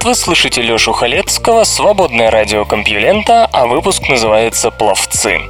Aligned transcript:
привет, 0.00 0.04
вы 0.04 0.14
слышите 0.14 0.62
Лёшу 0.62 0.92
Халецкого, 0.92 1.64
свободное 1.64 2.30
радио 2.30 2.64
Компьюлента, 2.64 3.46
а 3.52 3.66
выпуск 3.66 4.08
называется 4.08 4.70
«Пловцы». 4.70 5.40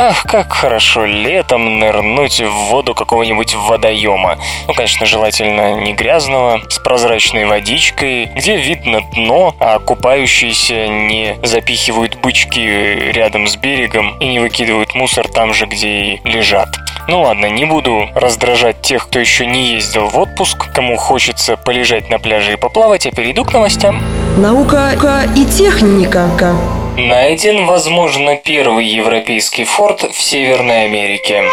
Ах, 0.00 0.22
как 0.22 0.52
хорошо 0.52 1.06
летом 1.06 1.80
нырнуть 1.80 2.40
в 2.40 2.52
воду 2.70 2.94
какого-нибудь 2.94 3.56
водоема. 3.56 4.38
Ну, 4.68 4.74
конечно, 4.74 5.06
желательно 5.06 5.74
не 5.80 5.92
грязного, 5.92 6.60
с 6.68 6.78
прозрачной 6.78 7.46
водичкой, 7.46 8.26
где 8.26 8.58
видно 8.58 9.00
дно, 9.12 9.56
а 9.58 9.80
купающиеся 9.80 10.86
не 10.86 11.36
запихивают 11.42 12.14
бычки 12.20 12.60
рядом 13.10 13.48
с 13.48 13.56
берегом 13.56 14.16
и 14.20 14.28
не 14.28 14.38
выкидывают 14.38 14.94
мусор 14.94 15.26
там 15.26 15.52
же, 15.52 15.66
где 15.66 15.88
и 15.88 16.20
лежат. 16.22 16.68
Ну 17.08 17.22
ладно, 17.22 17.46
не 17.46 17.64
буду 17.64 18.08
раздражать 18.14 18.80
тех, 18.82 19.08
кто 19.08 19.18
еще 19.18 19.46
не 19.46 19.72
ездил 19.72 20.06
в 20.06 20.16
отпуск, 20.16 20.72
кому 20.72 20.96
хочется 20.96 21.56
полежать 21.56 22.08
на 22.08 22.20
пляже 22.20 22.52
и 22.52 22.56
поплавать, 22.56 23.04
а 23.08 23.10
перейду 23.10 23.44
к 23.44 23.52
новостям. 23.52 24.00
Наука 24.36 24.92
и 25.34 25.44
техника. 25.44 26.28
Найден, 26.98 27.66
возможно, 27.66 28.34
первый 28.34 28.84
европейский 28.84 29.62
форт 29.62 30.02
в 30.02 30.20
Северной 30.20 30.86
Америке. 30.86 31.44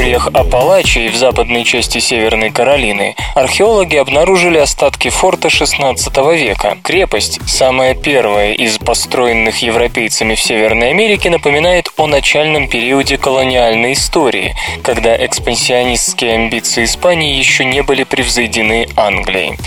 Предгорьях 0.00 0.28
Апалачии 0.32 1.10
в 1.10 1.14
западной 1.14 1.62
части 1.62 1.98
Северной 1.98 2.48
Каролины 2.50 3.16
археологи 3.34 3.96
обнаружили 3.96 4.56
остатки 4.56 5.10
форта 5.10 5.50
16 5.50 6.16
века. 6.38 6.78
Крепость, 6.82 7.38
самая 7.46 7.94
первая 7.94 8.54
из 8.54 8.78
построенных 8.78 9.60
европейцами 9.60 10.36
в 10.36 10.40
Северной 10.40 10.88
Америке, 10.88 11.28
напоминает 11.28 11.90
о 11.98 12.06
начальном 12.06 12.66
периоде 12.66 13.18
колониальной 13.18 13.92
истории, 13.92 14.54
когда 14.82 15.14
экспансионистские 15.22 16.32
амбиции 16.32 16.84
Испании 16.84 17.36
еще 17.36 17.66
не 17.66 17.82
были 17.82 18.04
превзойдены 18.04 18.88
Англией. 18.96 19.58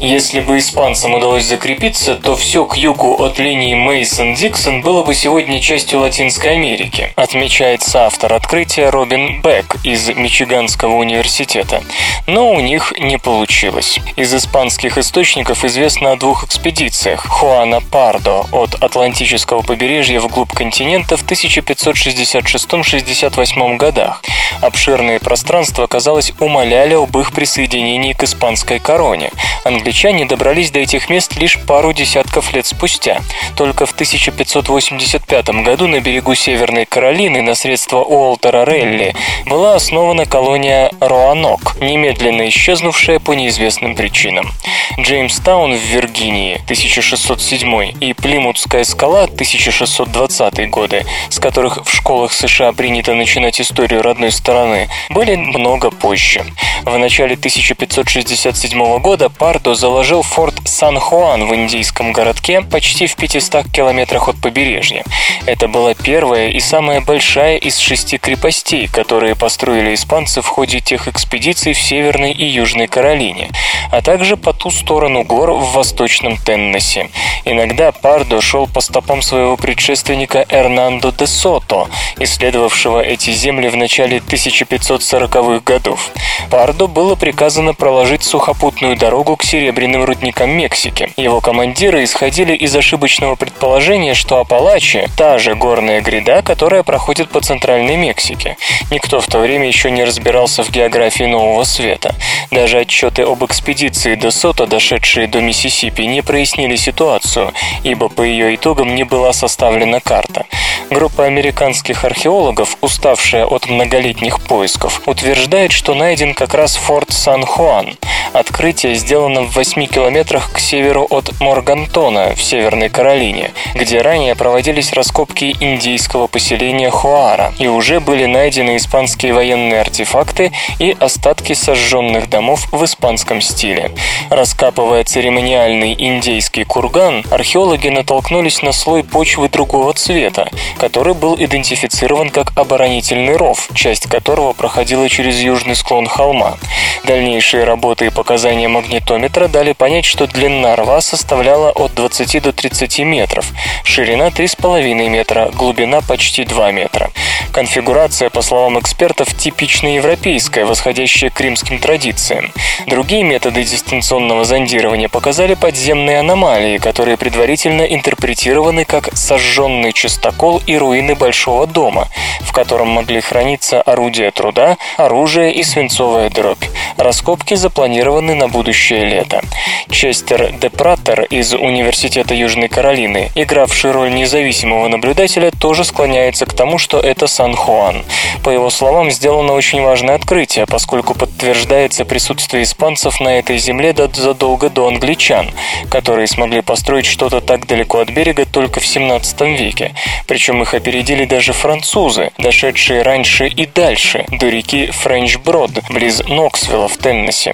Если 0.00 0.40
бы 0.40 0.58
испанцам 0.58 1.12
удалось 1.14 1.44
закрепиться, 1.44 2.14
то 2.14 2.36
все 2.36 2.64
к 2.64 2.76
югу 2.76 3.22
от 3.22 3.38
линии 3.38 3.74
Мейсон-Диксон 3.74 4.80
было 4.80 5.04
бы 5.04 5.14
сегодня 5.14 5.60
частью 5.60 6.00
Латинской 6.00 6.52
Америки, 6.52 7.12
отмечает 7.16 7.82
соавтор 7.82 8.32
открытия 8.32 8.88
Робин 8.88 9.42
Бек 9.42 9.73
из 9.82 10.08
Мичиганского 10.08 10.94
университета. 10.94 11.82
Но 12.26 12.52
у 12.52 12.60
них 12.60 12.92
не 12.98 13.18
получилось. 13.18 14.00
Из 14.16 14.34
испанских 14.34 14.98
источников 14.98 15.64
известно 15.64 16.12
о 16.12 16.16
двух 16.16 16.44
экспедициях. 16.44 17.26
Хуана 17.26 17.80
Пардо 17.80 18.44
от 18.52 18.74
Атлантического 18.74 19.62
побережья 19.62 20.20
вглубь 20.20 20.52
континента 20.52 21.16
в 21.16 21.24
1566-68 21.24 23.76
годах. 23.76 24.22
Обширные 24.60 25.18
пространства, 25.18 25.86
казалось, 25.86 26.34
умоляли 26.38 26.92
об 26.94 27.16
их 27.18 27.32
присоединении 27.32 28.12
к 28.12 28.22
испанской 28.22 28.78
короне. 28.78 29.30
Англичане 29.64 30.26
добрались 30.26 30.70
до 30.70 30.80
этих 30.80 31.08
мест 31.08 31.36
лишь 31.36 31.58
пару 31.58 31.94
десятков 31.94 32.52
лет 32.52 32.66
спустя. 32.66 33.22
Только 33.56 33.86
в 33.86 33.92
1585 33.92 35.48
году 35.64 35.88
на 35.88 36.00
берегу 36.00 36.34
Северной 36.34 36.84
Каролины 36.84 37.40
на 37.42 37.54
средства 37.54 37.98
Уолтера 37.98 38.64
Релли 38.64 39.14
была 39.46 39.63
основана 39.72 40.26
колония 40.26 40.90
Роанок, 41.00 41.76
немедленно 41.80 42.48
исчезнувшая 42.48 43.18
по 43.18 43.32
неизвестным 43.32 43.96
причинам. 43.96 44.52
Джеймстаун 44.98 45.74
в 45.74 45.80
Виргинии 45.80 46.54
1607 46.64 47.94
и 48.00 48.12
Плимутская 48.12 48.84
скала 48.84 49.24
1620 49.24 50.70
годы, 50.70 51.04
с 51.30 51.38
которых 51.40 51.84
в 51.84 51.92
школах 51.92 52.32
США 52.32 52.72
принято 52.72 53.14
начинать 53.14 53.60
историю 53.60 54.02
родной 54.02 54.30
стороны, 54.30 54.88
были 55.10 55.34
много 55.34 55.90
позже. 55.90 56.44
В 56.84 56.96
начале 56.98 57.34
1567 57.34 58.98
года 58.98 59.30
Пардо 59.30 59.74
заложил 59.74 60.22
форт 60.22 60.54
Сан-Хуан 60.64 61.46
в 61.46 61.54
индийском 61.54 62.12
городке 62.12 62.60
почти 62.60 63.06
в 63.06 63.16
500 63.16 63.70
километрах 63.72 64.28
от 64.28 64.40
побережья. 64.40 65.02
Это 65.46 65.66
была 65.66 65.94
первая 65.94 66.50
и 66.50 66.60
самая 66.60 67.00
большая 67.00 67.56
из 67.56 67.78
шести 67.78 68.18
крепостей, 68.18 68.86
которые 68.86 69.34
построили 69.54 69.94
испанцы 69.94 70.42
в 70.42 70.48
ходе 70.48 70.80
тех 70.80 71.06
экспедиций 71.06 71.74
в 71.74 71.80
Северной 71.80 72.32
и 72.32 72.44
Южной 72.44 72.88
Каролине, 72.88 73.52
а 73.92 74.02
также 74.02 74.36
по 74.36 74.52
ту 74.52 74.72
сторону 74.72 75.22
гор 75.22 75.52
в 75.52 75.74
Восточном 75.74 76.38
Теннессе. 76.38 77.08
Иногда 77.44 77.92
Пардо 77.92 78.40
шел 78.40 78.66
по 78.66 78.80
стопам 78.80 79.22
своего 79.22 79.56
предшественника 79.56 80.44
Эрнандо 80.48 81.12
де 81.12 81.28
Сото, 81.28 81.86
исследовавшего 82.18 83.00
эти 83.00 83.30
земли 83.30 83.68
в 83.68 83.76
начале 83.76 84.18
1540-х 84.18 85.62
годов. 85.64 86.10
Пардо 86.50 86.88
было 86.88 87.14
приказано 87.14 87.74
проложить 87.74 88.24
сухопутную 88.24 88.96
дорогу 88.96 89.36
к 89.36 89.44
серебряным 89.44 90.02
рудникам 90.04 90.50
Мексики. 90.50 91.12
Его 91.16 91.40
командиры 91.40 92.02
исходили 92.02 92.54
из 92.54 92.74
ошибочного 92.74 93.36
предположения, 93.36 94.14
что 94.14 94.40
Апалачи– 94.40 95.06
та 95.16 95.38
же 95.38 95.54
горная 95.54 96.00
гряда, 96.00 96.42
которая 96.42 96.82
проходит 96.82 97.28
по 97.28 97.40
центральной 97.40 97.96
Мексике. 97.96 98.56
Никто 98.90 99.20
в 99.20 99.26
то 99.26 99.43
время 99.44 99.66
еще 99.66 99.90
не 99.90 100.04
разбирался 100.04 100.62
в 100.62 100.70
географии 100.70 101.24
Нового 101.24 101.64
Света. 101.64 102.14
Даже 102.50 102.78
отчеты 102.78 103.22
об 103.22 103.44
экспедиции 103.44 104.14
до 104.14 104.30
Сота, 104.30 104.66
дошедшие 104.66 105.26
до 105.26 105.40
Миссисипи, 105.40 106.02
не 106.02 106.22
прояснили 106.22 106.76
ситуацию, 106.76 107.52
ибо 107.82 108.08
по 108.08 108.22
ее 108.22 108.54
итогам 108.54 108.94
не 108.94 109.04
была 109.04 109.32
составлена 109.32 110.00
карта. 110.00 110.46
Группа 110.90 111.24
американских 111.24 112.04
археологов, 112.04 112.76
уставшая 112.80 113.44
от 113.46 113.68
многолетних 113.68 114.40
поисков, 114.40 115.02
утверждает, 115.06 115.72
что 115.72 115.94
найден 115.94 116.34
как 116.34 116.54
раз 116.54 116.76
форт 116.76 117.10
Сан-Хуан. 117.12 117.96
Открытие 118.32 118.94
сделано 118.94 119.42
в 119.42 119.54
8 119.54 119.86
километрах 119.86 120.52
к 120.52 120.58
северу 120.58 121.06
от 121.08 121.40
Моргантона 121.40 122.34
в 122.34 122.42
Северной 122.42 122.88
Каролине, 122.88 123.52
где 123.74 124.00
ранее 124.00 124.34
проводились 124.34 124.92
раскопки 124.92 125.54
индийского 125.60 126.26
поселения 126.26 126.90
Хуара, 126.90 127.52
и 127.58 127.68
уже 127.68 128.00
были 128.00 128.26
найдены 128.26 128.76
испанские 128.76 129.33
военные 129.34 129.80
артефакты 129.80 130.52
и 130.78 130.96
остатки 130.98 131.52
сожженных 131.52 132.30
домов 132.30 132.66
в 132.72 132.84
испанском 132.84 133.40
стиле. 133.40 133.90
Раскапывая 134.30 135.04
церемониальный 135.04 135.94
индейский 135.98 136.64
курган, 136.64 137.24
археологи 137.30 137.88
натолкнулись 137.88 138.62
на 138.62 138.72
слой 138.72 139.04
почвы 139.04 139.48
другого 139.48 139.92
цвета, 139.92 140.48
который 140.78 141.14
был 141.14 141.36
идентифицирован 141.38 142.30
как 142.30 142.52
оборонительный 142.56 143.36
ров, 143.36 143.68
часть 143.74 144.06
которого 144.06 144.52
проходила 144.52 145.08
через 145.08 145.40
южный 145.40 145.76
склон 145.76 146.06
холма. 146.06 146.56
Дальнейшие 147.04 147.64
работы 147.64 148.06
и 148.06 148.10
показания 148.10 148.68
магнитометра 148.68 149.48
дали 149.48 149.72
понять, 149.72 150.06
что 150.06 150.26
длина 150.26 150.74
рва 150.76 151.00
составляла 151.00 151.70
от 151.70 151.94
20 151.94 152.42
до 152.42 152.52
30 152.52 153.00
метров, 153.00 153.46
ширина 153.84 154.28
3,5 154.28 155.08
метра, 155.08 155.50
глубина 155.52 156.00
почти 156.00 156.44
2 156.44 156.72
метра. 156.72 157.10
Конфигурация, 157.52 158.30
по 158.30 158.42
словам 158.42 158.80
экспертов, 158.80 159.23
типично 159.32 159.94
европейская, 159.94 160.64
восходящая 160.64 161.30
к 161.30 161.40
римским 161.40 161.78
традициям. 161.78 162.52
Другие 162.86 163.22
методы 163.22 163.64
дистанционного 163.64 164.44
зондирования 164.44 165.08
показали 165.08 165.54
подземные 165.54 166.18
аномалии, 166.18 166.78
которые 166.78 167.16
предварительно 167.16 167.82
интерпретированы 167.82 168.84
как 168.84 169.16
сожженный 169.16 169.92
чистокол 169.92 170.60
и 170.66 170.76
руины 170.76 171.14
большого 171.14 171.66
дома, 171.66 172.08
в 172.40 172.52
котором 172.52 172.88
могли 172.88 173.20
храниться 173.20 173.80
орудия 173.80 174.30
труда, 174.30 174.76
оружие 174.96 175.54
и 175.54 175.62
свинцовая 175.62 176.28
дробь. 176.30 176.64
Раскопки 176.96 177.54
запланированы 177.54 178.34
на 178.34 178.48
будущее 178.48 179.04
лето. 179.04 179.42
Честер 179.90 180.52
Депратер 180.52 181.22
из 181.22 181.54
Университета 181.54 182.34
Южной 182.34 182.68
Каролины, 182.68 183.30
игравший 183.34 183.92
роль 183.92 184.12
независимого 184.12 184.88
наблюдателя, 184.88 185.50
тоже 185.50 185.84
склоняется 185.84 186.46
к 186.46 186.52
тому, 186.52 186.78
что 186.78 187.00
это 187.00 187.26
Сан-Хуан. 187.26 188.04
По 188.42 188.50
его 188.50 188.70
словам, 188.70 189.03
сделано 189.10 189.52
очень 189.52 189.82
важное 189.82 190.14
открытие, 190.14 190.66
поскольку 190.66 191.14
подтверждается 191.14 192.04
присутствие 192.04 192.62
испанцев 192.62 193.20
на 193.20 193.38
этой 193.38 193.58
земле 193.58 193.94
задолго 194.14 194.70
до 194.70 194.88
англичан, 194.88 195.50
которые 195.90 196.26
смогли 196.26 196.60
построить 196.62 197.06
что-то 197.06 197.40
так 197.40 197.66
далеко 197.66 198.00
от 198.00 198.10
берега 198.10 198.44
только 198.44 198.80
в 198.80 198.86
17 198.86 199.40
веке. 199.42 199.94
Причем 200.26 200.62
их 200.62 200.74
опередили 200.74 201.24
даже 201.24 201.52
французы, 201.52 202.30
дошедшие 202.38 203.02
раньше 203.02 203.46
и 203.46 203.66
дальше, 203.66 204.24
до 204.28 204.48
реки 204.48 204.90
Френч-Брод, 204.90 205.82
близ 205.90 206.22
Ноксвилла 206.26 206.88
в 206.88 206.96
Теннесси. 206.96 207.52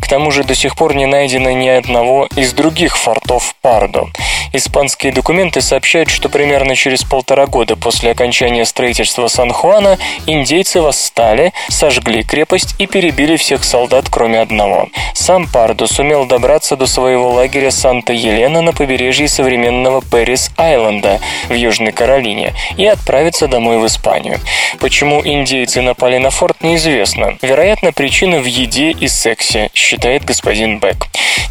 К 0.00 0.08
тому 0.08 0.30
же 0.30 0.44
до 0.44 0.54
сих 0.54 0.76
пор 0.76 0.94
не 0.94 1.06
найдено 1.06 1.50
ни 1.50 1.68
одного 1.68 2.28
из 2.36 2.52
других 2.52 2.96
фортов 2.96 3.54
Пардо. 3.62 4.06
Испанские 4.52 5.12
документы 5.12 5.60
сообщают, 5.60 6.08
что 6.08 6.28
примерно 6.28 6.74
через 6.74 7.04
полтора 7.04 7.46
года 7.46 7.76
после 7.76 8.10
окончания 8.12 8.64
строительства 8.64 9.28
Сан-Хуана 9.28 9.98
индейцы 10.26 10.80
восстали, 10.88 11.52
сожгли 11.68 12.22
крепость 12.22 12.74
и 12.78 12.86
перебили 12.86 13.36
всех 13.36 13.62
солдат, 13.62 14.06
кроме 14.10 14.40
одного. 14.40 14.88
Сам 15.12 15.46
Пардо 15.46 15.86
сумел 15.86 16.24
добраться 16.24 16.76
до 16.76 16.86
своего 16.86 17.30
лагеря 17.30 17.70
Санта-Елена 17.70 18.62
на 18.62 18.72
побережье 18.72 19.28
современного 19.28 20.00
Пэрис-Айленда 20.00 21.20
в 21.50 21.52
Южной 21.52 21.92
Каролине 21.92 22.54
и 22.78 22.86
отправиться 22.86 23.48
домой 23.48 23.76
в 23.78 23.86
Испанию. 23.86 24.40
Почему 24.80 25.20
индейцы 25.22 25.82
напали 25.82 26.16
на 26.16 26.30
форт, 26.30 26.62
неизвестно. 26.62 27.36
Вероятно, 27.42 27.92
причина 27.92 28.38
в 28.38 28.46
еде 28.46 28.92
и 28.92 29.08
сексе, 29.08 29.70
считает 29.74 30.24
господин 30.24 30.78
Бек. 30.78 30.96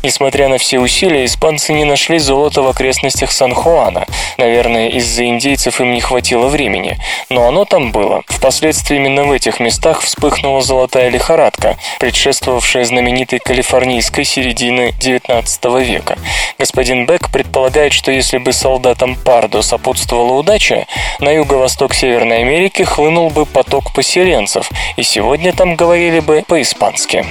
Несмотря 0.03 0.47
на 0.47 0.57
все 0.57 0.79
усилия, 0.79 1.25
испанцы 1.25 1.73
не 1.73 1.83
нашли 1.83 2.17
золота 2.17 2.61
в 2.61 2.67
окрестностях 2.67 3.31
Сан-Хуана. 3.31 4.05
Наверное, 4.37 4.89
из-за 4.89 5.25
индейцев 5.25 5.81
им 5.81 5.91
не 5.93 6.01
хватило 6.01 6.47
времени. 6.47 6.97
Но 7.29 7.47
оно 7.47 7.65
там 7.65 7.91
было. 7.91 8.21
Впоследствии 8.27 8.97
именно 8.97 9.25
в 9.27 9.31
этих 9.31 9.59
местах 9.59 10.01
вспыхнула 10.01 10.61
золотая 10.61 11.09
лихорадка, 11.09 11.77
предшествовавшая 11.99 12.85
знаменитой 12.85 13.39
калифорнийской 13.39 14.23
середины 14.23 14.93
XIX 14.99 15.83
века. 15.83 16.17
Господин 16.57 17.05
Бек 17.05 17.31
предполагает, 17.31 17.93
что 17.93 18.11
если 18.11 18.37
бы 18.37 18.53
солдатам 18.53 19.15
Пардо 19.15 19.61
сопутствовала 19.61 20.33
удача, 20.33 20.85
на 21.19 21.31
юго-восток 21.31 21.93
Северной 21.93 22.39
Америки 22.39 22.83
хлынул 22.83 23.29
бы 23.29 23.45
поток 23.45 23.93
поселенцев, 23.93 24.69
и 24.95 25.03
сегодня 25.03 25.53
там 25.53 25.75
говорили 25.75 26.19
бы 26.19 26.43
по-испански. 26.47 27.25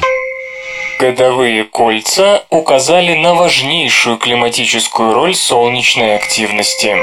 Годовые 0.98 1.64
кольца 1.64 2.44
указали 2.48 3.14
на 3.14 3.34
важнейшую 3.34 4.16
климатическую 4.16 5.12
роль 5.12 5.34
солнечной 5.34 6.16
активности. 6.16 6.96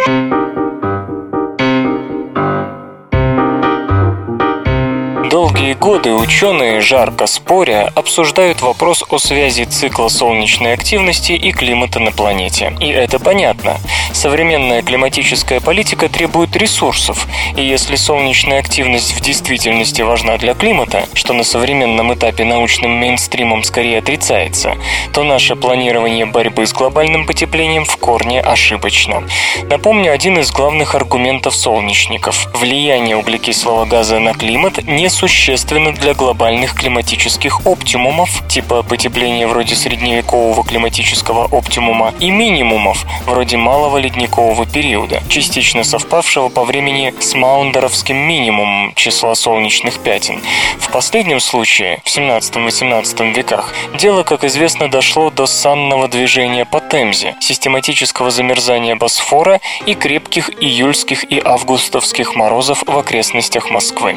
Долгие 5.64 5.80
годы 5.80 6.14
ученые, 6.14 6.82
жарко 6.82 7.26
споря, 7.26 7.90
обсуждают 7.96 8.62
вопрос 8.62 9.02
о 9.10 9.18
связи 9.18 9.64
цикла 9.64 10.10
солнечной 10.10 10.74
активности 10.74 11.32
и 11.32 11.54
климата 11.54 12.02
на 12.02 12.12
планете. 12.12 12.76
И 12.82 12.88
это 12.88 13.18
понятно. 13.18 13.78
Современная 14.12 14.82
климатическая 14.82 15.62
политика 15.62 16.10
требует 16.10 16.54
ресурсов, 16.58 17.28
и 17.56 17.64
если 17.64 17.96
солнечная 17.96 18.60
активность 18.60 19.14
в 19.14 19.22
действительности 19.22 20.02
важна 20.02 20.38
для 20.38 20.54
климата, 20.54 21.08
что 21.14 21.32
на 21.32 21.46
современном 21.46 22.14
этапе 22.14 22.44
научным 22.44 22.92
мейнстримом 22.92 23.64
скорее 23.64 24.00
отрицается, 24.00 24.76
то 25.14 25.24
наше 25.24 25.56
планирование 25.56 26.26
борьбы 26.26 26.68
с 26.68 26.74
глобальным 26.74 27.26
потеплением 27.26 27.86
в 27.86 27.96
корне 27.96 28.42
ошибочно. 28.42 29.24
Напомню 29.70 30.12
один 30.12 30.38
из 30.40 30.52
главных 30.52 30.94
аргументов 30.94 31.56
солнечников. 31.56 32.50
Влияние 32.54 33.16
углекислого 33.16 33.86
газа 33.86 34.20
на 34.20 34.34
климат 34.34 34.84
не 34.84 35.08
существенно 35.54 35.92
для 35.94 36.16
глобальных 36.16 36.74
климатических 36.74 37.68
оптимумов, 37.68 38.30
типа 38.48 38.82
потепления 38.82 39.46
вроде 39.46 39.76
средневекового 39.76 40.64
климатического 40.64 41.46
оптимума, 41.46 42.12
и 42.20 42.32
минимумов, 42.32 43.06
вроде 43.28 43.58
малого 43.58 44.00
ледникового 44.00 44.66
периода, 44.66 45.22
частично 45.30 45.84
совпавшего 45.84 46.50
по 46.50 46.64
времени 46.64 47.14
с 47.20 47.36
маундеровским 47.36 48.18
минимумом 48.18 48.94
числа 48.96 49.36
солнечных 49.36 50.00
пятен. 50.00 50.42
В 50.80 50.90
последнем 50.90 51.40
случае, 51.40 52.02
в 52.04 52.08
17-18 52.08 53.34
веках, 53.34 53.76
дело, 53.94 54.24
как 54.24 54.44
известно, 54.46 54.90
дошло 54.90 55.30
до 55.30 55.46
санного 55.46 56.08
движения 56.08 56.66
по 56.66 56.80
Темзе, 56.80 57.36
систематического 57.40 58.32
замерзания 58.32 58.96
Босфора 58.96 59.62
и 59.86 59.94
крепких 59.94 60.50
июльских 60.60 61.32
и 61.32 61.40
августовских 61.40 62.34
морозов 62.36 62.84
в 62.88 62.98
окрестностях 62.98 63.70
Москвы. 63.70 64.16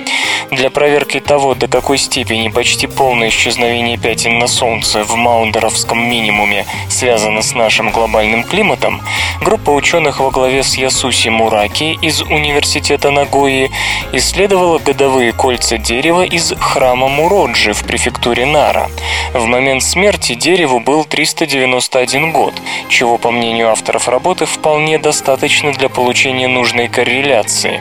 Для 0.51 0.71
проверки 0.71 1.21
того, 1.27 1.55
до 1.55 1.67
какой 1.67 1.99
степени 1.99 2.49
почти 2.49 2.87
полное 2.87 3.29
исчезновение 3.29 3.99
пятен 3.99 4.39
на 4.39 4.47
Солнце 4.47 5.03
в 5.03 5.17
Маундеровском 5.17 5.99
минимуме 5.99 6.65
связано 6.89 7.43
с 7.43 7.55
нашим 7.55 7.91
глобальным 7.91 8.45
климатом, 8.45 9.03
группа 9.41 9.71
ученых 9.71 10.21
во 10.21 10.31
главе 10.31 10.63
с 10.63 10.77
Ясуси 10.77 11.29
Мураки 11.29 11.99
из 12.01 12.23
Университета 12.23 13.11
Нагои 13.11 13.71
исследовала 14.13 14.79
годовые 14.79 15.33
кольца 15.33 15.79
дерева 15.79 16.25
из 16.25 16.55
храма 16.59 17.09
Муроджи 17.09 17.73
в 17.73 17.83
префектуре 17.85 18.47
Нара. 18.47 18.89
В 19.35 19.45
момент 19.47 19.83
смерти 19.83 20.35
дереву 20.35 20.79
был 20.79 21.05
391 21.05 22.31
год, 22.31 22.55
чего, 22.89 23.19
по 23.19 23.33
мнению 23.33 23.71
авторов 23.71 24.09
работы, 24.09 24.47
вполне 24.47 24.99
достаточно 24.99 25.73
для 25.73 25.89
получения 25.89 26.47
нужной 26.47 26.89
корреляции. 26.89 27.81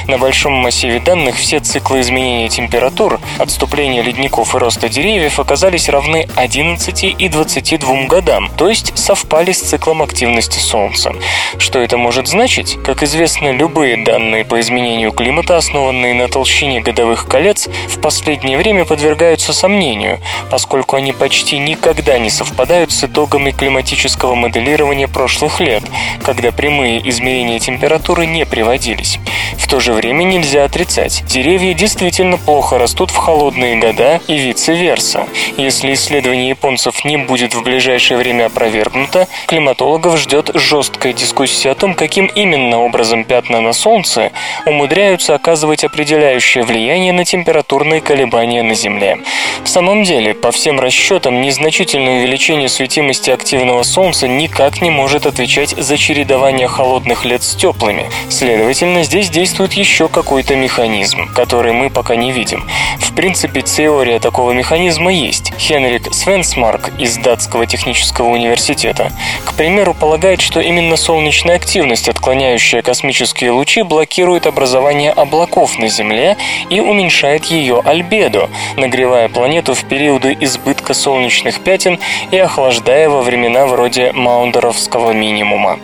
На 0.06 0.18
большом 0.18 0.54
массиве 0.54 1.00
данных 1.00 1.36
все 1.36 1.60
циклы 1.60 2.00
изменения 2.00 2.48
температур, 2.48 3.20
отступления 3.38 4.02
ледников 4.02 4.54
и 4.54 4.58
роста 4.58 4.88
деревьев 4.88 5.40
оказались 5.40 5.88
равны 5.88 6.28
11 6.36 7.04
и 7.04 7.28
22 7.28 8.04
годам, 8.04 8.50
то 8.56 8.68
есть 8.68 8.96
совпали 8.98 9.52
с 9.52 9.60
циклом 9.60 10.02
активности 10.02 10.58
Солнца. 10.58 11.14
Что 11.58 11.78
это 11.78 11.96
может 11.96 12.28
значить? 12.28 12.78
Как 12.84 13.02
известно, 13.02 13.50
любые 13.52 13.96
данные 13.96 14.44
по 14.44 14.60
изменению 14.60 15.12
климата, 15.12 15.56
основанные 15.56 16.14
на 16.14 16.28
толщине 16.28 16.80
годовых 16.80 17.26
колец, 17.26 17.68
в 17.88 18.00
последнее 18.00 18.58
время 18.58 18.84
подвергаются 18.84 19.52
сомнению, 19.52 20.20
поскольку 20.50 20.96
они 20.96 21.12
почти 21.12 21.58
никогда 21.74 22.18
не 22.20 22.30
совпадают 22.30 22.92
с 22.92 23.02
итогами 23.02 23.50
климатического 23.50 24.36
моделирования 24.36 25.08
прошлых 25.08 25.58
лет, 25.58 25.82
когда 26.22 26.52
прямые 26.52 27.06
измерения 27.10 27.58
температуры 27.58 28.26
не 28.26 28.46
приводились. 28.46 29.18
В 29.58 29.66
то 29.66 29.80
же 29.80 29.92
время 29.92 30.22
нельзя 30.22 30.64
отрицать, 30.64 31.24
деревья 31.26 31.74
действительно 31.74 32.38
плохо 32.38 32.78
растут 32.78 33.10
в 33.10 33.16
холодные 33.16 33.76
года 33.76 34.20
и 34.28 34.34
vice-versa. 34.34 35.28
Если 35.56 35.94
исследование 35.94 36.50
японцев 36.50 37.04
не 37.04 37.16
будет 37.16 37.54
в 37.54 37.62
ближайшее 37.64 38.18
время 38.18 38.46
опровергнуто, 38.46 39.26
климатологов 39.46 40.16
ждет 40.18 40.50
жесткая 40.54 41.12
дискуссия 41.12 41.70
о 41.70 41.74
том, 41.74 41.94
каким 41.94 42.26
именно 42.26 42.78
образом 42.78 43.24
пятна 43.24 43.60
на 43.60 43.72
Солнце 43.72 44.30
умудряются 44.64 45.34
оказывать 45.34 45.82
определяющее 45.82 46.62
влияние 46.62 47.12
на 47.12 47.24
температурные 47.24 48.00
колебания 48.00 48.62
на 48.62 48.74
Земле. 48.74 49.18
В 49.64 49.68
самом 49.68 50.04
деле, 50.04 50.34
по 50.34 50.52
всем 50.52 50.78
расчетам, 50.78 51.40
незначительное 51.64 52.18
увеличение 52.20 52.68
светимости 52.68 53.30
активного 53.30 53.84
Солнца 53.84 54.28
никак 54.28 54.82
не 54.82 54.90
может 54.90 55.24
отвечать 55.24 55.70
за 55.70 55.96
чередование 55.96 56.68
холодных 56.68 57.24
лет 57.24 57.42
с 57.42 57.54
теплыми. 57.54 58.10
Следовательно, 58.28 59.02
здесь 59.02 59.30
действует 59.30 59.72
еще 59.72 60.08
какой-то 60.08 60.56
механизм, 60.56 61.32
который 61.32 61.72
мы 61.72 61.88
пока 61.88 62.16
не 62.16 62.32
видим. 62.32 62.68
В 62.98 63.14
принципе, 63.14 63.62
теория 63.62 64.18
такого 64.18 64.52
механизма 64.52 65.10
есть. 65.10 65.54
Хенрик 65.58 66.12
Свенсмарк 66.12 66.90
из 66.98 67.16
Датского 67.16 67.64
технического 67.64 68.28
университета, 68.28 69.10
к 69.46 69.54
примеру, 69.54 69.94
полагает, 69.94 70.42
что 70.42 70.60
именно 70.60 70.98
солнечная 70.98 71.56
активность, 71.56 72.10
отклоняющая 72.10 72.82
космические 72.82 73.52
лучи, 73.52 73.80
блокирует 73.82 74.46
образование 74.46 75.12
облаков 75.12 75.78
на 75.78 75.88
Земле 75.88 76.36
и 76.68 76.80
уменьшает 76.80 77.46
ее 77.46 77.80
альбедо, 77.84 78.50
нагревая 78.76 79.30
планету 79.30 79.72
в 79.72 79.84
периоды 79.84 80.36
избытка 80.40 80.92
солнечных 80.92 81.53
пятен 81.60 81.98
и 82.30 82.38
охлаждая 82.38 83.08
во 83.08 83.22
времена 83.22 83.66
вроде 83.66 84.12
Маундеровского 84.12 85.12
минимума. 85.12 85.78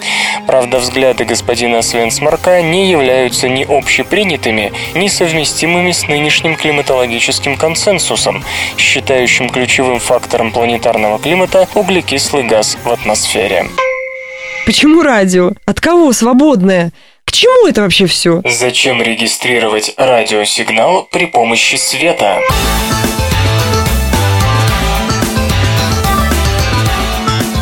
Правда, 0.46 0.78
взгляды 0.78 1.24
господина 1.24 1.82
Свенсмарка 1.82 2.62
не 2.62 2.90
являются 2.90 3.48
ни 3.48 3.64
общепринятыми, 3.64 4.72
ни 4.94 5.08
совместимыми 5.08 5.92
с 5.92 6.08
нынешним 6.08 6.56
климатологическим 6.56 7.56
консенсусом, 7.56 8.44
считающим 8.76 9.48
ключевым 9.48 10.00
фактором 10.00 10.52
планетарного 10.52 11.18
климата 11.18 11.68
углекислый 11.74 12.44
газ 12.44 12.78
в 12.84 12.90
атмосфере. 12.90 13.66
Почему 14.66 15.02
радио? 15.02 15.52
От 15.66 15.80
кого 15.80 16.12
свободное? 16.12 16.92
К 17.24 17.32
чему 17.32 17.68
это 17.68 17.82
вообще 17.82 18.06
все? 18.06 18.42
Зачем 18.44 19.00
регистрировать 19.00 19.94
радиосигнал 19.96 21.08
при 21.10 21.26
помощи 21.26 21.76
света? 21.76 22.40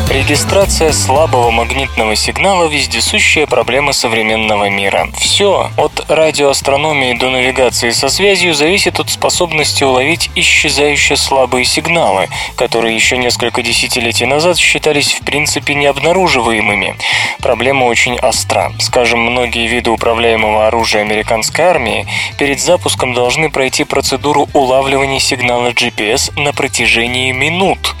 Регистрация 0.09 0.91
слабого 0.91 1.51
магнитного 1.51 2.15
сигнала– 2.15 2.63
вездесущая 2.67 3.45
проблема 3.45 3.93
современного 3.93 4.67
мира. 4.67 5.07
Все, 5.15 5.69
от 5.77 6.09
радиоастрономии 6.09 7.13
до 7.13 7.29
навигации 7.29 7.91
со 7.91 8.09
связью, 8.09 8.55
зависит 8.55 8.99
от 8.99 9.11
способности 9.11 9.83
уловить 9.83 10.31
исчезающие 10.33 11.15
слабые 11.15 11.63
сигналы, 11.63 12.27
которые 12.55 12.95
еще 12.95 13.19
несколько 13.19 13.61
десятилетий 13.61 14.25
назад 14.25 14.57
считались 14.57 15.13
в 15.13 15.23
принципе 15.23 15.75
необнаруживаемыми. 15.75 16.95
Проблема 17.37 17.85
очень 17.85 18.17
остра. 18.17 18.73
Скажем, 18.79 19.19
многие 19.19 19.67
виды 19.67 19.91
управляемого 19.91 20.65
оружия 20.65 21.01
американской 21.01 21.65
армии 21.65 22.07
перед 22.39 22.59
запуском 22.59 23.13
должны 23.13 23.51
пройти 23.51 23.83
процедуру 23.83 24.49
улавливания 24.53 25.19
сигнала 25.19 25.67
GPS 25.67 26.31
на 26.35 26.51
протяжении 26.51 27.31
минут. 27.31 27.93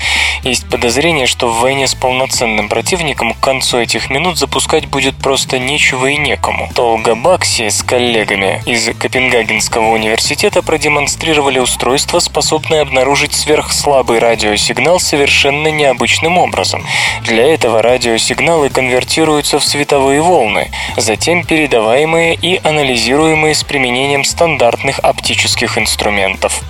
Есть 0.43 0.69
подозрение, 0.69 1.27
что 1.27 1.49
в 1.49 1.59
войне 1.59 1.87
с 1.87 1.95
полноценным 1.99 2.69
противником 2.69 3.33
к 3.33 3.39
концу 3.39 3.79
этих 3.79 4.09
минут 4.09 4.37
запускать 4.37 4.87
будет 4.87 5.15
просто 5.17 5.59
нечего 5.59 6.07
и 6.07 6.17
некому. 6.17 6.69
Толга 6.73 7.15
Бакси 7.15 7.69
с 7.69 7.83
коллегами 7.83 8.61
из 8.65 8.89
Копенгагенского 8.97 9.89
университета 9.89 10.61
продемонстрировали 10.61 11.59
устройство, 11.59 12.19
способное 12.19 12.81
обнаружить 12.81 13.33
сверхслабый 13.33 14.19
радиосигнал 14.19 14.99
совершенно 14.99 15.67
необычным 15.67 16.37
образом. 16.37 16.85
Для 17.23 17.53
этого 17.53 17.81
радиосигналы 17.81 18.69
конвертируются 18.69 19.59
в 19.59 19.63
световые 19.63 20.21
волны, 20.21 20.71
затем 20.97 21.43
передаваемые 21.43 22.35
и 22.35 22.59
анализируемые 22.63 23.53
с 23.53 23.63
применением 23.63 24.23
стандартных 24.23 24.99
оптических 24.99 25.77
инструментов. 25.77 26.61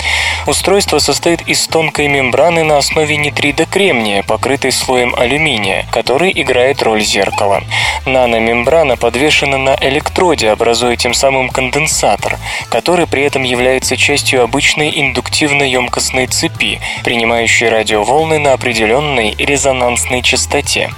Устройство 0.47 0.99
состоит 0.99 1.47
из 1.47 1.67
тонкой 1.67 2.07
мембраны 2.07 2.63
на 2.63 2.77
основе 2.77 3.17
нитрида 3.17 3.65
кремния, 3.65 4.23
покрытой 4.23 4.71
слоем 4.71 5.13
алюминия, 5.19 5.85
который 5.91 6.31
играет 6.33 6.81
роль 6.81 7.01
зеркала. 7.01 7.63
Наномембрана 8.05 8.97
подвешена 8.97 9.57
на 9.57 9.77
электроде, 9.81 10.49
образуя 10.49 10.95
тем 10.95 11.13
самым 11.13 11.49
конденсатор, 11.49 12.37
который 12.69 13.07
при 13.07 13.23
этом 13.23 13.43
является 13.43 13.97
частью 13.97 14.43
обычной 14.43 14.91
индуктивно-емкостной 14.95 16.27
цепи, 16.27 16.79
принимающей 17.03 17.69
радиоволны 17.69 18.39
на 18.39 18.53
определенной 18.53 19.35
резонансной 19.37 20.21
частоте. 20.21 20.89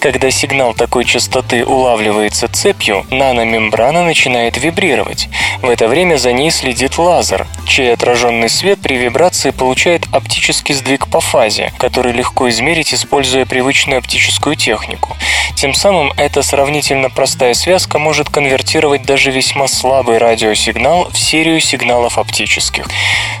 Когда 0.00 0.30
сигнал 0.30 0.74
такой 0.74 1.04
частоты 1.04 1.64
улавливается 1.64 2.48
цепью, 2.48 3.04
наномембрана 3.10 4.04
начинает 4.04 4.56
вибрировать. 4.56 5.28
В 5.62 5.68
это 5.68 5.88
время 5.88 6.16
за 6.16 6.32
ней 6.32 6.50
следит 6.50 6.98
лазер, 6.98 7.46
чей 7.66 7.92
отраженный 7.92 8.48
свет 8.48 8.78
при 8.80 8.94
вибрации 8.94 9.50
получает 9.50 10.06
оптический 10.12 10.74
сдвиг 10.74 11.08
по 11.08 11.20
фазе, 11.20 11.72
который 11.78 12.12
легко 12.12 12.48
измерить, 12.48 12.94
используя 12.94 13.44
привычную 13.58 13.98
оптическую 13.98 14.54
технику. 14.54 15.16
Тем 15.56 15.74
самым 15.74 16.12
эта 16.16 16.42
сравнительно 16.42 17.10
простая 17.10 17.54
связка 17.54 17.98
может 17.98 18.28
конвертировать 18.28 19.02
даже 19.02 19.32
весьма 19.32 19.66
слабый 19.66 20.18
радиосигнал 20.18 21.08
в 21.10 21.18
серию 21.18 21.58
сигналов 21.58 22.18
оптических. 22.18 22.86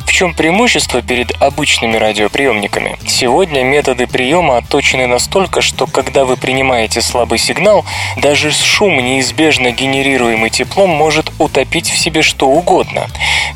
В 0.04 0.10
чем 0.10 0.34
преимущество 0.34 1.02
перед 1.02 1.40
обычными 1.40 1.96
радиоприемниками? 1.96 2.98
Сегодня 3.06 3.62
методы 3.62 4.08
приема 4.08 4.56
отточены 4.56 5.06
настолько, 5.06 5.60
что 5.60 5.86
когда 5.86 6.24
вы 6.24 6.36
принимаете 6.36 7.00
слабый 7.00 7.38
сигнал, 7.38 7.84
даже 8.16 8.50
шум, 8.50 8.96
неизбежно 8.96 9.70
генерируемый 9.70 10.50
теплом, 10.50 10.90
может 10.90 11.30
утопить 11.38 11.88
в 11.88 11.96
себе 11.96 12.22
что 12.22 12.48
угодно. 12.48 13.06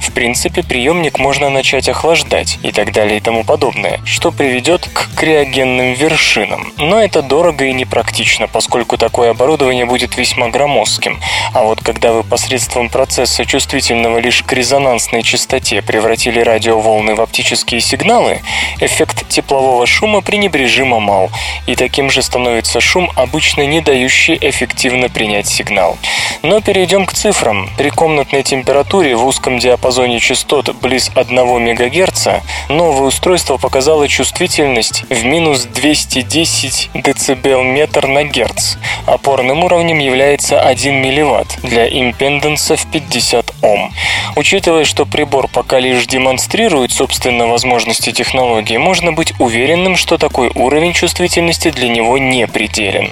В 0.01 0.13
принципе, 0.13 0.63
приемник 0.63 1.19
можно 1.19 1.49
начать 1.49 1.89
охлаждать 1.89 2.59
и 2.63 2.71
так 2.71 2.93
далее 2.93 3.17
и 3.17 3.21
тому 3.21 3.43
подобное, 3.45 4.01
что 4.05 4.31
приведет 4.31 4.89
к 4.93 5.09
криогенным 5.17 5.95
вершинам. 5.95 6.42
Но 6.79 7.01
это 7.01 7.23
дорого 7.23 7.65
и 7.65 7.73
непрактично, 7.73 8.49
поскольку 8.49 8.97
такое 8.97 9.31
оборудование 9.31 9.85
будет 9.85 10.17
весьма 10.17 10.49
громоздким. 10.49 11.21
А 11.55 11.63
вот 11.63 11.81
когда 11.83 12.13
вы 12.13 12.23
посредством 12.23 12.89
процесса, 12.89 13.45
чувствительного 13.45 14.19
лишь 14.19 14.43
к 14.43 14.53
резонансной 14.53 15.23
частоте, 15.23 15.83
превратили 15.83 16.41
радиоволны 16.41 17.15
в 17.15 17.21
оптические 17.21 17.81
сигналы, 17.81 18.41
эффект 18.81 19.29
теплового 19.29 19.87
шума 19.87 20.21
пренебрежимо 20.21 21.01
мал, 21.01 21.31
и 21.67 21.77
таким 21.77 22.11
же 22.11 22.23
становится 22.23 22.81
шум, 22.81 23.11
обычно 23.17 23.67
не 23.67 23.81
дающий 23.81 24.39
эффективно 24.41 25.09
принять 25.09 25.47
сигнал. 25.47 25.99
Но 26.43 26.61
перейдем 26.61 27.07
к 27.07 27.13
цифрам. 27.13 27.69
При 27.77 27.91
комнатной 27.91 28.43
температуре 28.43 29.15
в 29.15 29.25
узком 29.27 29.59
диапазоне 29.59 30.19
частот 30.19 30.75
близ 30.77 31.11
1 31.15 31.37
МГц 31.37 32.29
новое 32.69 33.09
устройство 33.09 33.59
показало 33.59 34.09
чувствительность 34.09 35.05
в 35.09 35.25
минус 35.25 35.65
210 35.65 36.32
дБ 36.33 37.63
метр 37.63 38.07
на 38.07 38.25
Гц. 38.25 38.77
Опорным 39.05 39.65
уровнем 39.65 39.99
является 39.99 40.63
1 40.63 40.95
мВт 41.03 41.59
для 41.63 41.87
импеденса 41.87 42.77
в 42.77 42.91
50 42.91 43.53
Ом. 43.61 43.93
Учитывая, 44.35 44.85
что 44.85 45.05
прибор 45.05 45.49
пока 45.49 45.79
лишь 45.79 46.07
демонстрирует 46.07 46.91
собственно 46.91 47.49
возможности 47.49 48.13
технологии, 48.13 48.79
можно 48.79 49.13
быть 49.13 49.35
уверенным, 49.39 49.97
что 49.97 50.17
такой 50.17 50.51
уровень 50.55 50.95
чувствительности 50.95 51.71
для 51.71 51.89
него 51.89 52.17
не 52.17 52.47
пределен. 52.47 53.11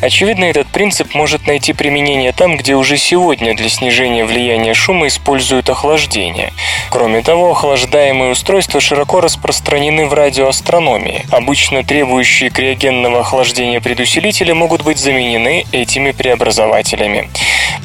Очевидно, 0.00 0.44
этот 0.46 0.66
принцип 0.68 1.14
может 1.14 1.46
найти 1.46 1.74
применение 1.74 2.32
там, 2.32 2.56
где 2.56 2.74
уже 2.74 2.96
сегодня 2.96 3.54
для 3.54 3.68
снижения 3.68 4.24
влияния 4.24 4.72
шума 4.72 5.08
используют 5.08 5.68
охлаждение. 5.68 6.54
Кроме 6.88 7.20
того, 7.20 7.50
охлаждаемые 7.50 8.32
устройства 8.32 8.80
широко 8.80 9.20
распространены 9.20 10.06
в 10.06 10.14
радиоастрономии. 10.14 11.26
Обычно 11.30 11.84
требующие 11.84 12.48
криогенного 12.48 13.20
охлаждения 13.20 13.80
предусилителя 13.80 14.54
могут 14.54 14.82
быть 14.82 14.98
заменены 14.98 15.66
этими 15.70 16.12
преобразователями. 16.12 17.28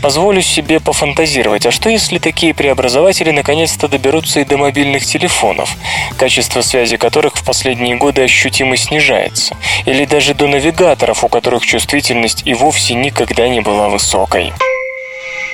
Позволю 0.02 0.42
себе 0.42 0.80
пофантазировать, 0.80 1.66
а 1.66 1.72
что 1.72 1.90
если 1.90 2.18
такие 2.18 2.54
преобразователи 2.54 3.32
наконец-то 3.32 3.88
доберутся 3.88 4.40
и 4.40 4.46
до 4.46 4.58
мобильных 4.58 5.06
телефонов, 5.06 5.76
качество 6.18 6.62
связи 6.62 6.98
которых 6.98 7.36
в 7.36 7.44
последние 7.44 7.96
годы 7.96 8.24
ощутимо 8.24 8.78
снижается, 8.78 9.58
или 9.86 10.06
даже 10.06 10.34
до 10.34 10.48
навигаторов, 10.48 11.24
у 11.24 11.28
которых 11.28 11.66
чувствительность 11.66 12.05
и 12.46 12.54
вовсе 12.54 12.94
никогда 12.94 13.48
не 13.48 13.62
была 13.62 13.90
высокой. 13.90 14.54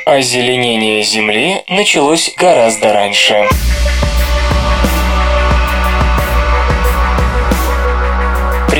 Озеленение 0.05 1.01
Земли 1.03 1.63
началось 1.69 2.33
гораздо 2.35 2.91
раньше. 2.91 3.47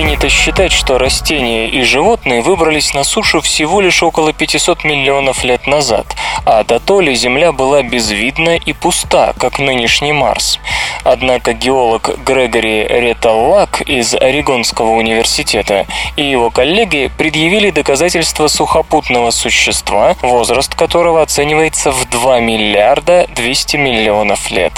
Принято 0.01 0.29
считать, 0.29 0.71
что 0.71 0.97
растения 0.97 1.69
и 1.69 1.83
животные 1.83 2.41
выбрались 2.41 2.95
на 2.95 3.03
сушу 3.03 3.39
всего 3.39 3.81
лишь 3.81 4.01
около 4.01 4.33
500 4.33 4.83
миллионов 4.83 5.43
лет 5.43 5.67
назад, 5.67 6.15
а 6.43 6.63
до 6.63 6.79
то 6.79 7.01
ли 7.01 7.13
Земля 7.13 7.51
была 7.51 7.83
безвидна 7.83 8.55
и 8.57 8.73
пуста, 8.73 9.35
как 9.37 9.59
нынешний 9.59 10.11
Марс. 10.11 10.59
Однако 11.03 11.53
геолог 11.53 12.17
Грегори 12.25 12.83
Реталлак 12.87 13.81
из 13.81 14.15
Орегонского 14.15 14.89
университета 14.89 15.85
и 16.15 16.23
его 16.23 16.49
коллеги 16.49 17.11
предъявили 17.15 17.69
доказательства 17.69 18.47
сухопутного 18.47 19.29
существа, 19.29 20.15
возраст 20.23 20.73
которого 20.73 21.21
оценивается 21.21 21.91
в 21.91 22.09
2 22.09 22.39
миллиарда 22.39 23.27
200 23.35 23.77
миллионов 23.77 24.49
лет. 24.49 24.73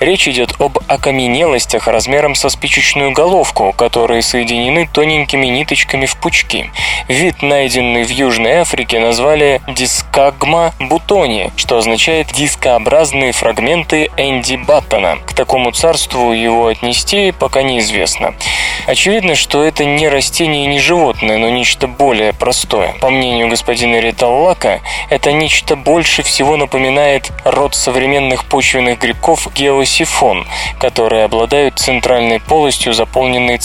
Речь 0.00 0.28
идет 0.28 0.54
об 0.60 0.78
окаменелостях 0.86 1.88
размером 1.88 2.34
со 2.34 2.50
спичечную 2.50 3.12
головку, 3.12 3.72
которые 3.72 4.20
соединены 4.20 4.65
тоненькими 4.92 5.46
ниточками 5.46 6.06
в 6.06 6.16
пучки. 6.16 6.70
Вид, 7.08 7.42
найденный 7.42 8.04
в 8.04 8.10
Южной 8.10 8.56
Африке, 8.58 8.98
назвали 8.98 9.60
дискагма 9.68 10.74
бутони, 10.80 11.52
что 11.56 11.78
означает 11.78 12.28
дискообразные 12.32 13.32
фрагменты 13.32 14.10
Энди 14.16 14.56
Баттона. 14.56 15.18
К 15.24 15.32
такому 15.32 15.70
царству 15.70 16.32
его 16.32 16.66
отнести 16.66 17.32
пока 17.32 17.62
неизвестно. 17.62 18.34
Очевидно, 18.86 19.34
что 19.34 19.62
это 19.62 19.84
не 19.84 20.08
растение 20.08 20.64
и 20.64 20.68
не 20.68 20.78
животное, 20.78 21.38
но 21.38 21.48
нечто 21.48 21.86
более 21.86 22.32
простое. 22.32 22.94
По 23.00 23.10
мнению 23.10 23.48
господина 23.48 24.00
Риталлака, 24.00 24.80
это 25.10 25.32
нечто 25.32 25.76
больше 25.76 26.22
всего 26.22 26.56
напоминает 26.56 27.30
род 27.44 27.74
современных 27.74 28.44
почвенных 28.44 28.98
грибков 28.98 29.48
геосифон, 29.54 30.46
которые 30.78 31.24
обладают 31.24 31.78
центральной 31.78 32.40
полостью, 32.40 32.94
заполненной 32.94 33.58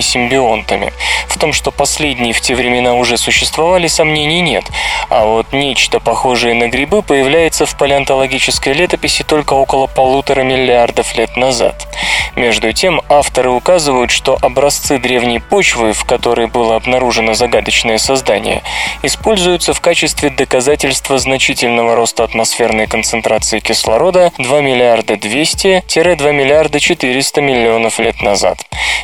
цианобактериями-симбионтами. 0.00 0.92
В 1.28 1.38
том, 1.38 1.52
что 1.52 1.70
последние 1.70 2.32
в 2.32 2.40
те 2.40 2.54
времена 2.54 2.94
уже 2.94 3.16
существовали, 3.16 3.86
сомнений 3.86 4.40
нет, 4.40 4.64
а 5.08 5.24
вот 5.24 5.52
нечто 5.52 6.00
похожее 6.00 6.54
на 6.54 6.68
грибы 6.68 7.02
появляется 7.02 7.66
в 7.66 7.76
палеонтологической 7.76 8.72
летописи 8.72 9.24
только 9.24 9.54
около 9.54 9.86
полутора 9.86 10.42
миллиардов 10.42 11.16
лет 11.16 11.36
назад. 11.36 11.86
Между 12.36 12.70
тем, 12.74 13.00
авторы 13.08 13.48
указывают, 13.48 14.10
что 14.10 14.36
образцы 14.42 14.98
древней 14.98 15.38
почвы, 15.38 15.94
в 15.94 16.04
которой 16.04 16.46
было 16.46 16.76
обнаружено 16.76 17.32
загадочное 17.32 17.96
создание, 17.96 18.62
используются 19.02 19.72
в 19.72 19.80
качестве 19.80 20.28
доказательства 20.28 21.18
значительного 21.18 21.96
роста 21.96 22.24
атмосферной 22.24 22.88
концентрации 22.88 23.60
кислорода 23.60 24.32
2 24.36 24.60
миллиарда 24.60 25.14
200-2 25.14 26.32
миллиарда 26.32 26.78
400 26.78 27.40
миллионов 27.40 27.98
лет 27.98 28.20
назад. 28.20 28.58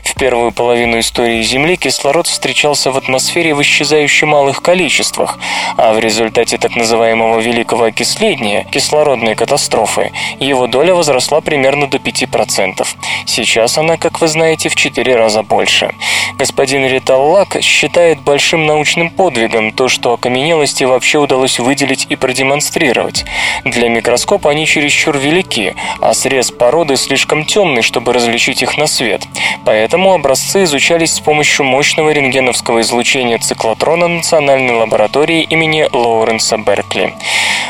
В 0.04 0.14
первую 0.14 0.52
половину 0.52 1.00
истории 1.00 1.42
Земли 1.42 1.76
кислород 1.76 2.26
встречался 2.26 2.92
в 2.92 2.98
атмосфере 2.98 3.54
в 3.54 3.62
исчезающе 3.62 4.26
малых 4.26 4.60
количествах, 4.60 5.38
а 5.78 5.94
в 5.94 5.98
результате 5.98 6.58
так 6.58 6.76
называемого 6.76 7.40
великого 7.40 7.84
окисления, 7.84 8.64
кислородной 8.64 9.34
катастрофы, 9.34 10.12
его 10.38 10.66
доля 10.66 10.94
возросла 10.94 11.40
примерно 11.40 11.86
до 11.86 11.96
5%. 11.96 12.86
Сейчас 13.26 13.78
она, 13.78 13.96
как 13.96 14.20
вы 14.20 14.28
знаете, 14.28 14.68
в 14.68 14.74
4 14.74 15.16
раза 15.16 15.42
больше. 15.42 15.94
Господин 16.38 16.86
Риталлак 16.86 17.58
считает 17.60 18.20
большим 18.20 18.66
научным 18.66 19.10
подвигом 19.10 19.72
то, 19.72 19.88
что 19.88 20.12
окаменелости 20.12 20.84
вообще 20.84 21.18
удалось 21.18 21.58
выделить 21.58 22.06
и 22.08 22.16
продемонстрировать. 22.16 23.24
Для 23.64 23.88
микроскопа 23.88 24.50
они 24.50 24.66
чересчур 24.66 25.16
велики, 25.16 25.74
а 26.00 26.14
срез 26.14 26.50
породы 26.50 26.96
слишком 26.96 27.44
темный, 27.44 27.82
чтобы 27.82 28.12
различить 28.12 28.62
их 28.62 28.76
на 28.76 28.86
свет. 28.86 29.22
Поэтому 29.64 30.14
образцы 30.14 30.64
изучались 30.64 31.12
с 31.12 31.20
помощью 31.20 31.64
мощного 31.64 32.10
рентгеновского 32.10 32.80
излучения 32.80 33.38
циклотрона 33.38 34.08
Национальной 34.08 34.74
лаборатории 34.74 35.42
имени 35.42 35.88
Лоуренса 35.92 36.56
Беркли. 36.58 37.14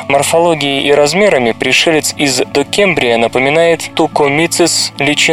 Морфологией 0.08 0.86
и 0.88 0.92
размерами 0.92 1.52
пришелец 1.52 2.14
из 2.16 2.38
Докембрия 2.38 3.16
напоминает 3.16 3.90
Тукомицис 3.94 4.92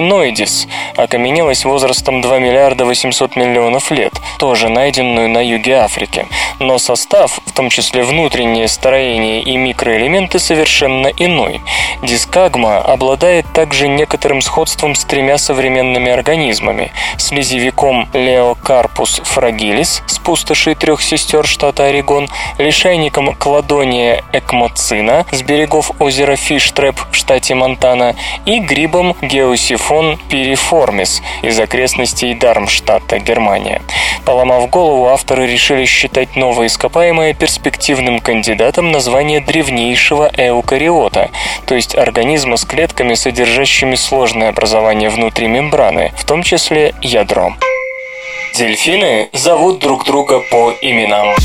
личиноидис, 0.09 0.67
окаменелость 0.95 1.65
возрастом 1.65 2.21
2 2.21 2.39
миллиарда 2.39 2.85
800 2.85 3.35
миллионов 3.35 3.91
лет, 3.91 4.13
тоже 4.39 4.69
найденную 4.69 5.29
на 5.29 5.45
юге 5.45 5.75
Африки. 5.75 6.25
Но 6.59 6.77
состав, 6.79 7.39
в 7.45 7.51
том 7.51 7.69
числе 7.69 8.03
внутреннее 8.03 8.67
строение 8.67 9.41
и 9.41 9.55
микроэлементы, 9.55 10.39
совершенно 10.39 11.07
иной. 11.07 11.61
Дискагма 12.01 12.79
обладает 12.79 13.45
также 13.53 13.87
некоторым 13.87 14.41
сходством 14.41 14.95
с 14.95 15.05
тремя 15.05 15.37
современными 15.37 16.11
организмами– 16.11 16.91
слезевиком 17.17 18.09
Леокарпус 18.13 19.21
фрагилис 19.23 20.01
с 20.07 20.17
пустоши 20.19 20.75
трех 20.75 21.01
сестер 21.01 21.45
штата 21.45 21.85
Орегон, 21.85 22.27
лишайником 22.57 23.35
Кладония 23.35 24.23
экмоцина 24.33 25.25
с 25.31 25.41
берегов 25.41 25.91
озера 25.99 26.35
Фиштрэп 26.35 26.99
в 27.11 27.15
штате 27.15 27.55
Монтана 27.55 28.15
и 28.45 28.59
грибом 28.59 29.15
Геосифон 29.89 30.19
пириформис 30.29 31.21
из 31.41 31.59
окрестностей 31.59 32.35
Дармштадта, 32.35 33.17
Германия. 33.17 33.81
Поломав 34.23 34.69
голову, 34.69 35.07
авторы 35.07 35.47
решили 35.47 35.85
считать 35.85 36.35
новое 36.35 36.67
ископаемое 36.67 37.33
перспективным 37.33 38.19
кандидатом 38.19 38.91
на 38.91 38.99
звание 38.99 39.39
древнейшего 39.41 40.29
эукариота, 40.37 41.31
то 41.65 41.73
есть 41.73 41.95
организма 41.95 42.57
с 42.57 42.65
клетками, 42.65 43.15
содержащими 43.15 43.95
сложное 43.95 44.49
образование 44.49 45.09
внутри 45.09 45.47
мембраны, 45.47 46.11
в 46.15 46.23
том 46.23 46.43
числе 46.43 46.93
ядро. 47.01 47.53
Дельфины 48.55 49.29
зовут 49.33 49.79
друг 49.79 50.05
друга 50.05 50.39
по 50.51 50.71
именам. 50.81 51.35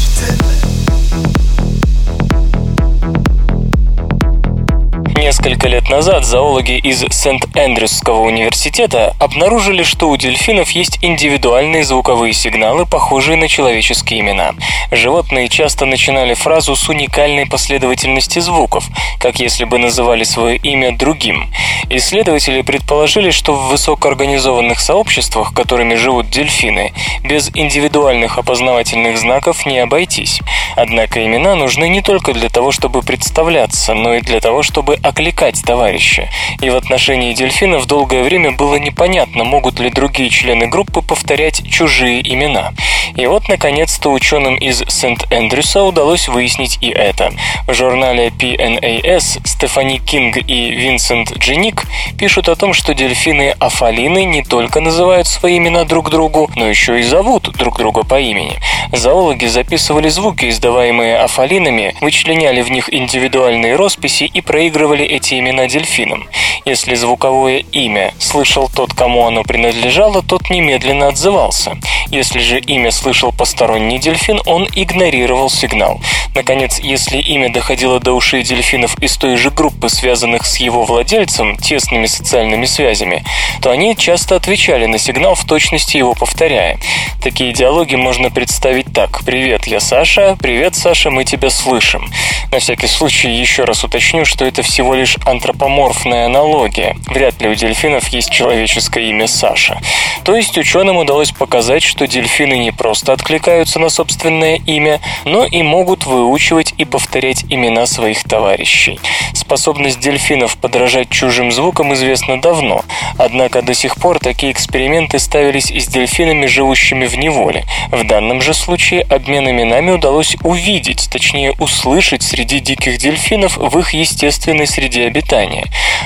Несколько 5.36 5.66
лет 5.66 5.90
назад 5.90 6.24
зоологи 6.24 6.78
из 6.78 7.00
Сент-Эндрюсского 7.10 8.20
университета 8.20 9.16
обнаружили, 9.18 9.82
что 9.82 10.08
у 10.08 10.16
дельфинов 10.16 10.70
есть 10.70 11.00
индивидуальные 11.02 11.82
звуковые 11.82 12.32
сигналы, 12.32 12.86
похожие 12.86 13.36
на 13.36 13.48
человеческие 13.48 14.20
имена. 14.20 14.54
Животные 14.92 15.48
часто 15.48 15.86
начинали 15.86 16.34
фразу 16.34 16.76
с 16.76 16.88
уникальной 16.88 17.46
последовательности 17.46 18.38
звуков, 18.38 18.86
как 19.18 19.40
если 19.40 19.64
бы 19.64 19.78
называли 19.78 20.22
свое 20.22 20.56
имя 20.56 20.96
другим. 20.96 21.50
Исследователи 21.90 22.62
предположили, 22.62 23.30
что 23.30 23.54
в 23.54 23.70
высокоорганизованных 23.70 24.78
сообществах, 24.78 25.52
которыми 25.52 25.96
живут 25.96 26.30
дельфины, 26.30 26.92
без 27.24 27.50
индивидуальных 27.54 28.38
опознавательных 28.38 29.18
знаков 29.18 29.66
не 29.66 29.80
обойтись. 29.80 30.40
Однако 30.76 31.24
имена 31.24 31.56
нужны 31.56 31.88
не 31.88 32.02
только 32.02 32.32
для 32.32 32.48
того, 32.48 32.70
чтобы 32.70 33.02
представляться, 33.02 33.94
но 33.94 34.14
и 34.14 34.20
для 34.20 34.40
того, 34.40 34.62
чтобы 34.62 34.98
окликать 35.24 35.62
товарища. 35.64 36.28
И 36.60 36.68
в 36.68 36.76
отношении 36.76 37.32
дельфинов 37.32 37.86
долгое 37.86 38.22
время 38.22 38.52
было 38.52 38.76
непонятно, 38.76 39.44
могут 39.44 39.80
ли 39.80 39.88
другие 39.88 40.28
члены 40.28 40.66
группы 40.66 41.00
повторять 41.00 41.66
чужие 41.68 42.20
имена. 42.20 42.74
И 43.16 43.26
вот, 43.26 43.48
наконец-то, 43.48 44.10
ученым 44.10 44.56
из 44.56 44.82
Сент-Эндрюса 44.86 45.82
удалось 45.82 46.28
выяснить 46.28 46.78
и 46.82 46.90
это. 46.90 47.32
В 47.66 47.72
журнале 47.72 48.28
PNAS 48.28 49.40
Стефани 49.46 49.98
Кинг 49.98 50.36
и 50.36 50.70
Винсент 50.70 51.32
Дженик 51.38 51.84
пишут 52.18 52.48
о 52.48 52.56
том, 52.56 52.74
что 52.74 52.92
дельфины 52.92 53.54
афалины 53.58 54.24
не 54.24 54.42
только 54.42 54.80
называют 54.80 55.26
свои 55.26 55.56
имена 55.56 55.84
друг 55.84 56.10
другу, 56.10 56.50
но 56.56 56.66
еще 56.66 57.00
и 57.00 57.02
зовут 57.02 57.50
друг 57.56 57.78
друга 57.78 58.04
по 58.04 58.20
имени. 58.20 58.58
Зоологи 58.92 59.46
записывали 59.46 60.08
звуки, 60.08 60.48
издаваемые 60.48 61.18
афалинами, 61.18 61.94
вычленяли 62.00 62.60
в 62.60 62.70
них 62.70 62.92
индивидуальные 62.92 63.76
росписи 63.76 64.24
и 64.24 64.40
проигрывали 64.40 65.13
эти 65.14 65.38
имена 65.38 65.66
дельфинам. 65.66 66.28
Если 66.64 66.94
звуковое 66.94 67.58
имя 67.72 68.14
слышал 68.18 68.70
тот, 68.74 68.94
кому 68.94 69.26
оно 69.26 69.42
принадлежало, 69.42 70.22
тот 70.22 70.48
немедленно 70.48 71.08
отзывался. 71.08 71.76
Если 72.08 72.38
же 72.38 72.58
имя 72.58 72.90
слышал 72.90 73.32
посторонний 73.32 73.98
дельфин, 73.98 74.40
он 74.46 74.66
игнорировал 74.74 75.50
сигнал. 75.50 76.00
Наконец, 76.34 76.78
если 76.78 77.18
имя 77.18 77.52
доходило 77.52 78.00
до 78.00 78.12
ушей 78.12 78.42
дельфинов 78.42 78.98
из 79.00 79.16
той 79.16 79.36
же 79.36 79.50
группы, 79.50 79.88
связанных 79.88 80.46
с 80.46 80.56
его 80.56 80.84
владельцем 80.84 81.56
тесными 81.56 82.06
социальными 82.06 82.64
связями, 82.64 83.24
то 83.62 83.70
они 83.70 83.96
часто 83.96 84.36
отвечали 84.36 84.86
на 84.86 84.98
сигнал 84.98 85.34
в 85.34 85.44
точности 85.44 85.98
его 85.98 86.14
повторяя. 86.14 86.78
Такие 87.22 87.52
диалоги 87.52 87.94
можно 87.94 88.30
представить 88.30 88.92
так. 88.92 89.22
«Привет, 89.24 89.66
я 89.66 89.80
Саша. 89.80 90.36
Привет, 90.40 90.74
Саша, 90.74 91.10
мы 91.10 91.24
тебя 91.24 91.50
слышим». 91.50 92.10
На 92.50 92.58
всякий 92.58 92.86
случай 92.86 93.30
еще 93.30 93.64
раз 93.64 93.84
уточню, 93.84 94.24
что 94.24 94.44
это 94.44 94.62
всего 94.62 94.94
лишь 94.94 95.03
антропоморфная 95.24 96.26
аналогия. 96.26 96.96
Вряд 97.08 97.40
ли 97.40 97.48
у 97.48 97.54
дельфинов 97.54 98.08
есть 98.08 98.30
человеческое 98.30 99.04
имя 99.10 99.26
Саша. 99.26 99.78
То 100.24 100.34
есть 100.34 100.56
ученым 100.56 100.96
удалось 100.96 101.32
показать, 101.32 101.82
что 101.82 102.06
дельфины 102.06 102.56
не 102.56 102.70
просто 102.70 103.12
откликаются 103.12 103.78
на 103.78 103.90
собственное 103.90 104.60
имя, 104.66 105.00
но 105.24 105.44
и 105.44 105.62
могут 105.62 106.06
выучивать 106.06 106.74
и 106.78 106.84
повторять 106.84 107.44
имена 107.50 107.86
своих 107.86 108.24
товарищей. 108.24 108.98
Способность 109.34 110.00
дельфинов 110.00 110.56
подражать 110.56 111.10
чужим 111.10 111.52
звукам 111.52 111.92
известна 111.92 112.40
давно, 112.40 112.84
однако 113.18 113.60
до 113.60 113.74
сих 113.74 113.96
пор 113.96 114.18
такие 114.18 114.52
эксперименты 114.52 115.18
ставились 115.18 115.70
и 115.70 115.80
с 115.80 115.88
дельфинами, 115.88 116.46
живущими 116.46 117.06
в 117.06 117.18
неволе. 117.18 117.64
В 117.90 118.06
данном 118.06 118.40
же 118.40 118.54
случае 118.54 119.02
обмен 119.02 119.50
именами 119.50 119.90
удалось 119.90 120.36
увидеть, 120.42 121.08
точнее 121.10 121.52
услышать 121.58 122.22
среди 122.22 122.60
диких 122.60 122.98
дельфинов 122.98 123.56
в 123.56 123.78
их 123.78 123.92
естественной 123.92 124.66
среде 124.66 124.83
обитания. 125.06 125.64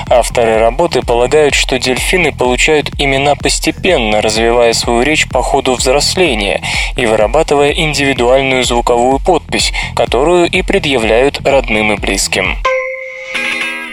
Авторы 0.09 0.57
работы 0.57 1.01
полагают, 1.01 1.53
что 1.53 1.77
дельфины 1.77 2.31
получают 2.31 2.89
имена 2.97 3.35
постепенно, 3.35 4.21
развивая 4.21 4.73
свою 4.73 5.01
речь 5.01 5.27
по 5.29 5.41
ходу 5.41 5.75
взросления 5.75 6.61
и 6.95 7.05
вырабатывая 7.05 7.71
индивидуальную 7.71 8.63
звуковую 8.63 9.19
подпись, 9.19 9.71
которую 9.95 10.49
и 10.49 10.61
предъявляют 10.61 11.41
родным 11.45 11.93
и 11.93 11.97
близким. 11.97 12.57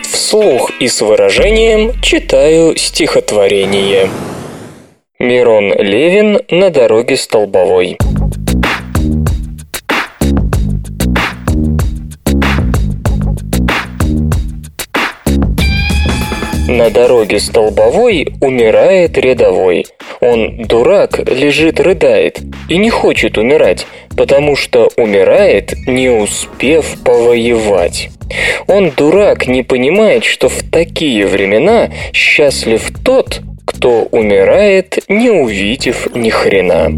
Вслух 0.02 0.70
и 0.80 0.88
с 0.88 1.00
выражением 1.00 2.00
читаю 2.00 2.76
стихотворение. 2.76 4.08
Мирон 5.18 5.72
Левин 5.72 6.40
на 6.50 6.70
дороге 6.70 7.16
столбовой. 7.16 7.98
На 16.68 16.90
дороге 16.90 17.38
столбовой 17.38 18.34
умирает 18.40 19.16
рядовой. 19.18 19.86
Он, 20.20 20.64
дурак, 20.64 21.20
лежит, 21.20 21.78
рыдает 21.78 22.40
и 22.68 22.76
не 22.76 22.90
хочет 22.90 23.38
умирать, 23.38 23.86
потому 24.16 24.56
что 24.56 24.90
умирает, 24.96 25.74
не 25.86 26.08
успев 26.08 26.96
повоевать. 27.04 28.10
Он, 28.66 28.90
дурак, 28.90 29.46
не 29.46 29.62
понимает, 29.62 30.24
что 30.24 30.48
в 30.48 30.68
такие 30.68 31.28
времена 31.28 31.90
счастлив 32.12 32.82
тот, 33.04 33.42
кто 33.64 34.08
умирает, 34.10 34.98
не 35.06 35.30
увидев 35.30 36.08
ни 36.16 36.30
хрена. 36.30 36.90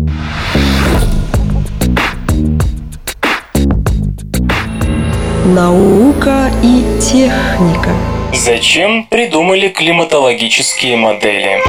Наука 5.44 6.50
и 6.62 6.84
техника. 7.00 7.90
Зачем 8.32 9.04
придумали 9.04 9.68
климатологические 9.68 10.96
модели? 10.96 11.60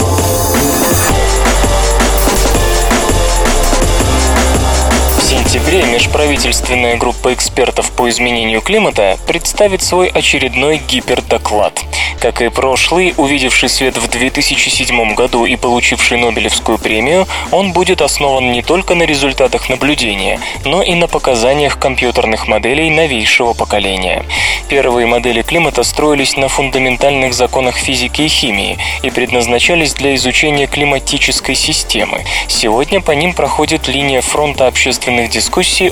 Сентябре 5.49 5.83
межправительственная 5.83 6.95
группа 6.95 7.33
экспертов 7.33 7.89
по 7.93 8.07
изменению 8.07 8.61
климата 8.61 9.17
представит 9.25 9.81
свой 9.81 10.07
очередной 10.07 10.77
гипердоклад. 10.77 11.73
Как 12.19 12.41
и 12.41 12.49
прошлый, 12.49 13.15
увидевший 13.17 13.69
свет 13.69 13.97
в 13.97 14.07
2007 14.09 15.15
году 15.15 15.45
и 15.45 15.55
получивший 15.55 16.19
Нобелевскую 16.19 16.77
премию, 16.77 17.27
он 17.51 17.71
будет 17.71 18.01
основан 18.01 18.51
не 18.51 18.61
только 18.61 18.93
на 18.93 19.03
результатах 19.03 19.69
наблюдения, 19.69 20.39
но 20.65 20.83
и 20.83 20.93
на 20.93 21.07
показаниях 21.07 21.79
компьютерных 21.79 22.47
моделей 22.47 22.91
новейшего 22.91 23.53
поколения. 23.53 24.25
Первые 24.67 25.07
модели 25.07 25.41
климата 25.41 25.81
строились 25.81 26.35
на 26.35 26.47
фундаментальных 26.47 27.33
законах 27.33 27.75
физики 27.75 28.21
и 28.21 28.27
химии 28.27 28.77
и 29.01 29.09
предназначались 29.09 29.95
для 29.95 30.13
изучения 30.13 30.67
климатической 30.67 31.55
системы. 31.55 32.23
Сегодня 32.47 33.01
по 33.01 33.11
ним 33.13 33.33
проходит 33.33 33.87
линия 33.87 34.21
фронта 34.21 34.67
общественных 34.67 35.29
дискуссий 35.29 35.38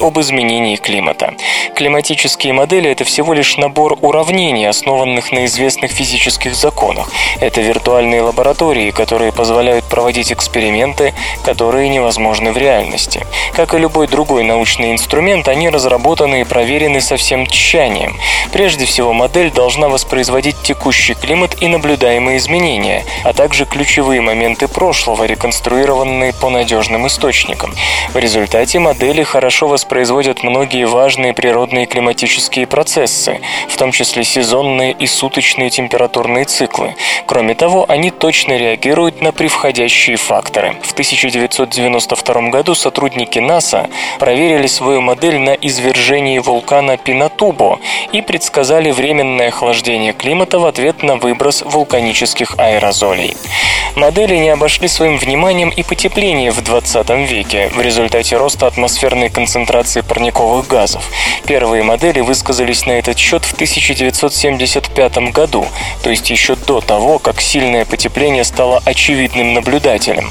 об 0.01 0.19
изменении 0.19 0.75
климата. 0.75 1.33
Климатические 1.75 2.53
модели– 2.53 2.89
это 2.91 3.03
всего 3.03 3.33
лишь 3.33 3.57
набор 3.57 3.97
уравнений, 4.01 4.67
основанных 4.67 5.31
на 5.31 5.45
известных 5.45 5.91
физических 5.91 6.53
законах. 6.53 7.09
Это 7.39 7.61
виртуальные 7.61 8.21
лаборатории, 8.21 8.91
которые 8.91 9.31
позволяют 9.31 9.85
проводить 9.85 10.31
эксперименты, 10.31 11.13
которые 11.43 11.89
невозможны 11.89 12.51
в 12.51 12.57
реальности. 12.57 13.25
Как 13.53 13.73
и 13.73 13.79
любой 13.79 14.07
другой 14.07 14.43
научный 14.43 14.91
инструмент, 14.91 15.47
они 15.47 15.69
разработаны 15.69 16.41
и 16.41 16.43
проверены 16.43 17.01
со 17.01 17.17
всем 17.17 17.47
тщанием. 17.47 18.17
Прежде 18.51 18.85
всего, 18.85 19.13
модель 19.13 19.51
должна 19.51 19.87
воспроизводить 19.87 20.61
текущий 20.61 21.13
климат 21.13 21.61
и 21.61 21.67
наблюдаемые 21.67 22.37
изменения, 22.37 23.05
а 23.23 23.33
также 23.33 23.65
ключевые 23.65 24.21
моменты 24.21 24.67
прошлого, 24.67 25.23
реконструированные 25.23 26.33
по 26.33 26.49
надежным 26.49 27.07
источникам. 27.07 27.73
В 28.13 28.17
результате 28.17 28.79
модели 28.79 29.23
хорошо 29.23 29.36
воспроизводят 29.67 30.43
многие 30.43 30.85
важные 30.85 31.33
природные 31.33 31.85
климатические 31.85 32.67
процессы, 32.67 33.39
в 33.69 33.77
том 33.77 33.91
числе 33.91 34.23
сезонные 34.23 34.93
и 34.93 35.07
суточные 35.07 35.69
температурные 35.69 36.45
циклы. 36.45 36.95
Кроме 37.25 37.55
того, 37.55 37.85
они 37.87 38.11
точно 38.11 38.57
реагируют 38.57 39.21
на 39.21 39.31
превходящие 39.31 40.17
факторы. 40.17 40.75
В 40.83 40.93
1992 40.93 42.49
году 42.49 42.75
сотрудники 42.75 43.39
НАСА 43.39 43.89
проверили 44.19 44.67
свою 44.67 45.01
модель 45.01 45.39
на 45.39 45.53
извержении 45.53 46.39
вулкана 46.39 46.97
Пинатубо 46.97 47.79
и 48.11 48.21
предсказали 48.21 48.91
временное 48.91 49.49
охлаждение 49.49 50.13
климата 50.13 50.59
в 50.59 50.65
ответ 50.65 51.03
на 51.03 51.17
выброс 51.17 51.63
вулканических 51.63 52.55
аэрозолей. 52.57 53.35
Модели 53.95 54.35
не 54.35 54.49
обошли 54.49 54.87
своим 54.87 55.17
вниманием 55.17 55.69
и 55.69 55.81
потепление 55.81 56.51
в 56.51 56.61
20 56.61 57.09
веке 57.29 57.69
в 57.73 57.81
результате 57.81 58.37
роста 58.37 58.67
атмосферной 58.67 59.26
повышенной 59.27 59.29
концентрации 59.29 60.01
парниковых 60.01 60.67
газов. 60.67 61.03
Первые 61.45 61.83
модели 61.83 62.21
высказались 62.21 62.85
на 62.85 62.93
этот 62.93 63.17
счет 63.17 63.45
в 63.45 63.53
1975 63.53 65.17
году, 65.31 65.65
то 66.03 66.09
есть 66.09 66.29
еще 66.29 66.55
до 66.55 66.81
того, 66.81 67.19
как 67.19 67.41
сильное 67.41 67.85
потепление 67.85 68.43
стало 68.43 68.81
очевидным 68.85 69.53
наблюдателем. 69.53 70.29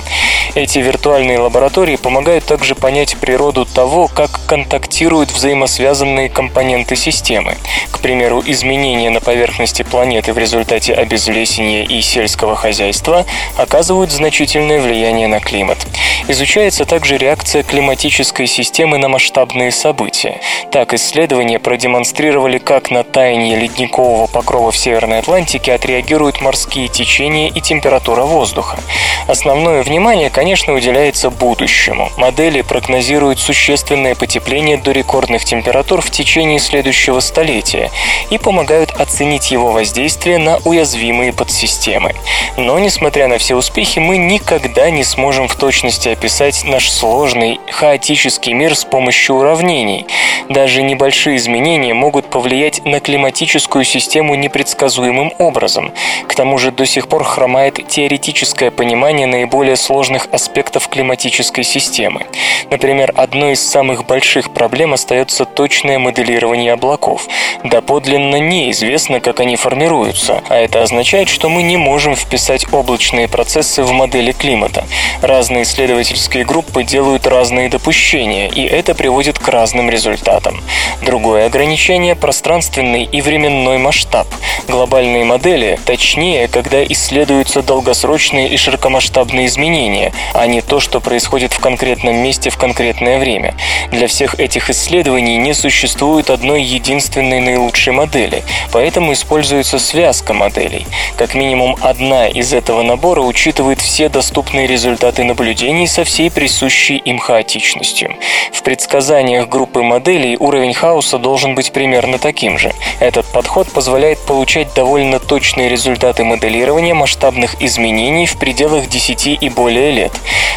Эти 0.54 0.78
виртуальные 0.78 1.38
лаборатории 1.38 1.96
помогают 1.96 2.44
также 2.44 2.74
понять 2.74 3.16
природу 3.16 3.66
того, 3.66 4.08
как 4.08 4.40
контактируют 4.46 5.30
взаимосвязанные 5.30 6.28
компоненты 6.28 6.96
системы. 6.96 7.56
К 7.90 7.98
примеру, 7.98 8.42
изменения 8.46 9.10
на 9.10 9.20
поверхности 9.20 9.82
планеты 9.82 10.32
в 10.32 10.38
результате 10.38 10.94
обезлесения 10.94 11.84
и 11.84 12.00
сельского 12.00 12.56
хозяйства 12.56 13.26
оказывают 13.56 14.12
значительное 14.12 14.80
влияние 14.80 15.28
на 15.28 15.40
климат. 15.40 15.86
Изучается 16.28 16.84
также 16.84 17.18
реакция 17.18 17.62
климатической 17.62 18.46
системы 18.46 18.85
системы 18.86 18.98
на 18.98 19.08
масштабные 19.08 19.72
события. 19.72 20.40
Так, 20.70 20.94
исследования 20.94 21.58
продемонстрировали, 21.58 22.58
как 22.58 22.90
на 22.92 23.02
таяние 23.02 23.56
ледникового 23.56 24.28
покрова 24.28 24.70
в 24.70 24.76
Северной 24.76 25.18
Атлантике 25.18 25.72
отреагируют 25.72 26.40
морские 26.40 26.86
течения 26.86 27.48
и 27.48 27.60
температура 27.60 28.22
воздуха. 28.22 28.78
Основное 29.26 29.82
внимание, 29.82 30.30
конечно, 30.30 30.72
уделяется 30.72 31.30
будущему. 31.30 32.10
Модели 32.16 32.60
прогнозируют 32.60 33.40
существенное 33.40 34.14
потепление 34.14 34.76
до 34.76 34.92
рекордных 34.92 35.44
температур 35.44 36.00
в 36.00 36.12
течение 36.12 36.60
следующего 36.60 37.18
столетия 37.18 37.90
и 38.30 38.38
помогают 38.38 38.90
оценить 38.92 39.50
его 39.50 39.72
воздействие 39.72 40.38
на 40.38 40.58
уязвимые 40.58 41.32
подсистемы. 41.32 42.14
Но, 42.56 42.78
несмотря 42.78 43.26
на 43.26 43.38
все 43.38 43.56
успехи, 43.56 43.98
мы 43.98 44.16
никогда 44.16 44.90
не 44.90 45.02
сможем 45.02 45.48
в 45.48 45.56
точности 45.56 46.08
описать 46.08 46.62
наш 46.64 46.88
сложный, 46.88 47.58
хаотический 47.72 48.52
мир 48.52 48.75
с 48.76 48.84
помощью 48.84 49.36
уравнений. 49.36 50.06
Даже 50.48 50.82
небольшие 50.82 51.38
изменения 51.38 51.94
могут 51.94 52.26
повлиять 52.26 52.84
на 52.84 53.00
климатическую 53.00 53.84
систему 53.84 54.34
непредсказуемым 54.36 55.32
образом. 55.38 55.92
К 56.28 56.34
тому 56.34 56.58
же 56.58 56.70
до 56.70 56.86
сих 56.86 57.08
пор 57.08 57.24
хромает 57.24 57.80
теоретическое 57.88 58.70
понимание 58.70 59.26
наиболее 59.26 59.76
сложных 59.76 60.28
аспектов 60.30 60.88
климатической 60.88 61.64
системы. 61.64 62.26
Например, 62.70 63.12
одной 63.16 63.52
из 63.52 63.66
самых 63.66 64.06
больших 64.06 64.52
проблем 64.52 64.92
остается 64.92 65.44
точное 65.44 65.98
моделирование 65.98 66.72
облаков. 66.72 67.26
Доподлинно 67.64 68.36
неизвестно, 68.36 69.20
как 69.20 69.40
они 69.40 69.56
формируются, 69.56 70.42
а 70.48 70.56
это 70.56 70.82
означает, 70.82 71.28
что 71.28 71.48
мы 71.48 71.62
не 71.62 71.76
можем 71.76 72.14
вписать 72.14 72.72
облачные 72.72 73.28
процессы 73.28 73.82
в 73.82 73.92
модели 73.92 74.32
климата. 74.32 74.84
Разные 75.22 75.62
исследовательские 75.62 76.44
группы 76.44 76.84
делают 76.84 77.26
разные 77.26 77.68
допущения, 77.68 78.48
и 78.48 78.65
это 78.66 78.94
приводит 78.94 79.38
к 79.38 79.48
разным 79.48 79.90
результатам. 79.90 80.62
Другое 81.02 81.46
ограничение– 81.46 82.14
пространственный 82.16 83.04
и 83.04 83.20
временной 83.20 83.78
масштаб. 83.78 84.26
Глобальные 84.68 85.24
модели 85.24 85.78
точнее, 85.84 86.48
когда 86.48 86.82
исследуются 86.84 87.62
долгосрочные 87.62 88.48
и 88.48 88.56
широкомасштабные 88.56 89.46
изменения, 89.46 90.12
а 90.34 90.46
не 90.46 90.60
то, 90.60 90.80
что 90.80 91.00
происходит 91.00 91.52
в 91.52 91.60
конкретном 91.60 92.16
месте 92.16 92.50
в 92.50 92.56
конкретное 92.56 93.18
время. 93.18 93.54
Для 93.90 94.08
всех 94.08 94.38
этих 94.40 94.70
исследований 94.70 95.36
не 95.36 95.54
существует 95.54 96.30
одной 96.30 96.62
единственной 96.62 97.40
наилучшей 97.40 97.92
модели, 97.92 98.42
поэтому 98.72 99.12
используется 99.12 99.78
связка 99.78 100.32
моделей. 100.32 100.86
Как 101.16 101.34
минимум 101.34 101.76
одна 101.80 102.26
из 102.28 102.52
этого 102.52 102.82
набора 102.82 103.20
учитывает 103.20 103.80
все 103.80 104.08
доступные 104.08 104.66
результаты 104.66 105.24
наблюдений 105.24 105.86
со 105.86 106.04
всей 106.04 106.30
присущей 106.30 106.96
им 106.96 107.18
хаотичностью. 107.18 108.16
В 108.56 108.62
предсказаниях 108.62 109.50
группы 109.50 109.82
моделей 109.82 110.38
уровень 110.40 110.72
хаоса 110.72 111.18
должен 111.18 111.54
быть 111.54 111.72
примерно 111.72 112.18
таким 112.18 112.56
же. 112.56 112.72
Этот 113.00 113.26
подход 113.26 113.70
позволяет 113.70 114.18
получать 114.20 114.72
довольно 114.74 115.20
точные 115.20 115.68
результаты 115.68 116.24
моделирования 116.24 116.94
масштабных 116.94 117.62
изменений 117.62 118.24
в 118.24 118.38
пределах 118.38 118.88
10 118.88 119.26
и 119.42 119.48
более 119.50 119.90
лет. 119.90 120.12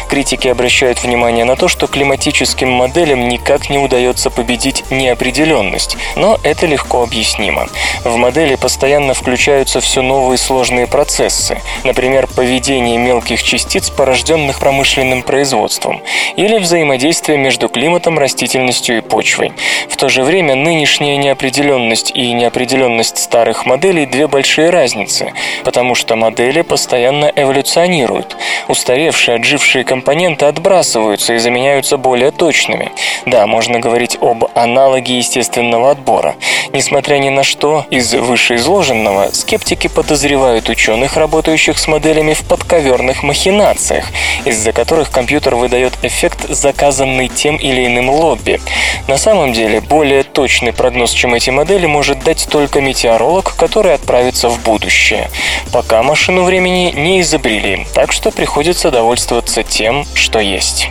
Критики 0.08 0.48
обращают 0.48 1.02
внимание 1.04 1.44
на 1.44 1.56
то, 1.56 1.68
что 1.68 1.86
климатическим 1.86 2.70
моделям 2.70 3.28
никак 3.28 3.68
не 3.68 3.78
удается 3.78 4.30
победить 4.30 4.82
неопределенность, 4.90 5.96
но 6.16 6.40
это 6.42 6.66
легко 6.66 7.02
объяснимо. 7.02 7.68
В 8.02 8.16
модели 8.16 8.54
постоянно 8.56 9.12
включаются 9.12 9.80
все 9.80 10.00
новые 10.00 10.38
сложные 10.38 10.86
процессы, 10.86 11.60
например, 11.84 12.26
поведение 12.26 12.96
мелких 12.96 13.42
частиц, 13.42 13.90
порожденных 13.90 14.58
промышленным 14.58 15.22
производством, 15.22 16.02
или 16.36 16.58
взаимодействие 16.58 17.38
между 17.38 17.68
климатом, 17.68 17.89
растительностью 17.98 18.98
и 18.98 19.00
почвой. 19.00 19.52
В 19.88 19.96
то 19.96 20.08
же 20.08 20.22
время 20.22 20.54
нынешняя 20.54 21.16
неопределенность 21.16 22.10
и 22.14 22.32
неопределенность 22.32 23.18
старых 23.18 23.66
моделей 23.66 24.06
две 24.06 24.26
большие 24.26 24.70
разницы, 24.70 25.32
потому 25.64 25.94
что 25.94 26.16
модели 26.16 26.62
постоянно 26.62 27.32
эволюционируют. 27.34 28.36
Устаревшие, 28.68 29.36
отжившие 29.36 29.84
компоненты 29.84 30.46
отбрасываются 30.46 31.34
и 31.34 31.38
заменяются 31.38 31.96
более 31.96 32.30
точными. 32.30 32.90
Да, 33.26 33.46
можно 33.46 33.78
говорить 33.78 34.18
об 34.20 34.44
аналоге 34.54 35.18
естественного 35.18 35.92
отбора. 35.92 36.34
Несмотря 36.72 37.16
ни 37.18 37.28
на 37.28 37.44
что, 37.44 37.84
из 37.90 38.12
вышеизложенного 38.12 39.30
скептики 39.32 39.88
подозревают 39.88 40.68
ученых, 40.68 41.16
работающих 41.16 41.78
с 41.78 41.86
моделями 41.88 42.32
в 42.32 42.42
подковерных 42.42 43.22
махинациях, 43.22 44.06
из-за 44.44 44.72
которых 44.72 45.10
компьютер 45.10 45.54
выдает 45.54 45.92
эффект, 46.02 46.48
заказанный 46.48 47.28
тем 47.28 47.56
или 47.56 47.69
иным 47.78 48.10
лобби. 48.10 48.60
На 49.08 49.16
самом 49.16 49.52
деле, 49.52 49.80
более 49.80 50.22
точный 50.22 50.72
прогноз, 50.72 51.12
чем 51.12 51.34
эти 51.34 51.50
модели, 51.50 51.86
может 51.86 52.22
дать 52.22 52.46
только 52.50 52.80
метеоролог, 52.80 53.54
который 53.56 53.94
отправится 53.94 54.48
в 54.48 54.62
будущее. 54.62 55.30
Пока 55.72 56.02
машину 56.02 56.44
времени 56.44 56.92
не 56.96 57.20
изобрели, 57.20 57.86
так 57.94 58.12
что 58.12 58.30
приходится 58.30 58.90
довольствоваться 58.90 59.62
тем, 59.62 60.04
что 60.14 60.38
есть. 60.38 60.88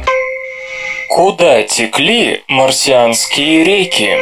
Куда 1.10 1.64
текли 1.64 2.44
марсианские 2.48 3.64
реки? 3.64 4.18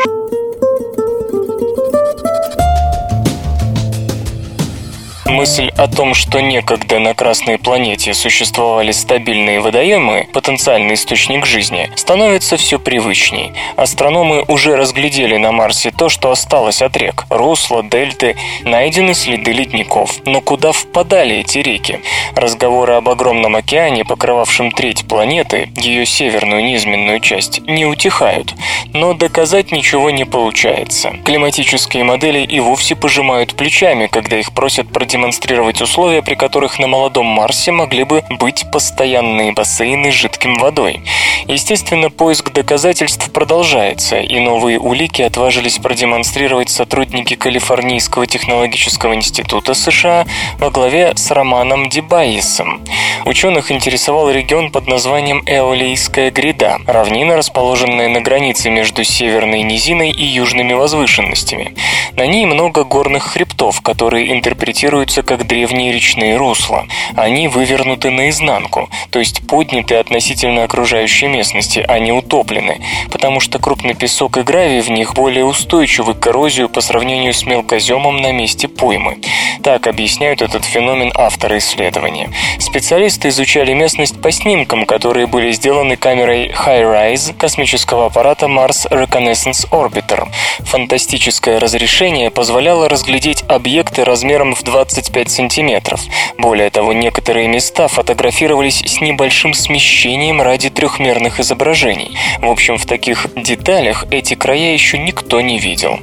Мысль 5.38 5.70
о 5.78 5.88
том, 5.88 6.16
что 6.16 6.42
некогда 6.42 6.98
на 6.98 7.14
Красной 7.14 7.60
планете 7.60 8.16
существовали 8.16 8.92
стабильные 8.92 9.60
водоемы, 9.60 10.28
потенциальный 10.34 10.96
источник 10.96 11.46
жизни, 11.46 11.92
становится 11.96 12.58
все 12.58 12.80
привычней. 12.80 13.54
Астрономы 13.76 14.44
уже 14.48 14.76
разглядели 14.76 15.38
на 15.38 15.52
Марсе 15.52 15.92
то, 15.92 16.10
что 16.10 16.32
осталось 16.32 16.82
от 16.82 16.98
рек. 16.98 17.26
Русла, 17.30 17.84
дельты, 17.84 18.36
найдены 18.64 19.14
следы 19.14 19.52
ледников. 19.52 20.16
Но 20.26 20.42
куда 20.42 20.72
впадали 20.72 21.36
эти 21.36 21.60
реки? 21.60 22.00
Разговоры 22.36 22.94
об 22.94 23.08
огромном 23.08 23.58
океане, 23.58 24.06
покрывавшем 24.06 24.72
треть 24.72 25.08
планеты, 25.08 25.70
ее 25.76 26.08
северную 26.08 26.64
низменную 26.64 27.20
часть, 27.20 27.62
не 27.68 27.86
утихают. 27.86 28.56
Но 28.92 29.14
доказать 29.14 29.72
ничего 29.72 30.10
не 30.10 30.26
получается. 30.26 31.12
Климатические 31.24 32.06
модели 32.06 32.40
и 32.40 32.60
вовсе 32.60 32.96
пожимают 32.96 33.56
плечами, 33.56 34.08
когда 34.08 34.40
их 34.40 34.52
просят 34.52 34.92
продемонстрировать 34.92 35.27
продемонстрировать 35.28 35.82
условия, 35.82 36.22
при 36.22 36.36
которых 36.36 36.80
на 36.80 36.88
молодом 36.88 37.26
Марсе 37.26 37.72
могли 37.72 38.04
бы 38.04 38.24
быть 38.40 38.66
постоянные 38.72 39.52
бассейны 39.52 40.10
с 40.10 40.16
жидким 40.16 40.56
водой. 40.56 41.04
Естественно, 41.48 42.10
поиск 42.10 42.52
доказательств 42.52 43.32
продолжается, 43.32 44.20
и 44.20 44.40
новые 44.40 44.80
улики 44.80 45.22
отважились 45.22 45.80
продемонстрировать 45.80 46.70
сотрудники 46.70 47.36
Калифорнийского 47.36 48.26
технологического 48.26 49.16
института 49.16 49.74
США 49.74 50.26
во 50.60 50.70
главе 50.70 51.14
с 51.16 51.30
Романом 51.32 51.90
Дебайесом. 51.90 52.82
Ученых 53.26 53.72
интересовал 53.72 54.32
регион 54.32 54.72
под 54.72 54.88
названием 54.88 55.44
Эолийская 55.46 56.32
гряда, 56.32 56.80
равнина, 56.88 57.36
расположенная 57.36 58.08
на 58.08 58.22
границе 58.22 58.70
между 58.70 59.04
северной 59.04 59.64
низиной 59.64 60.12
и 60.12 60.24
южными 60.24 60.74
возвышенностями. 60.74 61.76
На 62.16 62.26
ней 62.26 62.46
много 62.46 62.86
горных 62.86 63.24
хребтов, 63.24 63.82
которые 63.82 64.32
интерпретируют 64.32 65.07
используются 65.08 65.24
как 65.24 65.48
древние 65.48 65.94
речные 65.94 66.38
русла. 66.38 66.86
Они 67.16 67.48
вывернуты 67.48 68.10
наизнанку, 68.10 68.90
то 69.10 69.20
есть 69.20 69.48
подняты 69.48 69.96
относительно 69.96 70.64
окружающей 70.64 71.28
местности, 71.28 71.84
а 71.88 72.00
не 72.00 72.12
утоплены, 72.12 72.82
потому 73.12 73.40
что 73.40 73.60
крупный 73.60 73.96
песок 73.96 74.38
и 74.38 74.42
гравий 74.42 74.82
в 74.82 74.90
них 74.90 75.14
более 75.14 75.46
устойчивы 75.46 76.14
к 76.14 76.20
коррозию 76.20 76.70
по 76.70 76.82
сравнению 76.82 77.34
с 77.34 77.46
мелкоземом 77.46 78.18
на 78.18 78.32
месте 78.32 78.67
поймы. 78.78 79.18
Так 79.64 79.88
объясняют 79.88 80.42
этот 80.42 80.66
феномен 80.66 81.12
авторы 81.16 81.58
исследования. 81.58 82.30
Специалисты 82.60 83.30
изучали 83.30 83.74
местность 83.74 84.22
по 84.22 84.32
снимкам, 84.32 84.86
которые 84.86 85.28
были 85.28 85.52
сделаны 85.52 85.98
камерой 85.98 86.52
High-Rise 86.52 87.36
космического 87.38 88.06
аппарата 88.06 88.46
Mars 88.46 88.90
Reconnaissance 88.90 89.70
Orbiter. 89.72 90.28
Фантастическое 90.60 91.60
разрешение 91.60 92.30
позволяло 92.30 92.88
разглядеть 92.88 93.44
объекты 93.48 94.04
размером 94.04 94.56
в 94.56 94.64
20 94.64 94.78
25 94.78 95.30
сантиметров. 95.32 96.02
Более 96.38 96.70
того, 96.70 96.94
некоторые 96.94 97.48
места 97.48 97.88
фотографировались 97.88 98.84
с 98.86 99.02
небольшим 99.02 99.56
смещением 99.56 100.40
ради 100.40 100.70
трехмерных 100.70 101.40
изображений. 101.40 102.16
В 102.40 102.48
общем, 102.48 102.78
в 102.78 102.86
таких 102.86 103.28
деталях 103.36 104.06
эти 104.12 104.36
края 104.36 104.74
еще 104.74 105.00
никто 105.00 105.42
не 105.42 105.58
видел. 105.58 106.00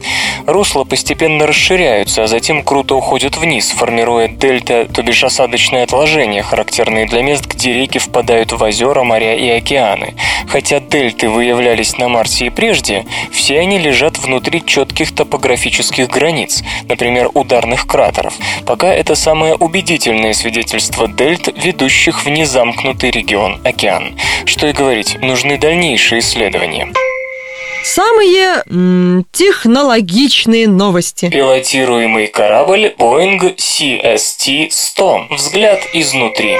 Русла 0.47 0.83
постепенно 0.85 1.47
расширяются, 1.47 2.25
а 2.25 2.27
затем 2.27 2.64
круто 2.65 2.97
уходят 2.97 3.37
вниз, 3.37 3.71
формируя 3.71 4.29
дельта, 4.29 4.87
то 4.87 5.03
бишь 5.03 5.23
осадочные 5.23 5.85
отложения, 5.85 6.43
характерные 6.43 7.07
для 7.07 7.23
мест, 7.23 7.47
где 7.47 7.73
реки 7.75 7.99
впадают 7.99 8.53
в 8.53 8.63
озера, 8.63 9.05
моря 9.05 9.35
и 9.37 9.49
океаны. 9.49 10.15
Хотя 10.49 10.81
дельты 10.81 11.29
выявлялись 11.29 11.97
на 11.99 12.09
Марсе 12.09 12.47
и 12.47 12.51
прежде, 12.51 13.07
все 13.31 13.61
они 13.61 13.79
лежат 13.79 14.19
внутри 14.19 14.65
четких 14.65 15.15
топографических 15.15 16.09
границ, 16.09 16.63
например, 16.89 17.31
ударных 17.35 17.87
кратеров. 17.87 18.35
Пока 18.67 18.93
это 18.93 19.15
самое 19.15 19.55
убедительное 19.55 20.33
свидетельство 20.33 21.07
дельт, 21.07 21.49
ведущих 21.57 22.25
в 22.25 22.29
незамкнутый 22.29 23.11
регион 23.11 23.61
океан. 23.65 24.19
Что 24.47 24.67
и 24.67 24.73
говорить, 24.73 25.19
нужны 25.21 25.59
дальнейшие 25.59 26.21
исследования. 26.21 26.89
Самые 27.85 28.63
м, 28.71 29.27
технологичные 29.31 30.69
новости. 30.69 31.29
Пилотируемый 31.29 32.29
корабль 32.29 32.95
Boeing 32.99 33.57
CST-100. 33.57 35.35
Взгляд 35.35 35.81
изнутри. 35.93 36.57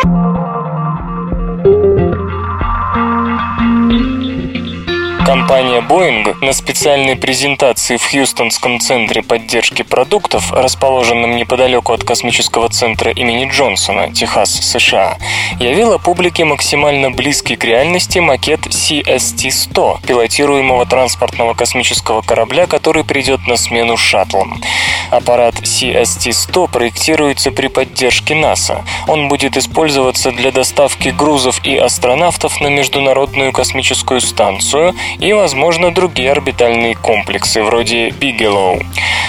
Компания 5.35 5.81
Boeing 5.81 6.33
на 6.45 6.53
специальной 6.53 7.17
презентации 7.17 7.97
в 7.97 8.09
Хьюстонском 8.09 8.79
центре 8.79 9.21
поддержки 9.21 9.83
продуктов, 9.83 10.53
расположенном 10.53 11.35
неподалеку 11.35 11.93
от 11.93 12.05
космического 12.05 12.69
центра 12.69 13.11
имени 13.11 13.51
Джонсона, 13.51 14.13
Техас, 14.13 14.53
США, 14.53 15.19
явила 15.59 15.99
публике 15.99 16.45
максимально 16.45 17.11
близкий 17.11 17.57
к 17.57 17.65
реальности 17.65 18.21
макет 18.21 18.61
CST-100, 18.61 20.07
пилотируемого 20.07 20.87
транспортного 20.87 21.55
космического 21.55 22.23
корабля, 22.23 22.69
который 22.69 23.03
придет 23.03 23.45
на 23.49 23.57
смену 23.57 23.97
шаттлам. 23.97 24.63
Аппарат 25.11 25.57
CST-100 25.57 26.71
проектируется 26.71 27.51
при 27.51 27.67
поддержке 27.67 28.37
НАСА. 28.37 28.85
Он 29.09 29.29
будет 29.29 29.57
использоваться 29.57 30.31
для 30.31 30.53
доставки 30.53 31.09
грузов 31.09 31.61
и 31.65 31.77
астронавтов 31.77 32.61
на 32.61 32.69
Международную 32.69 33.53
космическую 33.53 34.21
станцию 34.21 34.95
и, 35.25 35.33
возможно, 35.33 35.91
другие 35.93 36.31
орбитальные 36.31 36.95
комплексы, 36.97 37.63
вроде 37.63 38.11
Бигелоу. 38.11 38.81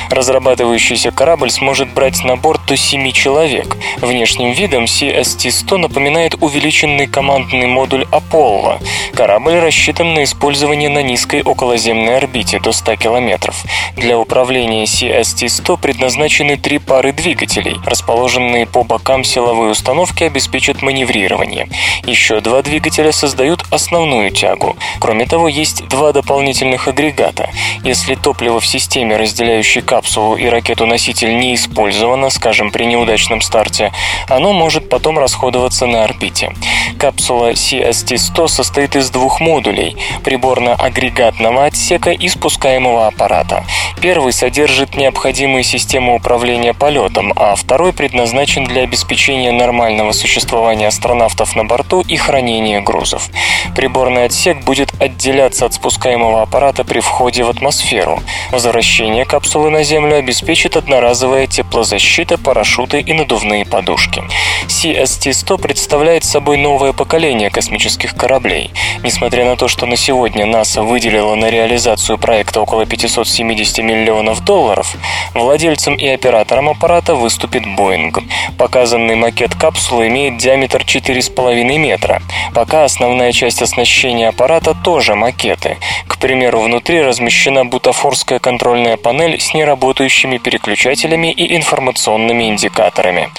Разрабатывающийся 0.09 1.11
корабль 1.11 1.49
сможет 1.49 1.93
брать 1.93 2.23
на 2.23 2.35
борт 2.35 2.61
до 2.67 2.75
7 2.75 3.11
человек. 3.11 3.77
Внешним 4.01 4.51
видом 4.51 4.83
CST-100 4.83 5.77
напоминает 5.77 6.35
увеличенный 6.41 7.07
командный 7.07 7.67
модуль 7.67 8.05
Apollo. 8.11 8.83
Корабль 9.13 9.55
рассчитан 9.55 10.13
на 10.13 10.25
использование 10.25 10.89
на 10.89 11.01
низкой 11.01 11.41
околоземной 11.41 12.17
орбите 12.17 12.59
до 12.59 12.73
100 12.73 12.97
километров. 12.97 13.63
Для 13.95 14.19
управления 14.19 14.83
CST-100 14.83 15.79
предназначены 15.79 16.57
три 16.57 16.79
пары 16.79 17.13
двигателей. 17.13 17.77
Расположенные 17.85 18.65
по 18.65 18.83
бокам 18.83 19.23
силовой 19.23 19.71
установки 19.71 20.25
обеспечат 20.25 20.81
маневрирование. 20.81 21.69
Еще 22.05 22.41
два 22.41 22.61
двигателя 22.61 23.13
создают 23.13 23.63
основную 23.71 24.31
тягу. 24.31 24.75
Кроме 24.99 25.25
того, 25.25 25.47
есть 25.47 25.84
два 25.85 26.11
дополнительных 26.11 26.87
агрегата. 26.87 27.49
Если 27.83 28.15
топливо 28.15 28.59
в 28.59 28.67
системе, 28.67 29.17
разделяющей 29.17 29.81
капсулу 29.81 30.35
и 30.35 30.47
ракету-носитель, 30.47 31.37
не 31.37 31.55
использовано, 31.55 32.29
скажем, 32.29 32.71
при 32.71 32.85
неудачном 32.85 33.41
старте, 33.41 33.91
оно 34.27 34.53
может 34.53 34.89
потом 34.89 35.19
расходоваться 35.19 35.85
на 35.85 36.03
орбите. 36.03 36.53
Капсула 36.99 37.51
CST-100 37.51 38.47
состоит 38.47 38.95
из 38.95 39.09
двух 39.09 39.39
модулей– 39.39 39.95
приборно-агрегатного 40.23 41.65
отсека 41.65 42.11
и 42.11 42.27
спускаемого 42.27 43.07
аппарата. 43.07 43.63
Первый 44.01 44.33
содержит 44.33 44.95
необходимые 44.95 45.63
системы 45.63 46.15
управления 46.15 46.73
полетом, 46.73 47.33
а 47.35 47.55
второй 47.55 47.93
предназначен 47.93 48.65
для 48.65 48.83
обеспечения 48.83 49.51
нормального 49.51 50.11
существования 50.11 50.87
астронавтов 50.87 51.55
на 51.55 51.65
борту 51.65 52.01
и 52.01 52.15
хранения 52.15 52.81
грузов. 52.81 53.29
Приборный 53.75 54.25
отсек 54.25 54.63
будет 54.63 54.93
отделяться 55.01 55.65
от 55.65 55.73
спускаемого 55.75 56.41
аппарата 56.41 56.83
при 56.83 56.99
входе 56.99 57.43
в 57.43 57.49
атмосферу. 57.49 58.21
Возвращение 58.51 59.25
капсулы 59.25 59.69
на 59.69 59.83
Землю 59.83 60.15
обеспечит 60.15 60.75
одноразовая 60.75 61.47
теплозащита, 61.47 62.37
парашюты 62.37 63.01
и 63.01 63.13
надувные 63.13 63.65
подушки. 63.65 64.23
CST-100 64.67 65.61
представляет 65.61 66.23
собой 66.23 66.57
новое 66.57 66.93
поколение 66.93 67.49
космических 67.49 68.15
кораблей. 68.15 68.71
Несмотря 69.03 69.45
на 69.45 69.55
то, 69.55 69.67
что 69.67 69.85
на 69.85 69.95
сегодня 69.95 70.45
НАСА 70.45 70.81
выделила 70.81 71.35
на 71.35 71.49
реализацию 71.49 72.17
проекта 72.17 72.61
около 72.61 72.85
570 72.85 73.77
миллионов 73.79 74.43
долларов, 74.43 74.95
Владельцем 75.33 75.95
и 75.95 76.07
оператором 76.07 76.69
аппарата 76.69 77.13
выступит 77.13 77.63
Boeing. 77.65 78.15
Показанный 78.57 79.15
макет 79.15 79.53
капсулы 79.55 80.07
имеет 80.07 80.37
диаметр 80.37 80.81
4,5 80.81 81.77
метра. 81.77 82.21
Пока 82.53 82.85
основная 82.85 83.31
часть 83.31 83.61
оснащения 83.61 84.29
аппарата 84.29 84.73
тоже 84.73 85.15
макеты. 85.55 85.77
К 86.07 86.17
примеру, 86.17 86.61
внутри 86.61 87.01
размещена 87.01 87.65
бутафорская 87.65 88.39
контрольная 88.39 88.97
панель 88.97 89.39
с 89.39 89.53
неработающими 89.53 90.37
переключателями 90.37 91.31
и 91.31 91.55
информационными 91.55 92.45
индикаторами. 92.45 93.29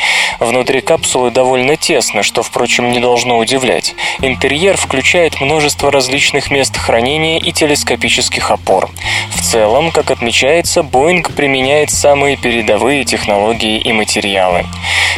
Внутри 0.40 0.81
капсулы 0.81 1.31
довольно 1.31 1.76
тесно, 1.76 2.22
что, 2.22 2.42
впрочем, 2.42 2.92
не 2.92 3.00
должно 3.00 3.38
удивлять. 3.38 3.94
Интерьер 4.20 4.76
включает 4.76 5.40
множество 5.40 5.90
различных 5.90 6.50
мест 6.50 6.76
хранения 6.76 7.38
и 7.38 7.52
телескопических 7.52 8.50
опор. 8.50 8.90
В 9.35 9.42
целом, 9.42 9.90
как 9.90 10.11
отмечается, 10.11 10.81
Boeing 10.81 11.33
применяет 11.33 11.90
самые 11.90 12.37
передовые 12.37 13.05
технологии 13.05 13.79
и 13.79 13.92
материалы. 13.92 14.64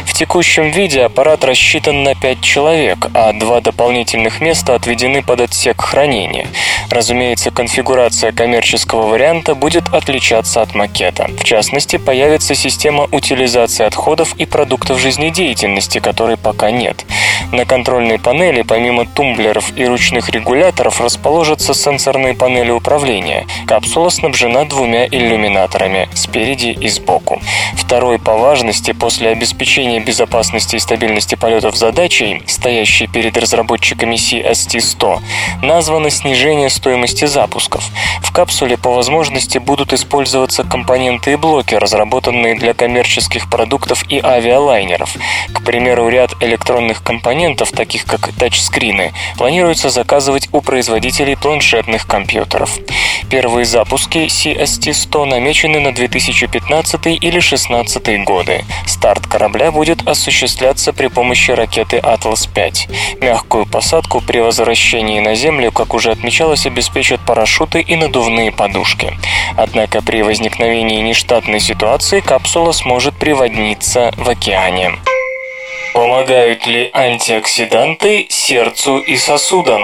В 0.05 0.13
текущем 0.13 0.71
виде 0.71 1.01
аппарат 1.03 1.43
рассчитан 1.43 2.03
на 2.03 2.15
5 2.15 2.41
человек, 2.41 3.07
а 3.13 3.33
два 3.33 3.59
дополнительных 3.61 4.39
места 4.41 4.75
отведены 4.75 5.21
под 5.21 5.41
отсек 5.41 5.81
хранения. 5.81 6.47
Разумеется, 6.89 7.51
конфигурация 7.51 8.31
коммерческого 8.31 9.07
варианта 9.07 9.53
будет 9.53 9.89
отличаться 9.93 10.61
от 10.61 10.73
макета. 10.73 11.29
В 11.39 11.43
частности, 11.43 11.97
появится 11.97 12.55
система 12.55 13.07
утилизации 13.11 13.85
отходов 13.85 14.35
и 14.37 14.45
продуктов 14.45 14.99
жизнедеятельности, 14.99 15.99
которой 15.99 16.37
пока 16.37 16.71
нет. 16.71 17.05
На 17.51 17.65
контрольной 17.65 18.19
панели, 18.19 18.63
помимо 18.63 19.05
тумблеров 19.05 19.71
и 19.75 19.85
ручных 19.85 20.29
регуляторов, 20.29 21.01
расположатся 21.01 21.73
сенсорные 21.73 22.33
панели 22.33 22.71
управления. 22.71 23.45
Капсула 23.67 24.09
снабжена 24.09 24.65
двумя 24.65 25.07
иллюминаторами– 25.07 26.09
спереди 26.13 26.77
и 26.79 26.87
сбоку. 26.89 27.41
Второй 27.75 28.19
по 28.19 28.37
важности 28.37 28.91
после 28.91 29.29
обеспечения 29.29 29.99
безопасности 29.99 30.75
и 30.75 30.79
стабильности 30.79 31.35
полетов 31.35 31.75
задачей, 31.75 32.43
стоящей 32.47 33.07
перед 33.07 33.37
разработчиками 33.37 34.15
CST-100, 34.15 35.19
названо 35.63 36.09
снижение 36.09 36.69
стоимости 36.79 37.25
запусков. 37.25 37.83
В 38.21 38.31
капсуле 38.31 38.77
по 38.77 38.91
возможности 38.93 39.57
будут 39.57 39.91
использоваться 39.91 40.63
компоненты 40.63 41.33
и 41.33 41.35
блоки, 41.35 41.75
разработанные 41.75 42.55
для 42.55 42.73
коммерческих 42.73 43.49
продуктов 43.49 44.05
и 44.09 44.19
авиалайнеров. 44.23 45.13
К 45.53 45.63
примеру, 45.63 46.07
ряд 46.07 46.31
электронных 46.41 47.03
компонентов, 47.03 47.71
таких 47.71 48.05
как 48.05 48.29
тачскрины, 48.33 49.11
планируется 49.37 49.89
заказывать 49.89 50.47
у 50.53 50.61
производителей 50.61 51.35
планшетных 51.35 52.07
компьютеров. 52.07 52.77
Первые 53.29 53.65
запуски 53.65 54.19
CST-100 54.27 55.25
намечены 55.25 55.79
на 55.79 55.91
2015 55.93 57.07
или 57.07 57.39
2016 57.39 58.23
годы. 58.23 58.63
Старт 58.85 59.27
корабля 59.27 59.71
будет 59.71 60.07
осуществляться 60.07 60.93
при 60.93 61.07
помощи 61.07 61.51
ракеты 61.51 61.97
«Атлас-5». 61.97 63.19
Мягкую 63.21 63.65
посадку 63.65 64.21
при 64.21 64.39
возвращении 64.39 65.19
на 65.19 65.35
Землю, 65.35 65.71
как 65.71 65.93
уже 65.93 66.11
отмечалось, 66.11 66.65
обеспечат 66.69 67.19
парашюты 67.25 67.81
и 67.81 67.95
надувные 67.95 68.51
подушки. 68.51 69.13
Однако 69.57 70.01
при 70.01 70.21
возникновении 70.21 71.01
нештатной 71.01 71.59
ситуации 71.59 72.21
капсула 72.21 72.71
сможет 72.71 73.15
приводниться 73.17 74.11
в 74.15 74.29
океане. 74.29 74.93
Помогают 75.93 76.65
ли 76.65 76.89
антиоксиданты 76.93 78.27
сердцу 78.29 78.99
и 78.99 79.17
сосудам? 79.17 79.83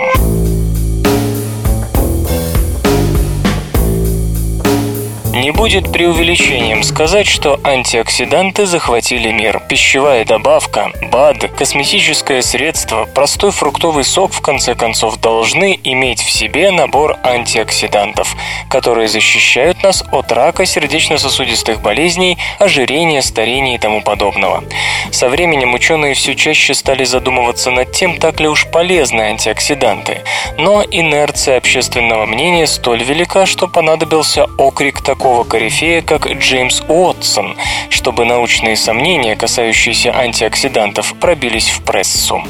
Не 5.36 5.52
будет 5.52 5.92
преувеличением 5.92 6.82
сказать, 6.82 7.28
что 7.28 7.60
антиоксиданты 7.62 8.66
захватили 8.66 9.34
мир. 9.34 9.62
Пищевая 9.68 10.24
добавка, 10.24 10.94
БАД, 11.12 11.52
косметическое 11.52 12.42
средство, 12.42 13.04
простой 13.04 13.52
фруктовый 13.52 14.06
сок 14.06 14.32
в 14.32 14.40
конце 14.40 14.76
концов 14.76 15.20
должны 15.20 15.78
иметь 15.84 16.22
в 16.22 16.32
себе 16.32 16.72
набор 16.72 17.18
антиоксидантов, 17.22 18.34
которые 18.70 19.10
защищают 19.10 19.84
нас 19.84 20.06
от 20.10 20.32
рака, 20.32 20.66
сердечно-сосудистых 20.66 21.82
болезней, 21.82 22.38
ожирения, 22.58 23.22
старения 23.22 23.76
и 23.76 23.80
тому 23.80 24.02
подобного. 24.02 24.64
Со 25.12 25.28
временем 25.28 25.74
ученые 25.74 26.14
все 26.14 26.36
чаще 26.36 26.74
стали 26.74 27.04
задумываться 27.04 27.72
над 27.72 27.92
тем, 27.92 28.20
так 28.20 28.40
ли 28.40 28.48
уж 28.48 28.68
полезны 28.68 29.20
антиоксиданты. 29.20 30.22
Но 30.58 30.82
инерция 30.90 31.58
общественного 31.58 32.26
мнения 32.26 32.68
столь 32.68 33.04
велика, 33.04 33.46
что 33.46 33.68
понадобился 33.68 34.46
окрик 34.58 35.02
такого 35.02 35.25
такого 35.26 35.44
корифея, 35.44 36.04
как 36.04 36.28
Джеймс 36.28 36.84
Уотсон, 36.88 37.58
чтобы 37.90 38.26
научные 38.26 38.78
сомнения, 38.78 39.36
касающиеся 39.36 40.16
антиоксидантов, 40.16 41.16
пробились 41.16 41.70
в 41.70 41.82
прессу. 41.82 42.44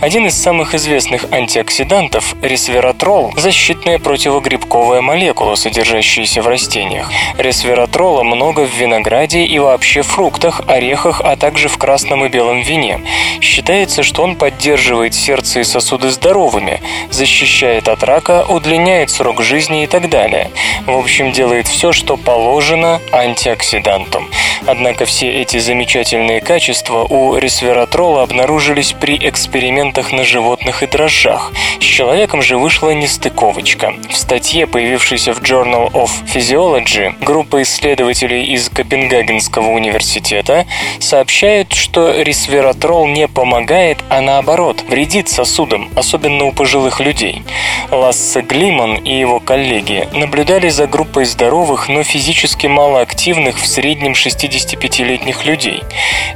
Один 0.00 0.26
из 0.26 0.40
самых 0.40 0.74
известных 0.74 1.32
антиоксидантов– 1.32 2.36
ресвератрол– 2.42 3.32
защитная 3.36 3.98
противогрибковая 3.98 5.00
молекула, 5.00 5.56
содержащаяся 5.56 6.42
в 6.42 6.46
растениях. 6.46 7.10
Ресвератрола 7.38 8.22
много 8.22 8.66
в 8.66 8.72
винограде 8.72 9.44
и 9.44 9.58
вообще 9.58 10.02
фруктах, 10.02 10.62
орехах, 10.68 11.22
а 11.24 11.34
также 11.36 11.68
в 11.68 11.76
красном 11.76 12.24
и 12.24 12.28
белом 12.28 12.62
вине. 12.62 13.00
Считается, 13.40 14.04
что 14.04 14.22
он 14.22 14.36
поддерживает 14.36 15.14
сердце 15.14 15.60
и 15.60 15.64
сосуды 15.64 16.10
здоровыми, 16.10 16.80
защищает 17.10 17.88
от 17.88 18.04
рака, 18.04 18.44
удлиняет 18.48 19.10
срок 19.10 19.42
жизни 19.42 19.82
и 19.82 19.86
так 19.88 20.08
далее. 20.08 20.52
В 20.86 20.96
общем, 20.96 21.32
делает 21.32 21.66
все, 21.66 21.92
что 21.92 22.11
положено 22.16 23.00
антиоксидантам. 23.12 24.28
Однако 24.66 25.06
все 25.06 25.28
эти 25.28 25.58
замечательные 25.58 26.40
качества 26.40 27.04
у 27.04 27.36
ресвератрола 27.36 28.22
обнаружились 28.22 28.92
при 28.92 29.16
экспериментах 29.16 30.12
на 30.12 30.24
животных 30.24 30.82
и 30.82 30.86
дрожжах. 30.86 31.52
С 31.80 31.84
человеком 31.84 32.42
же 32.42 32.56
вышла 32.58 32.90
нестыковочка. 32.90 33.94
В 34.08 34.16
статье, 34.16 34.66
появившейся 34.66 35.32
в 35.32 35.42
Journal 35.42 35.90
of 35.92 36.10
Physiology, 36.32 37.12
группа 37.20 37.62
исследователей 37.62 38.44
из 38.54 38.68
Копенгагенского 38.68 39.70
университета 39.70 40.66
сообщают, 41.00 41.72
что 41.72 42.22
ресвератрол 42.22 43.08
не 43.08 43.26
помогает, 43.26 43.98
а 44.08 44.20
наоборот, 44.20 44.82
вредит 44.88 45.28
сосудам, 45.28 45.90
особенно 45.96 46.44
у 46.44 46.52
пожилых 46.52 47.00
людей. 47.00 47.42
Лассе 47.90 48.42
Глиман 48.42 48.94
и 48.94 49.12
его 49.18 49.40
коллеги 49.40 50.08
наблюдали 50.12 50.68
за 50.68 50.86
группой 50.86 51.24
здоровых, 51.24 51.88
но 51.88 52.01
физически 52.02 52.66
малоактивных 52.66 53.60
в 53.60 53.66
среднем 53.66 54.12
65-летних 54.12 55.44
людей. 55.44 55.82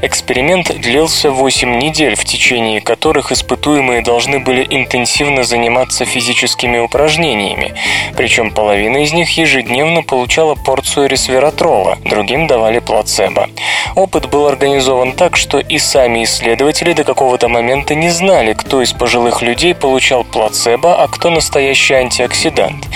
Эксперимент 0.03 0.75
длился 0.81 1.31
8 1.31 1.79
недель, 1.79 2.15
в 2.15 2.25
течение 2.25 2.81
которых 2.81 3.33
испытуемые 3.33 4.03
должны 4.03 4.39
были 4.39 4.67
интенсивно 4.69 5.45
заниматься 5.45 6.05
физическими 6.05 6.79
упражнениями, 6.79 7.75
причем 8.17 8.51
половина 8.51 8.99
из 8.99 9.13
них 9.13 9.37
ежедневно 9.37 10.03
получала 10.03 10.55
порцию 10.55 11.09
ресвератрола, 11.09 11.99
другим 12.05 12.47
давали 12.47 12.79
плацебо. 12.79 13.49
Опыт 13.95 14.29
был 14.29 14.47
организован 14.47 15.13
так, 15.13 15.37
что 15.37 15.59
и 15.59 15.79
сами 15.79 16.25
исследователи 16.25 16.93
до 16.93 17.05
какого-то 17.05 17.49
момента 17.49 17.95
не 17.95 18.11
знали, 18.11 18.53
кто 18.53 18.83
из 18.83 18.93
пожилых 18.93 19.43
людей 19.43 19.75
получал 19.75 20.25
плацебо, 20.25 21.03
а 21.03 21.09
кто 21.09 21.31
настоящий 21.31 21.95
антиоксидант. 21.95 22.87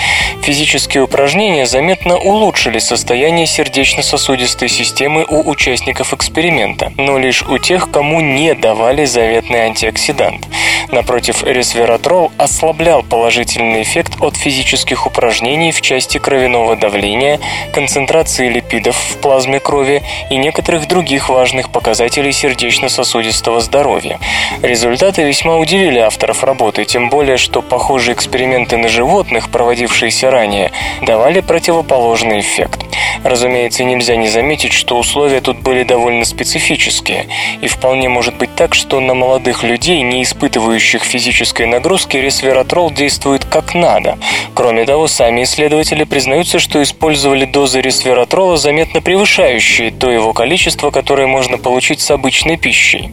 Физические 0.43 1.03
упражнения 1.03 1.67
заметно 1.67 2.17
улучшили 2.17 2.60
состояние 2.61 3.47
сердечно-сосудистой 3.47 4.69
системы 4.69 5.25
у 5.27 5.49
участников 5.49 6.13
эксперимента, 6.13 6.93
но 6.95 7.17
лишь 7.17 7.41
у 7.41 7.57
тех, 7.57 7.89
кому 7.89 8.21
не 8.21 8.53
давали 8.53 9.05
заветный 9.05 9.61
антиоксидант. 9.61 10.45
Напротив, 10.91 11.43
ресвератрол 11.43 12.31
ослаблял 12.37 13.01
положительный 13.01 13.81
эффект 13.81 14.17
от 14.19 14.35
физических 14.35 15.07
упражнений 15.07 15.71
в 15.71 15.81
части 15.81 16.17
кровяного 16.17 16.75
давления, 16.75 17.39
концентрации 17.73 18.49
липидов 18.49 18.95
в 18.95 19.17
плазме 19.17 19.59
крови 19.59 20.03
и 20.29 20.37
некоторых 20.37 20.87
других 20.87 21.29
важных 21.29 21.71
показателей 21.71 22.33
сердечно-сосудистого 22.33 23.61
здоровья. 23.61 24.19
Результаты 24.61 25.23
весьма 25.23 25.57
удивили 25.57 25.99
авторов 25.99 26.43
работы, 26.43 26.83
тем 26.83 27.09
более, 27.09 27.37
что 27.37 27.61
похожие 27.61 28.13
эксперименты 28.13 28.77
на 28.77 28.89
животных, 28.89 29.49
проводившиеся 29.49 30.29
ранее, 30.29 30.71
давали 31.01 31.39
противоположный 31.39 32.40
эффект. 32.41 32.85
Разумеется, 33.23 33.83
нельзя 33.83 34.15
не 34.15 34.27
заметить, 34.27 34.73
что 34.73 34.97
условия 34.97 35.41
тут 35.41 35.59
были 35.59 35.83
довольно 35.83 36.25
специфические, 36.25 37.27
и 37.61 37.67
вполне 37.67 38.09
может 38.09 38.35
быть 38.35 38.55
так, 38.55 38.75
что 38.75 38.99
на 38.99 39.13
молодых 39.13 39.63
людей, 39.63 40.01
не 40.01 40.23
испытывающих 40.23 41.03
физической 41.03 41.67
нагрузки, 41.67 42.17
ресвератрол 42.17 42.91
действует 42.91 43.45
как 43.45 43.73
надо. 43.75 44.17
Кроме 44.53 44.85
того, 44.85 45.07
сами 45.07 45.43
исследователи 45.43 46.03
признаются, 46.03 46.59
что 46.59 46.81
использовали 46.81 47.45
дозы 47.45 47.81
ресвератрола, 47.81 48.57
заметно 48.57 49.01
превышающие 49.01 49.91
то 49.91 50.09
его 50.09 50.33
количество, 50.33 50.91
которое 50.91 51.27
можно 51.27 51.57
получить 51.57 52.01
с 52.01 52.11
обычной 52.11 52.57
пищей. 52.57 53.11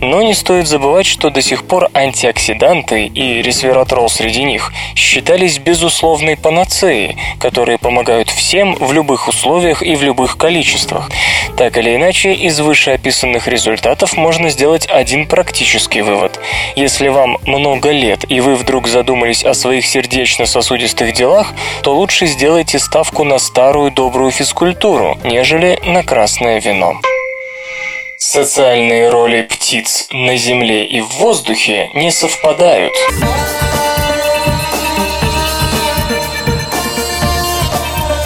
Но 0.00 0.22
не 0.22 0.34
стоит 0.34 0.66
забывать, 0.66 1.06
что 1.06 1.30
до 1.30 1.40
сих 1.40 1.64
пор 1.64 1.88
антиоксиданты 1.94 3.06
и 3.06 3.42
ресвератрол 3.42 4.08
среди 4.08 4.42
них 4.44 4.72
считались 4.94 5.58
безусловной 5.58 6.36
панацеей, 6.36 7.16
которые 7.40 7.78
помогают 7.78 8.28
всем 8.28 8.65
в 8.74 8.92
любых 8.92 9.28
условиях 9.28 9.82
и 9.82 9.94
в 9.94 10.02
любых 10.02 10.36
количествах. 10.36 11.10
Так 11.56 11.78
или 11.78 11.96
иначе, 11.96 12.34
из 12.34 12.60
вышеописанных 12.60 13.48
результатов 13.48 14.16
можно 14.16 14.50
сделать 14.50 14.86
один 14.90 15.26
практический 15.26 16.02
вывод. 16.02 16.38
Если 16.74 17.08
вам 17.08 17.38
много 17.46 17.90
лет 17.90 18.24
и 18.28 18.40
вы 18.40 18.56
вдруг 18.56 18.88
задумались 18.88 19.44
о 19.44 19.54
своих 19.54 19.86
сердечно-сосудистых 19.86 21.12
делах, 21.12 21.52
то 21.82 21.94
лучше 21.94 22.26
сделайте 22.26 22.78
ставку 22.78 23.24
на 23.24 23.38
старую 23.38 23.90
добрую 23.90 24.30
физкультуру, 24.32 25.18
нежели 25.24 25.78
на 25.84 26.02
красное 26.02 26.60
вино. 26.60 27.00
Социальные 28.18 29.10
роли 29.10 29.42
птиц 29.42 30.08
на 30.10 30.36
Земле 30.36 30.84
и 30.84 31.00
в 31.00 31.08
воздухе 31.18 31.90
не 31.94 32.10
совпадают. 32.10 32.94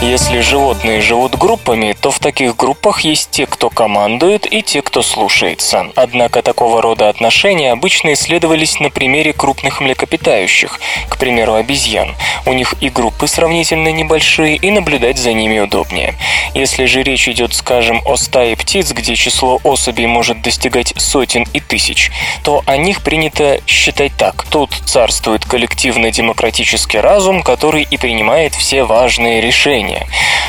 Если 0.02 0.40
животные 0.40 1.02
живут 1.02 1.36
группами, 1.36 1.94
то 2.00 2.10
в 2.10 2.18
таких 2.20 2.56
группах 2.56 3.02
есть 3.02 3.32
те, 3.32 3.44
кто 3.44 3.68
командует, 3.68 4.50
и 4.50 4.62
те, 4.62 4.80
кто 4.80 5.02
слушается. 5.02 5.88
Однако 5.94 6.40
такого 6.40 6.80
рода 6.80 7.10
отношения 7.10 7.70
обычно 7.70 8.14
исследовались 8.14 8.80
на 8.80 8.88
примере 8.88 9.34
крупных 9.34 9.82
млекопитающих, 9.82 10.80
к 11.10 11.18
примеру, 11.18 11.52
обезьян. 11.52 12.14
У 12.46 12.54
них 12.54 12.76
и 12.80 12.88
группы 12.88 13.28
сравнительно 13.28 13.92
небольшие, 13.92 14.56
и 14.56 14.70
наблюдать 14.70 15.18
за 15.18 15.34
ними 15.34 15.58
удобнее. 15.58 16.14
Если 16.54 16.86
же 16.86 17.02
речь 17.02 17.28
идет, 17.28 17.52
скажем, 17.52 18.00
о 18.06 18.16
стае 18.16 18.56
птиц, 18.56 18.92
где 18.92 19.14
число 19.14 19.60
особей 19.64 20.06
может 20.06 20.40
достигать 20.40 20.94
сотен 20.96 21.46
и 21.52 21.60
тысяч, 21.60 22.10
то 22.42 22.62
о 22.64 22.78
них 22.78 23.02
принято 23.02 23.60
считать 23.66 24.12
так. 24.16 24.46
Тут 24.50 24.72
царствует 24.86 25.44
коллективно-демократический 25.44 27.00
разум, 27.00 27.42
который 27.42 27.86
и 27.88 27.98
принимает 27.98 28.54
все 28.54 28.84
важные 28.84 29.42
решения 29.42 29.89
общения. 29.90 30.06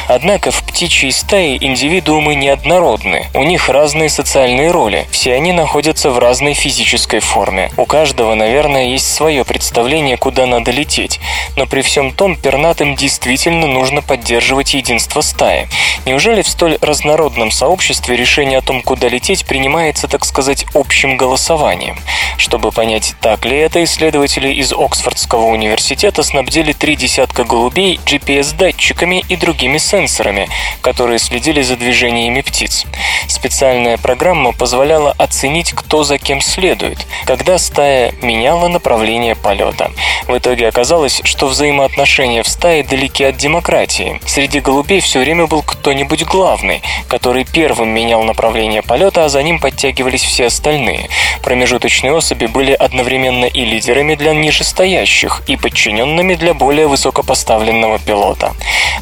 Однако 0.08 0.52
в 0.52 0.64
птичьей 0.64 1.12
стае 1.12 1.64
индивидуумы 1.64 2.36
неоднородны, 2.36 3.28
у 3.34 3.44
них 3.44 3.70
разные 3.70 4.10
социальные 4.10 4.72
роли, 4.72 5.08
все 5.12 5.34
они 5.34 5.54
находятся 5.54 6.12
в 6.12 6.20
разной 6.20 6.54
физической 6.54 7.20
форме. 7.20 7.72
У 7.78 7.86
каждого, 7.86 8.36
наверное, 8.36 8.88
есть 8.88 9.14
свое 9.14 9.46
представление, 9.46 10.18
куда 10.18 10.46
надо 10.46 10.72
лететь, 10.72 11.20
но 11.56 11.66
при 11.66 11.82
всем 11.82 12.12
том 12.12 12.36
пернатым 12.36 12.96
действительно 12.96 13.68
нужно 13.68 14.02
поддерживать 14.02 14.74
единство 14.74 15.22
стаи. 15.22 15.68
Неужели 16.06 16.42
в 16.42 16.48
столь 16.48 16.78
разнородном 16.82 17.52
сообществе 17.52 18.16
решение 18.16 18.60
о 18.60 18.62
том, 18.62 18.82
куда 18.82 19.08
лететь, 19.08 19.46
принимается, 19.46 20.08
так 20.08 20.26
сказать, 20.26 20.66
общим 20.74 21.18
голосованием? 21.18 21.98
Чтобы 22.38 22.72
понять, 22.72 23.14
так 23.22 23.46
ли 23.46 23.58
это, 23.58 23.84
исследователи 23.84 24.52
из 24.54 24.74
Оксфордского 24.74 25.46
университета 25.46 26.24
снабдили 26.24 26.74
три 26.74 26.96
десятка 26.96 27.44
голубей 27.44 28.00
GPS-датчиками 28.06 29.24
и 29.30 29.36
другими 29.36 29.78
сенсорами, 29.78 30.50
которые 30.82 31.20
следили 31.20 31.62
за 31.62 31.76
движениями 31.76 32.42
птиц. 32.42 32.86
Специальная 33.28 33.98
программа 33.98 34.54
позволяла 34.54 35.12
оценить, 35.18 35.72
кто 35.74 36.04
за 36.04 36.18
кем 36.18 36.42
следует, 36.42 37.06
когда 37.26 37.58
стая 37.58 38.14
меняла 38.22 38.68
направление 38.68 39.36
полета. 39.36 39.92
В 40.28 40.38
итоге 40.38 40.68
оказалось, 40.68 41.22
что 41.24 41.48
взаимоотношения 41.48 42.44
в 42.44 42.48
стае 42.48 42.84
далеки 42.84 43.24
от 43.24 43.38
демократии. 43.38 44.20
Среди 44.26 44.60
голубей 44.60 45.00
все 45.00 45.20
время 45.20 45.48
был 45.48 45.62
кто-нибудь 45.92 46.24
главный, 46.24 46.82
который 47.10 47.44
первым 47.44 47.90
менял 47.90 48.24
направление 48.24 48.82
полета, 48.82 49.26
а 49.26 49.30
за 49.30 49.44
ним 49.44 49.60
подтягивались 49.60 50.24
все 50.24 50.46
остальные. 50.46 51.10
Промежуточные 51.44 52.14
особи 52.14 52.46
были 52.46 52.72
одновременно 52.72 53.44
и 53.44 53.66
лидерами 53.66 54.16
для 54.16 54.34
нижестоящих, 54.34 55.44
и 55.48 55.58
подчиненными 55.58 56.36
для 56.36 56.54
более 56.54 56.88
высокопоставленного 56.88 58.00
пилота. 58.00 58.54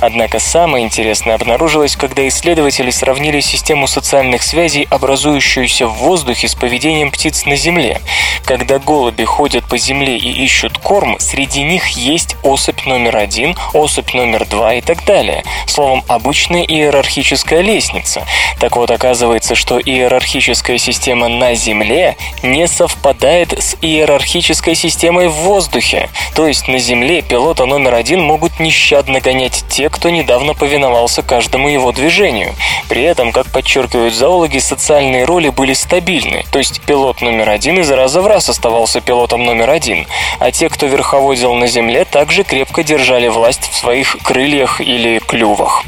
Однако 0.01 0.39
самое 0.39 0.83
интересное 0.83 1.35
обнаружилось, 1.35 1.95
когда 1.95 2.27
исследователи 2.27 2.89
сравнили 2.89 3.39
систему 3.41 3.85
социальных 3.85 4.41
связей, 4.41 4.87
образующуюся 4.89 5.87
в 5.87 5.93
воздухе 5.93 6.47
с 6.47 6.55
поведением 6.55 7.11
птиц 7.11 7.45
на 7.45 7.55
Земле. 7.55 8.01
Когда 8.45 8.79
голуби 8.79 9.25
ходят 9.25 9.63
по 9.65 9.77
Земле 9.77 10.17
и 10.17 10.43
ищут 10.43 10.77
корм, 10.77 11.19
среди 11.19 11.61
них 11.61 11.89
есть 11.89 12.35
особь 12.43 12.85
номер 12.85 13.17
один, 13.17 13.55
особь 13.73 14.13
номер 14.13 14.45
два 14.45 14.73
и 14.73 14.81
так 14.81 15.05
далее. 15.05 15.43
Словом, 15.67 16.03
обычная 16.07 16.63
иерархическая 16.69 17.61
лестница. 17.61 18.25
Так 18.59 18.75
вот, 18.75 18.91
оказывается, 18.91 19.55
что 19.55 19.79
иерархическая 19.79 20.77
система 20.77 21.27
на 21.27 21.55
Земле 21.55 22.15
не 22.43 22.67
совпадает 22.67 23.53
с 23.53 23.75
иерархической 23.81 24.75
системой 24.75 25.27
в 25.27 25.33
воздухе. 25.33 26.09
То 26.35 26.47
есть 26.47 26.67
на 26.67 26.77
Земле 26.77 27.21
пилота 27.21 27.65
номер 27.65 27.95
один 27.95 28.21
могут 28.21 28.59
нещадно 28.59 29.19
гонять 29.19 29.65
те, 29.69 29.89
кто 29.89 30.09
недавно 30.09 30.53
повиновался 30.53 31.23
каждому 31.23 31.69
его 31.69 31.91
движению. 31.91 32.53
При 32.87 33.01
этом, 33.03 33.31
как 33.31 33.47
подчеркивают 33.51 34.13
зоологи, 34.13 34.59
социальные 34.59 35.25
роли 35.25 35.49
были 35.49 35.73
стабильны, 35.73 36.45
то 36.51 36.59
есть 36.59 36.81
пилот 36.81 37.21
номер 37.21 37.49
один 37.49 37.79
из 37.79 37.89
раза 37.89 38.21
в 38.21 38.27
раз 38.27 38.49
оставался 38.49 39.01
пилотом 39.01 39.43
номер 39.45 39.69
один, 39.69 40.05
а 40.39 40.51
те, 40.51 40.69
кто 40.69 40.85
верховодил 40.85 41.53
на 41.53 41.67
Земле, 41.67 42.05
также 42.05 42.43
крепко 42.43 42.83
держали 42.83 43.27
власть 43.27 43.69
в 43.71 43.75
своих 43.75 44.17
крыльях 44.23 44.81
или 44.81 45.19
клювах. 45.19 45.83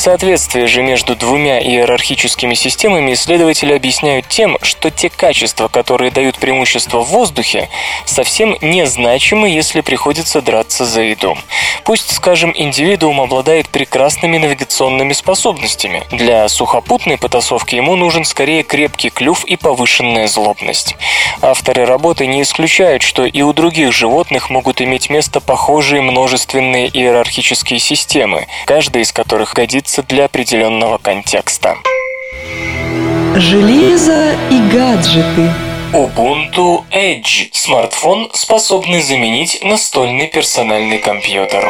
Несоответствие 0.00 0.66
же 0.66 0.82
между 0.82 1.14
двумя 1.14 1.60
иерархическими 1.60 2.54
системами 2.54 3.12
исследователи 3.12 3.74
объясняют 3.74 4.26
тем, 4.28 4.56
что 4.62 4.90
те 4.90 5.10
качества, 5.10 5.68
которые 5.68 6.10
дают 6.10 6.38
преимущество 6.38 7.00
в 7.00 7.08
воздухе, 7.08 7.68
совсем 8.06 8.56
незначимы, 8.62 9.50
если 9.50 9.82
приходится 9.82 10.40
драться 10.40 10.86
за 10.86 11.02
еду. 11.02 11.36
Пусть, 11.84 12.14
скажем, 12.14 12.54
индивидуум 12.56 13.20
обладает 13.20 13.68
прекрасными 13.68 14.38
навигационными 14.38 15.12
способностями. 15.12 16.04
Для 16.10 16.48
сухопутной 16.48 17.18
потасовки 17.18 17.74
ему 17.74 17.94
нужен 17.94 18.24
скорее 18.24 18.62
крепкий 18.62 19.10
клюв 19.10 19.44
и 19.44 19.56
повышенная 19.56 20.28
злобность. 20.28 20.96
Авторы 21.42 21.84
работы 21.84 22.26
не 22.26 22.40
исключают, 22.40 23.02
что 23.02 23.26
и 23.26 23.42
у 23.42 23.52
других 23.52 23.92
животных 23.92 24.48
могут 24.48 24.80
иметь 24.80 25.10
место 25.10 25.40
похожие 25.40 26.00
множественные 26.00 26.88
иерархические 26.88 27.80
системы, 27.80 28.46
каждая 28.64 29.02
из 29.02 29.12
которых 29.12 29.52
годится 29.52 29.89
для 30.08 30.26
определенного 30.26 30.98
контекста. 30.98 31.76
Железо 33.36 34.32
и 34.50 34.58
гаджеты. 34.72 35.50
Ubuntu 35.92 36.84
Edge– 36.92 37.48
смартфон, 37.52 38.30
способный 38.32 39.02
заменить 39.02 39.60
настольный 39.64 40.28
персональный 40.28 40.98
компьютер. 40.98 41.68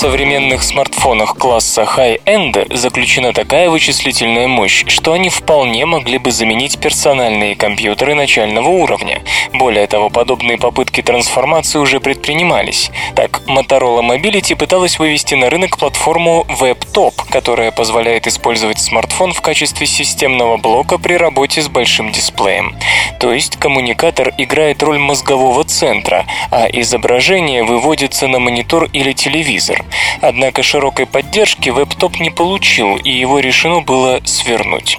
Современных 0.00 0.62
смартфонах 0.62 1.36
класса 1.36 1.82
High-End 1.82 2.74
заключена 2.74 3.34
такая 3.34 3.68
вычислительная 3.68 4.48
мощь, 4.48 4.82
что 4.88 5.12
они 5.12 5.28
вполне 5.28 5.84
могли 5.84 6.16
бы 6.16 6.30
заменить 6.30 6.78
персональные 6.78 7.54
компьютеры 7.54 8.14
начального 8.14 8.70
уровня. 8.70 9.22
Более 9.52 9.86
того, 9.86 10.08
подобные 10.08 10.56
попытки 10.56 11.02
трансформации 11.02 11.78
уже 11.78 12.00
предпринимались. 12.00 12.90
Так, 13.14 13.42
Motorola 13.46 14.00
Mobility 14.00 14.56
пыталась 14.56 14.98
вывести 14.98 15.34
на 15.34 15.50
рынок 15.50 15.76
платформу 15.76 16.46
WebTop, 16.48 17.12
которая 17.30 17.70
позволяет 17.70 18.26
использовать 18.26 18.80
смартфон 18.80 19.34
в 19.34 19.42
качестве 19.42 19.86
системного 19.86 20.56
блока 20.56 20.96
при 20.96 21.12
работе 21.12 21.60
с 21.60 21.68
большим 21.68 22.10
дисплеем. 22.10 22.74
То 23.18 23.34
есть 23.34 23.58
коммуникатор 23.58 24.32
играет 24.38 24.82
роль 24.82 24.98
мозгового 24.98 25.62
центра, 25.64 26.24
а 26.50 26.68
изображение 26.72 27.64
выводится 27.64 28.28
на 28.28 28.38
монитор 28.38 28.88
или 28.94 29.12
телевизор. 29.12 29.84
Однако 30.20 30.62
широкой 30.62 31.06
поддержки 31.06 31.68
WebTop 31.68 32.20
не 32.20 32.30
получил, 32.30 32.96
и 32.96 33.10
его 33.10 33.38
решено 33.38 33.80
было 33.80 34.20
свернуть. 34.24 34.98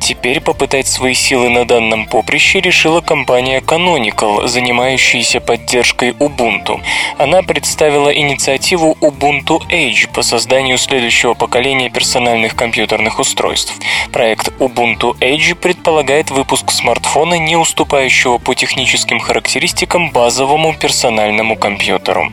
Теперь 0.00 0.40
попытать 0.40 0.86
свои 0.86 1.12
силы 1.12 1.50
на 1.50 1.66
данном 1.66 2.06
поприще 2.06 2.60
решила 2.60 3.02
компания 3.02 3.60
Canonical, 3.60 4.46
занимающаяся 4.46 5.40
поддержкой 5.40 6.12
Ubuntu. 6.12 6.80
Она 7.18 7.42
представила 7.42 8.08
инициативу 8.08 8.96
Ubuntu 9.00 9.60
Age 9.68 10.10
по 10.12 10.22
созданию 10.22 10.78
следующего 10.78 11.34
поколения 11.34 11.90
персональных 11.90 12.56
компьютерных 12.56 13.18
устройств. 13.18 13.74
Проект 14.10 14.48
Ubuntu 14.58 15.18
Age 15.18 15.54
предполагает 15.54 16.30
выпуск 16.30 16.70
смартфона, 16.70 17.34
не 17.34 17.56
уступающего 17.56 18.38
по 18.38 18.54
техническим 18.54 19.20
характеристикам 19.20 20.10
базовому 20.10 20.72
персональному 20.74 21.56
компьютеру. 21.56 22.32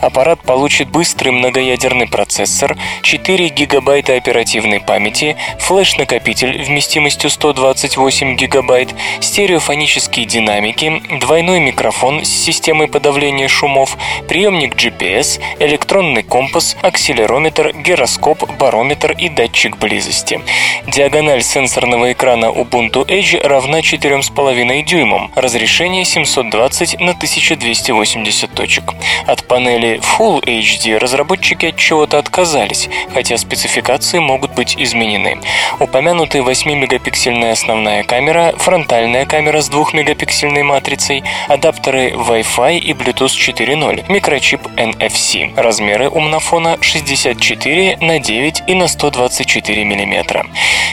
Аппарат 0.00 0.40
получит 0.42 0.88
быстрый 0.88 1.30
многоядерный 1.42 2.06
процессор, 2.06 2.76
4 3.02 3.48
гигабайта 3.48 4.14
оперативной 4.14 4.78
памяти, 4.78 5.36
флеш-накопитель 5.58 6.62
вместимостью 6.62 7.30
128 7.30 8.36
гигабайт, 8.36 8.94
стереофонические 9.20 10.24
динамики, 10.24 11.02
двойной 11.18 11.58
микрофон 11.58 12.24
с 12.24 12.28
системой 12.28 12.86
подавления 12.86 13.48
шумов, 13.48 13.98
приемник 14.28 14.76
GPS, 14.76 15.40
электронный 15.58 16.22
компас, 16.22 16.76
акселерометр, 16.80 17.72
гироскоп, 17.76 18.48
барометр 18.60 19.10
и 19.10 19.28
датчик 19.28 19.76
близости. 19.78 20.40
Диагональ 20.86 21.42
сенсорного 21.42 22.12
экрана 22.12 22.46
Ubuntu 22.46 23.04
Edge 23.04 23.44
равна 23.44 23.80
4,5 23.80 24.82
дюймам, 24.84 25.32
разрешение 25.34 26.04
720 26.04 27.00
на 27.00 27.10
1280 27.10 28.54
точек. 28.54 28.94
От 29.26 29.44
панели 29.48 30.00
Full 30.00 30.44
HD 30.44 30.98
разработчики 31.32 31.66
от 31.66 31.76
чего-то 31.76 32.18
отказались, 32.18 32.90
хотя 33.14 33.38
спецификации 33.38 34.18
могут 34.18 34.52
быть 34.52 34.76
изменены. 34.76 35.40
Упомянуты 35.80 36.38
8-мегапиксельная 36.38 37.52
основная 37.52 38.04
камера, 38.04 38.52
фронтальная 38.58 39.24
камера 39.24 39.62
с 39.62 39.70
2-мегапиксельной 39.70 40.62
матрицей, 40.62 41.24
адаптеры 41.48 42.10
Wi-Fi 42.10 42.78
и 42.78 42.92
Bluetooth 42.92 43.28
4.0, 43.28 44.12
микрочип 44.12 44.60
NFC. 44.76 45.54
Размеры 45.56 46.10
умнофона 46.10 46.76
64 46.82 47.96
на 48.02 48.18
9 48.18 48.62
и 48.66 48.74
на 48.74 48.86
124 48.86 49.84
мм. 49.84 50.46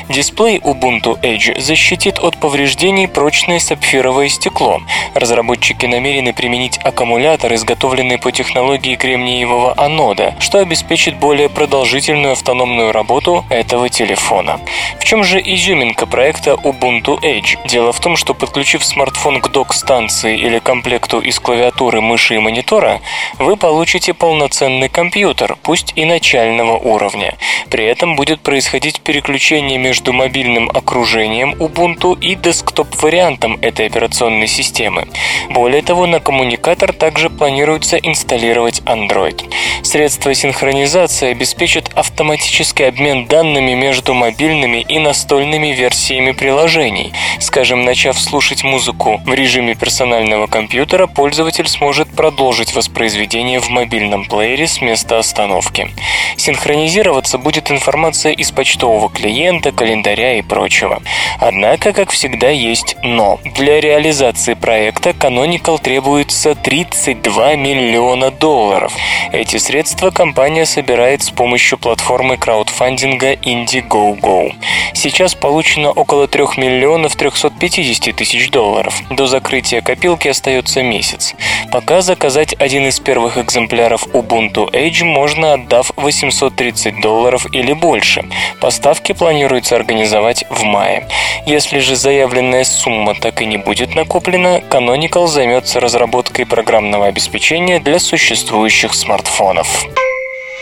Дисплей 0.09 0.57
Ubuntu 0.57 1.19
Edge 1.21 1.59
защитит 1.59 2.17
от 2.19 2.37
повреждений 2.37 3.07
прочное 3.07 3.59
сапфировое 3.59 4.29
стекло. 4.29 4.81
Разработчики 5.13 5.85
намерены 5.85 6.33
применить 6.33 6.79
аккумулятор, 6.83 7.53
изготовленный 7.53 8.17
по 8.17 8.31
технологии 8.31 8.95
кремниевого 8.95 9.73
анода, 9.77 10.28
что 10.39 10.59
обеспечит 10.59 11.17
более 11.17 11.49
продолжительную 11.49 12.34
автономную 12.34 12.91
работу 12.91 13.45
этого 13.49 13.89
телефона. 13.89 14.59
В 14.99 15.03
чем 15.03 15.23
же 15.23 15.39
изюминка 15.39 16.05
проекта 16.05 16.51
Ubuntu 16.51 17.19
Edge? 17.21 17.57
Дело 17.65 17.91
в 17.91 17.99
том, 17.99 18.15
что 18.15 18.34
подключив 18.34 18.84
смартфон 18.84 19.41
к 19.41 19.49
док-станции 19.49 20.38
или 20.38 20.59
комплекту 20.59 21.19
из 21.19 21.39
клавиатуры, 21.39 22.01
мыши 22.01 22.36
и 22.36 22.39
монитора, 22.39 23.01
вы 23.38 23.55
получите 23.55 24.13
полноценный 24.13 24.89
компьютер, 24.89 25.57
пусть 25.63 25.93
и 25.95 26.05
начального 26.05 26.77
уровня. 26.77 27.36
При 27.69 27.86
этом 27.86 28.15
будет 28.15 28.41
происходить 28.41 29.01
переключение 29.01 29.77
между 29.77 30.13
мобильным 30.13 30.69
окружением 30.69 31.53
Ubuntu 31.53 32.19
и 32.19 32.36
десктоп-вариантом 32.36 33.57
этой 33.61 33.86
операционной 33.86 34.47
системы. 34.47 35.07
Более 35.49 35.82
того, 35.82 36.05
на 36.07 36.19
коммуникатор 36.19 36.93
также 36.93 37.30
планируется 37.30 37.97
инсталлировать 37.97 38.82
Android. 38.86 39.41
Средства 39.84 40.09
синхронизации 40.10 41.32
обеспечат 41.32 41.91
автоматический 41.95 42.84
обмен 42.84 43.26
данными 43.26 43.74
между 43.74 44.14
мобильными 44.14 44.86
и 44.88 44.99
настольными 44.99 45.68
версиями 45.68 46.32
приложений. 46.32 47.14
Скажем, 47.39 47.84
начав 47.86 48.20
слушать 48.20 48.64
музыку 48.64 49.22
в 49.26 49.34
режиме 49.34 49.76
персонального 49.76 50.47
компьютера, 50.47 51.07
пользователь 51.07 51.68
сможет 51.68 52.10
продолжить 52.10 52.74
воспроизведение 52.74 53.60
в 53.60 53.70
мобильном 53.70 54.26
плеере 54.26 54.68
с 54.68 54.82
места 54.82 55.20
остановки. 55.20 55.89
Синхронизироваться 56.38 57.38
будет 57.38 57.70
информация 57.70 58.32
из 58.32 58.51
почтового 58.51 59.10
клиента, 59.10 59.72
календаря 59.72 60.38
и 60.38 60.41
прочего. 60.41 61.01
Однако, 61.39 61.93
как 61.93 62.12
всегда, 62.12 62.49
есть 62.49 62.95
«но». 63.03 63.39
Для 63.55 63.82
реализации 63.82 64.53
проекта 64.53 65.10
Canonical 65.12 65.82
требуется 65.82 66.55
32 66.55 67.55
миллиона 67.55 68.32
долларов. 68.32 68.93
Эти 69.32 69.57
средства 69.57 69.98
компания 70.11 70.65
собирает 70.65 71.23
с 71.23 71.29
помощью 71.29 71.77
платформы 71.77 72.37
краудфандинга 72.37 73.33
Indiegogo. 73.33 74.53
Сейчас 74.93 75.35
получено 75.35 75.91
около 75.91 76.27
3 76.27 76.43
миллионов 76.57 77.15
350 77.15 78.15
тысяч 78.15 78.49
долларов. 78.49 78.93
До 79.09 79.27
закрытия 79.27 79.81
копилки 79.81 80.29
остается 80.29 80.81
месяц. 80.83 81.35
Пока 81.71 82.01
заказать 82.01 82.53
один 82.53 82.87
из 82.87 82.99
первых 82.99 83.37
экземпляров 83.37 84.07
Ubuntu 84.07 84.71
Edge 84.71 85.03
можно, 85.03 85.53
отдав 85.53 85.91
830 85.97 87.01
долларов 87.01 87.45
или 87.53 87.73
больше. 87.73 88.23
Поставки 88.61 89.11
планируется 89.11 89.75
организовать 89.75 90.45
в 90.49 90.63
мае. 90.63 91.07
Если 91.45 91.79
же 91.79 91.95
заявленная 91.95 92.63
сумма 92.63 93.15
так 93.15 93.41
и 93.41 93.45
не 93.45 93.57
будет 93.57 93.95
накоплена, 93.95 94.59
Canonical 94.59 95.27
займется 95.27 95.79
разработкой 95.79 96.45
программного 96.45 97.07
обеспечения 97.07 97.79
для 97.79 97.99
существующих 97.99 98.93
смартфонов. 98.93 99.88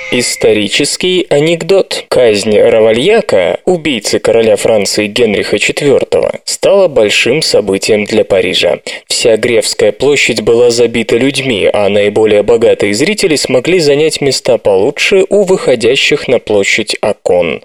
Исторический 0.10 1.28
анекдот. 1.30 2.05
Казнь 2.08 2.58
Равальяка, 2.58 3.60
убийцы 3.66 4.20
короля 4.20 4.55
Франции 4.55 5.08
Генриха 5.08 5.58
IV, 5.58 6.39
стала 6.45 6.88
большим 6.88 7.41
событием 7.41 8.05
для 8.05 8.24
Парижа. 8.24 8.80
Вся 9.08 9.36
Гревская 9.36 9.91
площадь 9.91 10.41
была 10.41 10.70
забита 10.70 11.18
людьми, 11.18 11.70
а 11.74 11.89
наиболее 11.89 12.41
богатые 12.43 12.93
зрители 12.93 13.36
смогли 13.36 13.80
занять 13.80 14.22
места 14.22 14.58
получше 14.58 15.26
у 15.28 15.43
выходящих 15.43 16.30
на 16.30 16.39
площадь 16.39 16.95
окон. 17.01 17.62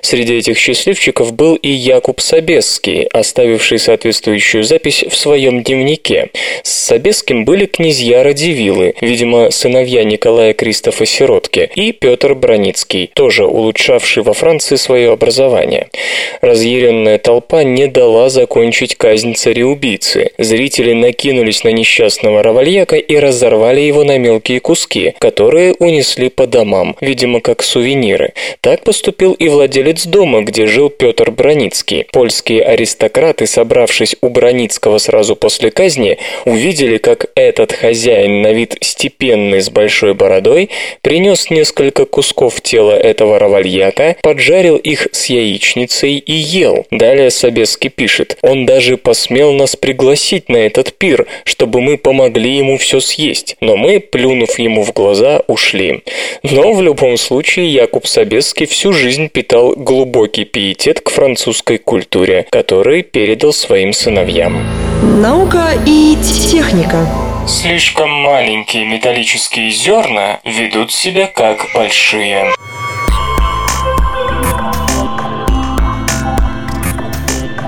Среди 0.00 0.38
этих 0.38 0.58
счастливчиков 0.58 1.32
был 1.32 1.54
и 1.54 1.68
Якуб 1.68 2.20
Собесский, 2.20 3.04
оставивший 3.04 3.78
соответствующую 3.78 4.64
запись 4.64 5.04
в 5.08 5.14
своем 5.14 5.62
дневнике. 5.62 6.30
С 6.64 6.72
Собеским 6.72 7.44
были 7.44 7.66
князья 7.66 8.24
Радивилы, 8.24 8.94
видимо, 9.00 9.50
сыновья 9.50 10.02
Николая 10.04 10.54
Кристофа 10.54 11.06
Сиротки, 11.06 11.70
и 11.74 11.83
Петр 11.92 12.34
Броницкий, 12.34 13.10
тоже 13.14 13.46
улучшавший 13.46 14.22
во 14.22 14.32
Франции 14.32 14.76
свое 14.76 15.12
образование. 15.12 15.88
Разъяренная 16.40 17.18
толпа 17.18 17.62
не 17.62 17.86
дала 17.86 18.28
закончить 18.28 18.96
казнь 18.96 19.34
цареубийцы. 19.34 20.30
Зрители 20.38 20.92
накинулись 20.92 21.64
на 21.64 21.68
несчастного 21.68 22.42
Равальяка 22.42 22.96
и 22.96 23.16
разорвали 23.16 23.80
его 23.80 24.04
на 24.04 24.18
мелкие 24.18 24.60
куски, 24.60 25.14
которые 25.18 25.74
унесли 25.78 26.28
по 26.28 26.46
домам, 26.46 26.96
видимо, 27.00 27.40
как 27.40 27.62
сувениры. 27.62 28.32
Так 28.60 28.82
поступил 28.84 29.32
и 29.34 29.48
владелец 29.48 30.06
дома, 30.06 30.42
где 30.42 30.66
жил 30.66 30.90
Петр 30.90 31.30
Броницкий. 31.30 32.06
Польские 32.12 32.62
аристократы, 32.62 33.46
собравшись 33.46 34.16
у 34.20 34.28
Броницкого 34.28 34.98
сразу 34.98 35.36
после 35.36 35.70
казни, 35.70 36.18
увидели, 36.44 36.98
как 36.98 37.26
этот 37.34 37.72
хозяин 37.72 38.42
на 38.42 38.52
вид 38.52 38.76
степенный 38.80 39.60
с 39.60 39.70
большой 39.70 40.14
бородой 40.14 40.70
принес 41.02 41.50
несколько 41.50 41.73
кусков 42.06 42.60
тела 42.60 42.92
этого 42.92 43.38
равальяка, 43.38 44.16
поджарил 44.22 44.76
их 44.76 45.08
с 45.12 45.26
яичницей 45.26 46.18
и 46.18 46.32
ел. 46.32 46.86
Далее 46.90 47.30
Собески 47.30 47.88
пишет, 47.88 48.38
он 48.42 48.66
даже 48.66 48.96
посмел 48.96 49.52
нас 49.52 49.76
пригласить 49.76 50.48
на 50.48 50.56
этот 50.56 50.92
пир, 50.94 51.26
чтобы 51.44 51.80
мы 51.80 51.98
помогли 51.98 52.56
ему 52.56 52.78
все 52.78 53.00
съесть, 53.00 53.56
но 53.60 53.76
мы, 53.76 54.00
плюнув 54.00 54.58
ему 54.58 54.82
в 54.82 54.92
глаза, 54.92 55.42
ушли. 55.46 56.02
Но 56.42 56.72
в 56.72 56.82
любом 56.82 57.16
случае 57.16 57.72
Якуб 57.72 58.06
Собесский 58.06 58.66
всю 58.66 58.92
жизнь 58.92 59.28
питал 59.28 59.74
глубокий 59.76 60.44
пиетет 60.44 61.00
к 61.00 61.10
французской 61.10 61.78
культуре, 61.78 62.46
который 62.50 63.02
передал 63.02 63.52
своим 63.52 63.92
сыновьям. 63.92 64.58
Наука 65.02 65.70
и 65.86 66.16
техника. 66.50 67.06
Слишком 67.46 68.10
маленькие 68.10 68.86
металлические 68.86 69.70
зерна 69.70 70.40
ведут 70.44 70.92
себя 70.92 71.26
как 71.26 71.66
большие. 71.74 72.46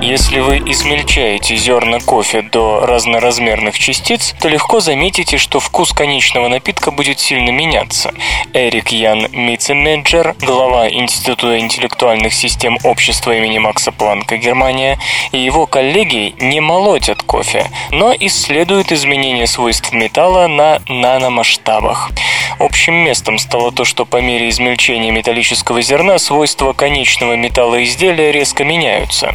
Если 0.06 0.38
вы 0.38 0.58
измельчаете 0.58 1.56
зерна 1.56 1.98
кофе 1.98 2.42
до 2.42 2.86
разноразмерных 2.86 3.76
частиц, 3.76 4.36
то 4.40 4.48
легко 4.48 4.78
заметите, 4.78 5.36
что 5.36 5.58
вкус 5.58 5.90
конечного 5.92 6.46
напитка 6.46 6.92
будет 6.92 7.18
сильно 7.18 7.50
меняться. 7.50 8.14
Эрик 8.52 8.92
Ян 8.92 9.26
Митцемеджер, 9.32 10.36
глава 10.38 10.88
Института 10.88 11.58
интеллектуальных 11.58 12.34
систем 12.34 12.78
общества 12.84 13.36
имени 13.36 13.58
Макса 13.58 13.90
Планка, 13.90 14.36
Германия, 14.36 14.96
и 15.32 15.38
его 15.38 15.66
коллеги 15.66 16.36
не 16.38 16.60
молотят 16.60 17.24
кофе, 17.24 17.66
но 17.90 18.14
исследуют 18.14 18.92
изменения 18.92 19.48
свойств 19.48 19.92
металла 19.92 20.46
на 20.46 20.82
наномасштабах. 20.86 22.12
Общим 22.60 22.94
местом 22.94 23.38
стало 23.38 23.72
то, 23.72 23.84
что 23.84 24.06
по 24.06 24.18
мере 24.20 24.48
измельчения 24.48 25.10
металлического 25.10 25.82
зерна 25.82 26.18
свойства 26.18 26.72
конечного 26.72 27.34
металла 27.34 27.82
изделия 27.82 28.30
резко 28.30 28.64
меняются. 28.64 29.34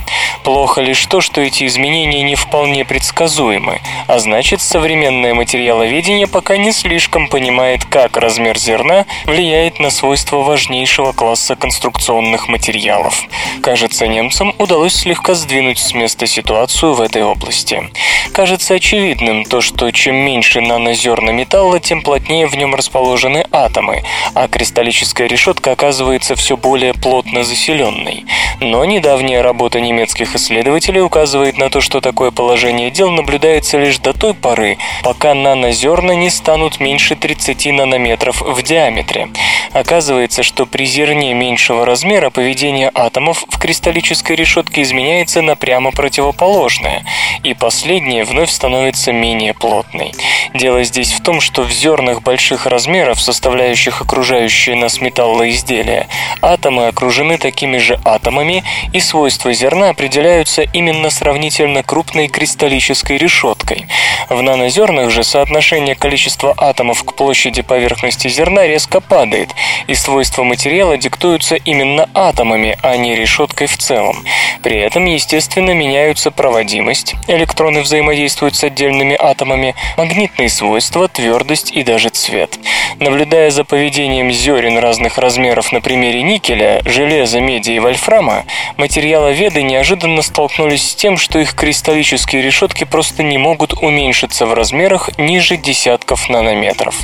Плохо 0.62 0.82
лишь 0.82 1.08
то, 1.08 1.22
что 1.22 1.42
эти 1.42 1.66
изменения 1.66 2.22
не 2.22 2.36
вполне 2.36 2.86
предсказуемы, 2.86 3.82
а 4.06 4.20
значит 4.20 4.62
современное 4.62 5.34
материаловедение 5.34 6.28
пока 6.28 6.56
не 6.56 6.72
слишком 6.72 7.30
понимает, 7.30 7.84
как 7.86 8.16
размер 8.16 8.60
зерна 8.60 9.08
влияет 9.26 9.80
на 9.80 9.90
свойства 9.90 10.38
важнейшего 10.44 11.14
класса 11.14 11.56
конструкционных 11.56 12.48
материалов. 12.48 13.24
Кажется, 13.64 14.06
немцам 14.06 14.54
удалось 14.60 14.94
слегка 14.94 15.34
сдвинуть 15.34 15.80
с 15.80 15.96
места 15.96 16.28
ситуацию 16.28 16.94
в 16.94 17.02
этой 17.02 17.24
области. 17.24 17.90
Кажется 18.32 18.76
очевидным 18.76 19.46
то, 19.46 19.62
что 19.62 19.90
чем 19.90 20.16
меньше 20.16 20.62
нанозерна 20.62 21.32
металла, 21.32 21.80
тем 21.80 22.04
плотнее 22.04 22.46
в 22.46 22.56
нем 22.56 22.76
расположены 22.76 23.48
атомы, 23.52 24.04
а 24.36 24.48
кристаллическая 24.48 25.28
решетка 25.28 25.72
оказывается 25.72 26.36
все 26.36 26.56
более 26.56 26.94
плотно 26.94 27.44
заселенной. 27.44 28.26
Но 28.60 28.86
недавняя 28.86 29.42
работа 29.42 29.82
немецких 29.82 30.36
исследователей 30.36 30.51
указывает 31.00 31.58
на 31.58 31.70
то, 31.70 31.82
что 31.82 32.02
такое 32.02 32.32
положение 32.32 32.92
дел 32.92 33.10
наблюдается 33.12 33.78
лишь 33.78 34.00
до 34.00 34.14
той 34.14 34.34
поры, 34.34 34.78
пока 35.04 35.34
нанозерна 35.34 36.12
не 36.12 36.30
станут 36.30 36.80
меньше 36.80 37.16
30 37.16 37.68
нанометров 37.68 38.42
в 38.42 38.62
диаметре. 38.62 39.30
Оказывается, 39.74 40.44
что 40.44 40.66
при 40.66 40.86
зерне 40.86 41.34
меньшего 41.34 41.86
размера 41.86 42.30
поведение 42.30 42.92
атомов 42.94 43.46
в 43.48 43.58
кристаллической 43.58 44.36
решетке 44.36 44.82
изменяется 44.82 45.42
на 45.42 45.56
прямо 45.56 45.92
противоположное, 45.92 47.06
и 47.44 47.54
последняя 47.54 48.24
вновь 48.24 48.50
становится 48.50 49.12
менее 49.12 49.54
плотной. 49.54 50.14
Дело 50.54 50.84
здесь 50.84 51.14
в 51.14 51.22
том, 51.22 51.40
что 51.40 51.64
в 51.64 51.72
зернах 51.72 52.22
больших 52.22 52.66
размеров, 52.66 53.22
составляющих 53.22 54.02
окружающие 54.02 54.76
нас 54.76 55.00
металлоизделия, 55.00 56.08
атомы 56.42 56.88
окружены 56.88 57.38
такими 57.38 57.78
же 57.78 58.00
атомами, 58.04 58.64
и 58.92 59.00
свойства 59.00 59.54
зерна 59.54 59.94
определяются 60.42 60.64
именно 60.74 61.10
сравнительно 61.10 61.84
крупной 61.84 62.28
кристаллической 62.28 63.18
решеткой. 63.18 63.86
В 64.30 64.42
нанозернах 64.42 65.12
же 65.12 65.24
соотношение 65.24 65.96
количества 65.96 66.54
атомов 66.58 67.04
к 67.04 67.14
площади 67.14 67.62
поверхности 67.62 68.28
зерна 68.28 68.66
резко 68.66 69.02
падает, 69.02 69.50
и 69.88 69.94
свойства 69.94 70.44
материала 70.44 70.98
диктуются 70.98 71.56
именно 71.56 72.10
атомами, 72.14 72.78
а 72.82 72.98
не 72.98 73.16
решеткой 73.16 73.68
в 73.68 73.78
целом. 73.78 74.16
При 74.64 74.78
этом, 74.80 75.06
естественно, 75.06 75.72
меняются 75.72 76.32
проводимость, 76.32 77.16
электроны 77.28 77.82
взаимодействуют 77.82 78.56
с 78.56 78.64
отдельными 78.64 79.16
атомами, 79.20 79.76
магнитные 79.98 80.50
свойства, 80.50 81.08
твердость 81.08 81.72
и 81.72 81.84
даже 81.84 82.10
цвет. 82.10 82.58
Наблюдая 83.00 83.52
за 83.52 83.64
поведением 83.64 84.32
зерен 84.32 84.78
разных 84.78 85.18
размеров 85.18 85.72
на 85.72 85.82
примере 85.82 86.22
никеля, 86.22 86.82
железа, 86.86 87.40
меди 87.40 87.72
и 87.72 87.80
вольфрама, 87.80 88.46
материаловеды 88.78 89.64
неожиданно 89.64 90.21
столкнулись 90.22 90.92
с 90.92 90.96
тем, 90.96 91.18
что 91.18 91.40
их 91.40 91.56
кристаллические 91.56 92.42
решетки 92.42 92.84
просто 92.84 93.24
не 93.24 93.38
могут 93.38 93.74
уменьшиться 93.74 94.46
в 94.46 94.54
размерах 94.54 95.10
ниже 95.18 95.58
десятков 95.58 96.30
нанометров. 96.30 96.96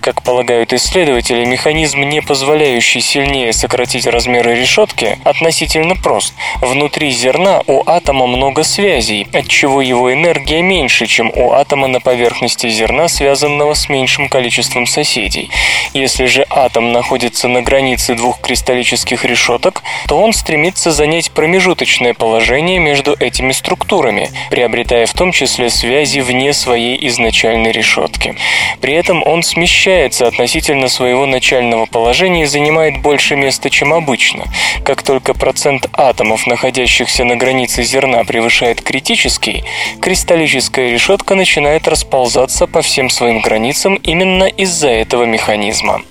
Как 0.00 0.22
полагают 0.22 0.72
исследователи, 0.72 1.44
механизм, 1.44 2.00
не 2.00 2.22
позволяющий 2.22 3.00
сильнее 3.00 3.52
сократить 3.52 4.06
размеры 4.06 4.54
решетки, 4.54 5.18
относительно 5.24 5.96
прост. 5.96 6.34
Внутри 6.60 7.10
зерна 7.10 7.62
у 7.66 7.82
атома 7.86 8.26
много 8.26 8.62
связей, 8.62 9.26
отчего 9.32 9.82
его 9.82 10.12
энергия 10.12 10.62
меньше, 10.62 11.06
чем 11.06 11.30
у 11.34 11.52
атома 11.52 11.88
на 11.88 12.00
поверхности 12.00 12.68
зерна, 12.68 13.08
связанного 13.08 13.74
с 13.74 13.88
меньшим 13.88 14.28
количеством 14.28 14.86
соседей. 14.86 15.50
Если 15.92 16.26
же 16.26 16.46
атом 16.50 16.92
находится 16.92 17.48
на 17.48 17.62
границе 17.62 18.14
двух 18.14 18.40
кристаллических 18.40 19.24
решеток, 19.24 19.82
то 20.08 20.18
он 20.20 20.32
стремится 20.32 20.90
занять 20.90 21.30
промежуточное 21.30 22.14
положение 22.14 22.45
между 22.78 23.16
этими 23.18 23.52
структурами, 23.52 24.30
приобретая 24.50 25.06
в 25.06 25.12
том 25.12 25.32
числе 25.32 25.68
связи 25.68 26.20
вне 26.20 26.52
своей 26.52 27.06
изначальной 27.08 27.72
решетки. 27.72 28.36
При 28.80 28.94
этом 28.94 29.22
он 29.26 29.42
смещается 29.42 30.26
относительно 30.26 30.88
своего 30.88 31.26
начального 31.26 31.86
положения 31.86 32.42
и 32.42 32.46
занимает 32.46 33.02
больше 33.02 33.36
места, 33.36 33.68
чем 33.70 33.92
обычно. 33.92 34.44
Как 34.84 35.02
только 35.02 35.34
процент 35.34 35.88
атомов, 35.92 36.46
находящихся 36.46 37.24
на 37.24 37.36
границе 37.36 37.82
зерна, 37.82 38.24
превышает 38.24 38.80
критический, 38.80 39.64
кристаллическая 40.00 40.90
решетка 40.90 41.34
начинает 41.34 41.88
расползаться 41.88 42.66
по 42.66 42.82
всем 42.82 43.10
своим 43.10 43.40
границам 43.40 43.96
именно 43.96 44.44
из-за 44.44 44.88
этого 44.88 45.24
механизма. 45.24 46.02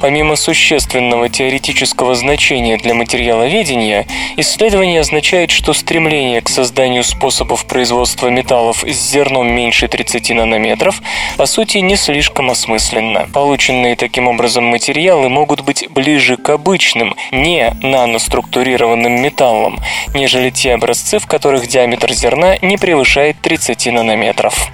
Помимо 0.00 0.36
существенного 0.36 1.28
теоретического 1.28 2.14
значения 2.14 2.78
для 2.78 2.94
материаловедения, 2.94 4.06
исследование 4.36 5.00
означает, 5.00 5.50
что 5.50 5.72
стремление 5.80 6.40
к 6.40 6.48
созданию 6.48 7.02
способов 7.02 7.66
производства 7.66 8.28
металлов 8.28 8.84
с 8.86 9.10
зерном 9.10 9.52
меньше 9.52 9.88
30 9.88 10.30
нанометров 10.30 11.02
по 11.36 11.46
сути 11.46 11.78
не 11.78 11.96
слишком 11.96 12.50
осмысленно. 12.50 13.28
Полученные 13.32 13.96
таким 13.96 14.28
образом 14.28 14.64
материалы 14.64 15.28
могут 15.28 15.62
быть 15.62 15.88
ближе 15.90 16.36
к 16.36 16.50
обычным, 16.50 17.16
не 17.32 17.74
наноструктурированным 17.82 19.20
металлам, 19.20 19.80
нежели 20.14 20.50
те 20.50 20.74
образцы, 20.74 21.18
в 21.18 21.26
которых 21.26 21.66
диаметр 21.66 22.12
зерна 22.12 22.56
не 22.62 22.76
превышает 22.76 23.40
30 23.40 23.86
нанометров. 23.86 24.68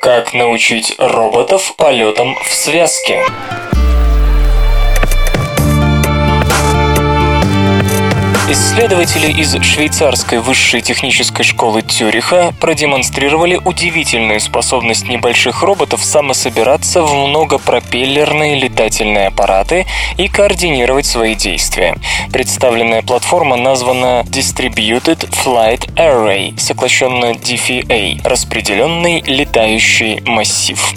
Как 0.00 0.34
научить 0.34 0.94
роботов 0.98 1.74
полетам 1.76 2.36
в 2.44 2.54
связке? 2.54 3.22
Исследователи 8.48 9.32
из 9.32 9.60
швейцарской 9.60 10.38
высшей 10.38 10.80
технической 10.80 11.44
школы 11.44 11.80
Цюриха 11.80 12.54
продемонстрировали 12.60 13.56
удивительную 13.56 14.38
способность 14.38 15.08
небольших 15.08 15.64
роботов 15.64 16.04
самособираться 16.04 17.02
в 17.02 17.12
многопропеллерные 17.12 18.54
летательные 18.60 19.26
аппараты 19.26 19.84
и 20.16 20.28
координировать 20.28 21.06
свои 21.06 21.34
действия. 21.34 21.96
Представленная 22.32 23.02
платформа 23.02 23.56
названа 23.56 24.22
Distributed 24.28 25.28
Flight 25.30 25.92
Array, 25.96 26.56
сокращенно 26.56 27.32
DFA, 27.32 28.20
распределенный 28.22 29.22
летающий 29.22 30.20
массив. 30.20 30.94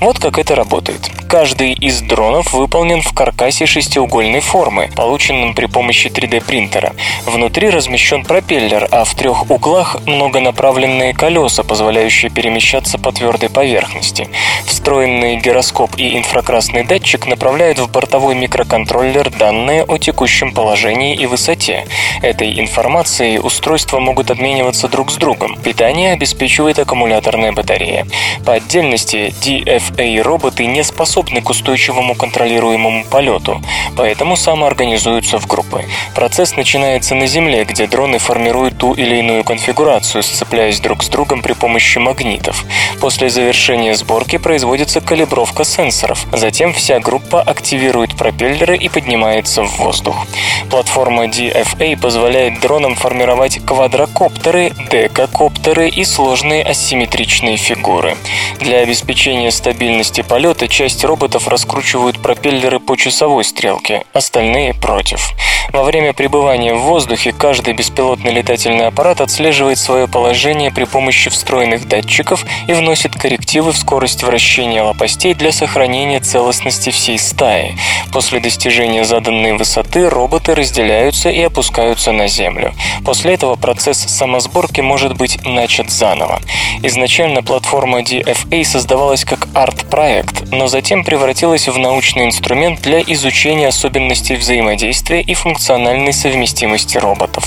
Вот 0.00 0.18
как 0.18 0.38
это 0.38 0.54
работает. 0.54 1.10
Каждый 1.28 1.72
из 1.72 2.00
дронов 2.00 2.52
выполнен 2.52 3.02
в 3.02 3.12
каркасе 3.12 3.66
шестиугольной 3.66 4.40
формы, 4.40 4.90
полученном 4.94 5.54
при 5.54 5.66
помощи 5.66 6.06
3D 6.06 6.40
принтера. 6.88 6.94
Внутри 7.26 7.70
размещен 7.70 8.24
пропеллер, 8.24 8.88
а 8.90 9.04
в 9.04 9.14
трех 9.14 9.50
углах 9.50 9.96
многонаправленные 10.06 11.14
колеса, 11.14 11.62
позволяющие 11.62 12.30
перемещаться 12.30 12.98
по 12.98 13.12
твердой 13.12 13.50
поверхности. 13.50 14.28
Встроенный 14.66 15.36
гироскоп 15.36 15.92
и 15.96 16.16
инфракрасный 16.16 16.84
датчик 16.84 17.26
направляют 17.26 17.78
в 17.78 17.90
бортовой 17.90 18.34
микроконтроллер 18.34 19.30
данные 19.30 19.84
о 19.84 19.98
текущем 19.98 20.52
положении 20.52 21.14
и 21.16 21.26
высоте. 21.26 21.86
Этой 22.22 22.58
информацией 22.60 23.38
устройства 23.38 24.00
могут 24.00 24.30
обмениваться 24.30 24.88
друг 24.88 25.10
с 25.10 25.16
другом. 25.16 25.56
Питание 25.56 26.12
обеспечивает 26.12 26.78
аккумуляторная 26.78 27.52
батарея. 27.52 28.06
По 28.44 28.54
отдельности 28.54 29.34
DFA-роботы 29.42 30.66
не 30.66 30.82
способны 30.84 31.42
к 31.42 31.50
устойчивому 31.50 32.14
контролируемому 32.14 33.04
полету, 33.04 33.60
поэтому 33.96 34.36
самоорганизуются 34.36 35.38
в 35.38 35.46
группы. 35.46 35.84
Процесс 36.14 36.56
начинается 36.56 36.77
на 36.78 37.26
Земле, 37.26 37.64
где 37.64 37.86
дроны 37.86 38.18
формируют 38.18 38.78
ту 38.78 38.94
или 38.94 39.16
иную 39.16 39.44
конфигурацию, 39.44 40.22
сцепляясь 40.22 40.80
друг 40.80 41.02
с 41.02 41.08
другом 41.08 41.42
при 41.42 41.52
помощи 41.52 41.98
магнитов. 41.98 42.64
После 43.00 43.28
завершения 43.28 43.94
сборки 43.94 44.38
производится 44.38 45.00
калибровка 45.00 45.64
сенсоров. 45.64 46.26
Затем 46.32 46.72
вся 46.72 47.00
группа 47.00 47.42
активирует 47.42 48.16
пропеллеры 48.16 48.76
и 48.76 48.88
поднимается 48.88 49.64
в 49.64 49.78
воздух. 49.78 50.26
Платформа 50.70 51.24
DFA 51.26 51.98
позволяет 52.00 52.60
дронам 52.60 52.94
формировать 52.94 53.58
квадрокоптеры, 53.64 54.72
декакоптеры 54.90 55.88
и 55.88 56.04
сложные 56.04 56.62
асимметричные 56.62 57.56
фигуры. 57.56 58.16
Для 58.60 58.78
обеспечения 58.78 59.50
стабильности 59.50 60.20
полета 60.20 60.68
часть 60.68 61.04
роботов 61.04 61.48
раскручивают 61.48 62.20
пропеллеры 62.20 62.80
по 62.80 62.96
часовой 62.96 63.44
стрелке, 63.44 64.04
остальные 64.12 64.74
против. 64.74 65.32
Во 65.72 65.82
время 65.82 66.12
пребывания 66.12 66.67
в 66.74 66.80
воздухе 66.80 67.32
каждый 67.32 67.74
беспилотный 67.74 68.32
летательный 68.32 68.86
аппарат 68.86 69.20
отслеживает 69.20 69.78
свое 69.78 70.08
положение 70.08 70.70
при 70.70 70.84
помощи 70.84 71.30
встроенных 71.30 71.86
датчиков 71.86 72.44
и 72.66 72.72
вносит 72.72 73.14
коррективы 73.14 73.72
в 73.72 73.76
скорость 73.76 74.22
вращения 74.22 74.82
лопастей 74.82 75.34
для 75.34 75.52
сохранения 75.52 76.20
целостности 76.20 76.90
всей 76.90 77.18
стаи. 77.18 77.76
После 78.12 78.40
достижения 78.40 79.04
заданной 79.04 79.52
высоты 79.52 80.08
роботы 80.08 80.54
разделяются 80.54 81.30
и 81.30 81.40
опускаются 81.42 82.12
на 82.12 82.26
землю. 82.26 82.74
После 83.04 83.34
этого 83.34 83.56
процесс 83.56 83.98
самосборки 83.98 84.80
может 84.80 85.16
быть 85.16 85.38
начат 85.44 85.90
заново. 85.90 86.40
Изначально 86.82 87.42
платформа 87.42 88.00
DFA 88.00 88.64
создавалась 88.64 89.24
как 89.24 89.48
арт-проект, 89.54 90.50
но 90.50 90.66
затем 90.66 91.04
превратилась 91.04 91.68
в 91.68 91.78
научный 91.78 92.26
инструмент 92.26 92.82
для 92.82 93.00
изучения 93.00 93.68
особенностей 93.68 94.36
взаимодействия 94.36 95.22
и 95.22 95.34
функциональной 95.34 96.12
совместимости 96.12 96.57
роботов. 96.96 97.44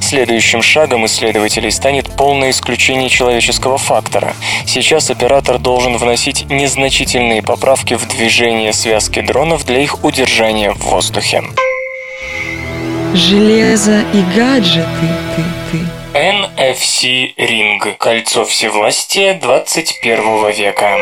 Следующим 0.00 0.62
шагом 0.62 1.06
исследователей 1.06 1.70
станет 1.70 2.14
полное 2.16 2.50
исключение 2.50 3.08
человеческого 3.08 3.78
фактора. 3.78 4.34
Сейчас 4.66 5.10
оператор 5.10 5.58
должен 5.58 5.96
вносить 5.96 6.48
незначительные 6.50 7.42
поправки 7.42 7.94
в 7.94 8.06
движение 8.08 8.72
связки 8.72 9.20
дронов 9.20 9.64
для 9.64 9.80
их 9.80 10.04
удержания 10.04 10.72
в 10.72 10.78
воздухе. 10.78 11.42
Железо 13.14 14.00
и 14.12 14.22
гаджеты, 14.36 14.86
ты, 15.36 15.42
ты. 15.70 16.04
NFC 16.18 17.34
Ring– 17.36 17.96
кольцо 17.98 18.44
всевластия 18.44 19.34
21 19.34 20.50
века. 20.52 20.98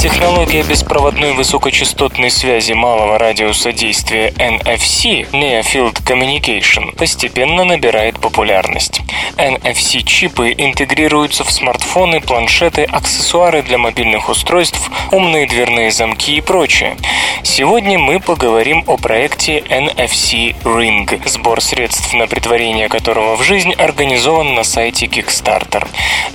Технология 0.00 0.62
беспроводной 0.62 1.34
высокочастотной 1.34 2.30
связи 2.30 2.72
малого 2.72 3.18
радиуса 3.18 3.70
действия 3.70 4.30
NFC 4.30 5.30
Near 5.30 5.60
Field 5.60 6.02
Communication 6.02 6.96
постепенно 6.96 7.64
набирает 7.64 8.18
популярность. 8.18 9.02
NFC-чипы 9.36 10.54
интегрируются 10.56 11.44
в 11.44 11.50
смартфоны, 11.50 12.22
планшеты, 12.22 12.84
аксессуары 12.84 13.60
для 13.60 13.76
мобильных 13.76 14.30
устройств, 14.30 14.90
умные 15.12 15.46
дверные 15.46 15.90
замки 15.90 16.34
и 16.34 16.40
прочее. 16.40 16.96
Сегодня 17.42 17.98
мы 17.98 18.20
поговорим 18.20 18.84
о 18.86 18.96
проекте 18.96 19.58
NFC 19.58 20.56
Ring, 20.64 21.28
сбор 21.28 21.60
средств 21.60 22.14
на 22.14 22.26
притворение 22.26 22.88
которого 22.88 23.36
в 23.36 23.42
жизнь 23.42 23.72
организован 23.72 24.54
на 24.54 24.64
сайте 24.64 25.06
Kickstarter. 25.06 25.86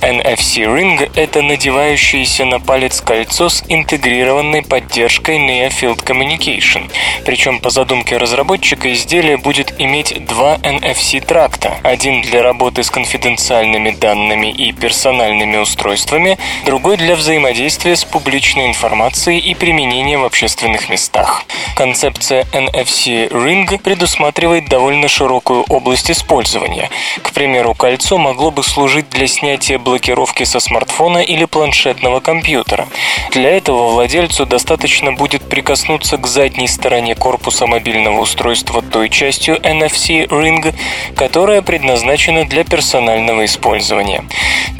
NFC 0.02 0.64
Ring– 0.64 1.10
это 1.16 1.42
надевающееся 1.42 2.44
на 2.44 2.60
палец 2.60 3.00
кольцо 3.00 3.48
с 3.48 3.55
интегрированной 3.68 4.62
поддержкой 4.62 5.38
Near 5.38 5.70
Field 5.70 6.04
Communication. 6.04 6.90
Причем 7.24 7.60
по 7.60 7.70
задумке 7.70 8.16
разработчика 8.16 8.92
изделие 8.92 9.36
будет 9.36 9.74
иметь 9.78 10.24
два 10.26 10.56
NFC-тракта. 10.58 11.78
Один 11.82 12.22
для 12.22 12.42
работы 12.42 12.82
с 12.82 12.90
конфиденциальными 12.90 13.90
данными 13.90 14.50
и 14.50 14.72
персональными 14.72 15.56
устройствами, 15.56 16.38
другой 16.64 16.96
для 16.96 17.16
взаимодействия 17.16 17.96
с 17.96 18.04
публичной 18.04 18.66
информацией 18.68 19.38
и 19.38 19.54
применения 19.54 20.18
в 20.18 20.24
общественных 20.24 20.88
местах. 20.88 21.44
Концепция 21.76 22.44
NFC 22.52 23.28
Ring 23.28 23.78
предусматривает 23.78 24.68
довольно 24.68 25.08
широкую 25.08 25.64
область 25.68 26.10
использования. 26.10 26.90
К 27.22 27.32
примеру, 27.32 27.74
кольцо 27.74 28.18
могло 28.18 28.50
бы 28.50 28.62
служить 28.62 29.10
для 29.10 29.26
снятия 29.26 29.78
блокировки 29.78 30.44
со 30.44 30.60
смартфона 30.60 31.18
или 31.18 31.44
планшетного 31.44 32.20
компьютера. 32.20 32.88
Для 33.32 33.45
для 33.46 33.58
этого 33.58 33.92
владельцу 33.92 34.44
достаточно 34.44 35.12
будет 35.12 35.48
прикоснуться 35.48 36.16
к 36.16 36.26
задней 36.26 36.66
стороне 36.66 37.14
корпуса 37.14 37.68
мобильного 37.68 38.22
устройства 38.22 38.82
той 38.82 39.08
частью 39.08 39.58
NFC 39.58 40.26
Ring, 40.26 40.74
которая 41.14 41.62
предназначена 41.62 42.44
для 42.44 42.64
персонального 42.64 43.44
использования. 43.44 44.24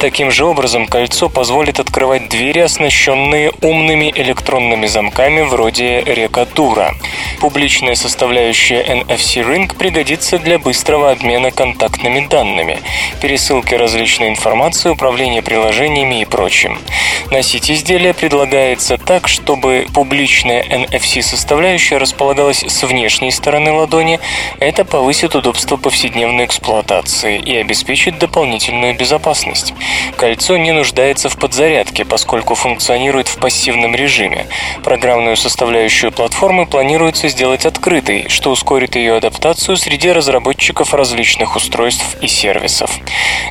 Таким 0.01 0.31
же 0.31 0.43
образом, 0.43 0.85
кольцо 0.85 1.29
позволит 1.29 1.79
открывать 1.79 2.27
двери, 2.27 2.59
оснащенные 2.59 3.53
умными 3.61 4.11
электронными 4.13 4.85
замками 4.85 5.43
вроде 5.43 6.01
Рекатура. 6.01 6.93
Публичная 7.39 7.95
составляющая 7.95 8.83
NFC 8.83 9.47
Ring 9.47 9.73
пригодится 9.77 10.39
для 10.39 10.59
быстрого 10.59 11.11
обмена 11.11 11.51
контактными 11.51 12.27
данными, 12.29 12.79
пересылки 13.21 13.75
различной 13.75 14.27
информации, 14.27 14.89
управления 14.89 15.41
приложениями 15.41 16.21
и 16.21 16.25
прочим. 16.25 16.77
Носить 17.31 17.71
изделие 17.71 18.13
предлагается 18.13 18.56
предлагается 18.57 18.97
так, 18.97 19.27
чтобы 19.27 19.85
публичная 19.93 20.63
NFC-составляющая 20.63 21.99
располагалась 21.99 22.63
с 22.63 22.83
внешней 22.83 23.29
стороны 23.29 23.71
ладони. 23.71 24.19
Это 24.59 24.83
повысит 24.83 25.35
удобство 25.35 25.77
повседневной 25.77 26.45
эксплуатации 26.45 27.37
и 27.37 27.55
обеспечит 27.55 28.17
дополнительную 28.17 28.95
безопасность. 28.97 29.75
Кольцо 30.15 30.57
не 30.57 30.71
нуждается 30.71 31.29
в 31.29 31.37
подзарядке, 31.37 32.03
поскольку 32.03 32.55
функционирует 32.55 33.27
в 33.27 33.37
пассивном 33.37 33.93
режиме. 33.93 34.47
Программную 34.83 35.37
составляющую 35.37 36.11
платформы 36.11 36.65
планируется 36.65 37.29
сделать 37.29 37.67
открытой, 37.67 38.25
что 38.27 38.49
ускорит 38.49 38.95
ее 38.95 39.17
адаптацию 39.17 39.77
среди 39.77 40.11
разработчиков 40.11 40.95
различных 40.95 41.55
устройств 41.55 42.17
и 42.21 42.27
сервисов. 42.27 42.89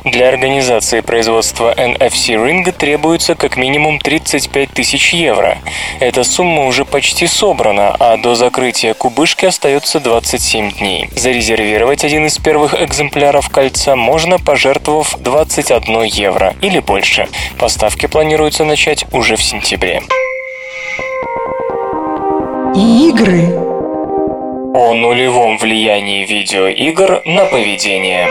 Для 0.03 0.27
организации 0.27 0.99
производства 0.99 1.73
NFC 1.73 2.35
Ring 2.35 2.69
требуется 2.73 3.35
как 3.35 3.55
минимум 3.55 3.99
35 3.99 4.71
тысяч 4.71 4.96
тысяч 4.97 5.13
евро. 5.13 5.59
Эта 5.99 6.23
сумма 6.23 6.65
уже 6.65 6.83
почти 6.83 7.27
собрана, 7.27 7.95
а 7.99 8.17
до 8.17 8.33
закрытия 8.33 8.95
кубышки 8.95 9.45
остается 9.45 9.99
27 9.99 10.71
дней. 10.71 11.09
Зарезервировать 11.15 12.03
один 12.03 12.25
из 12.25 12.37
первых 12.39 12.73
экземпляров 12.81 13.49
кольца 13.49 13.95
можно, 13.95 14.39
пожертвовав 14.39 15.15
21 15.19 16.03
евро 16.03 16.55
или 16.61 16.79
больше. 16.79 17.27
Поставки 17.59 18.07
планируется 18.07 18.65
начать 18.65 19.05
уже 19.11 19.35
в 19.35 19.43
сентябре. 19.43 20.01
Игры 22.75 23.55
о 24.73 24.93
нулевом 24.93 25.57
влиянии 25.57 26.25
видеоигр 26.25 27.21
на 27.25 27.45
поведение. 27.45 28.29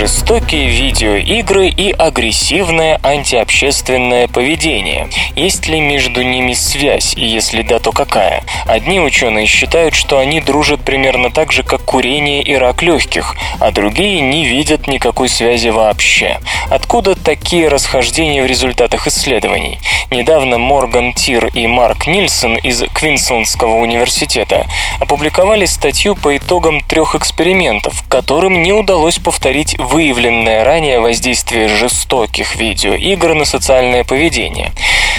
Жестокие 0.00 0.66
видеоигры 0.70 1.68
и 1.68 1.92
агрессивное 1.92 2.98
антиобщественное 3.02 4.28
поведение. 4.28 5.08
Есть 5.36 5.66
ли 5.66 5.78
между 5.78 6.22
ними 6.22 6.54
связь, 6.54 7.12
и 7.14 7.26
если 7.26 7.60
да, 7.60 7.80
то 7.80 7.92
какая? 7.92 8.42
Одни 8.64 8.98
ученые 8.98 9.44
считают, 9.44 9.94
что 9.94 10.18
они 10.18 10.40
дружат 10.40 10.80
примерно 10.80 11.30
так 11.30 11.52
же, 11.52 11.64
как 11.64 11.82
курение 11.84 12.42
и 12.42 12.54
рак 12.54 12.80
легких, 12.80 13.36
а 13.58 13.72
другие 13.72 14.22
не 14.22 14.46
видят 14.46 14.86
никакой 14.86 15.28
связи 15.28 15.68
вообще. 15.68 16.38
Откуда 16.70 17.14
такие 17.14 17.68
расхождения 17.68 18.42
в 18.42 18.46
результатах 18.46 19.06
исследований? 19.06 19.78
Недавно 20.10 20.56
Морган 20.56 21.12
Тир 21.12 21.46
и 21.52 21.66
Марк 21.66 22.06
Нильсон 22.06 22.56
из 22.56 22.82
Квинслендского 22.94 23.76
университета 23.76 24.66
опубликовали 24.98 25.66
статью 25.66 26.16
по 26.16 26.36
итогам 26.36 26.80
трех 26.80 27.14
экспериментов, 27.14 28.02
которым 28.08 28.62
не 28.62 28.72
удалось 28.72 29.18
повторить 29.18 29.78
выявленное 29.90 30.62
ранее 30.64 31.00
воздействие 31.00 31.68
жестоких 31.68 32.54
видеоигр 32.54 33.34
на 33.34 33.44
социальное 33.44 34.04
поведение. 34.04 34.72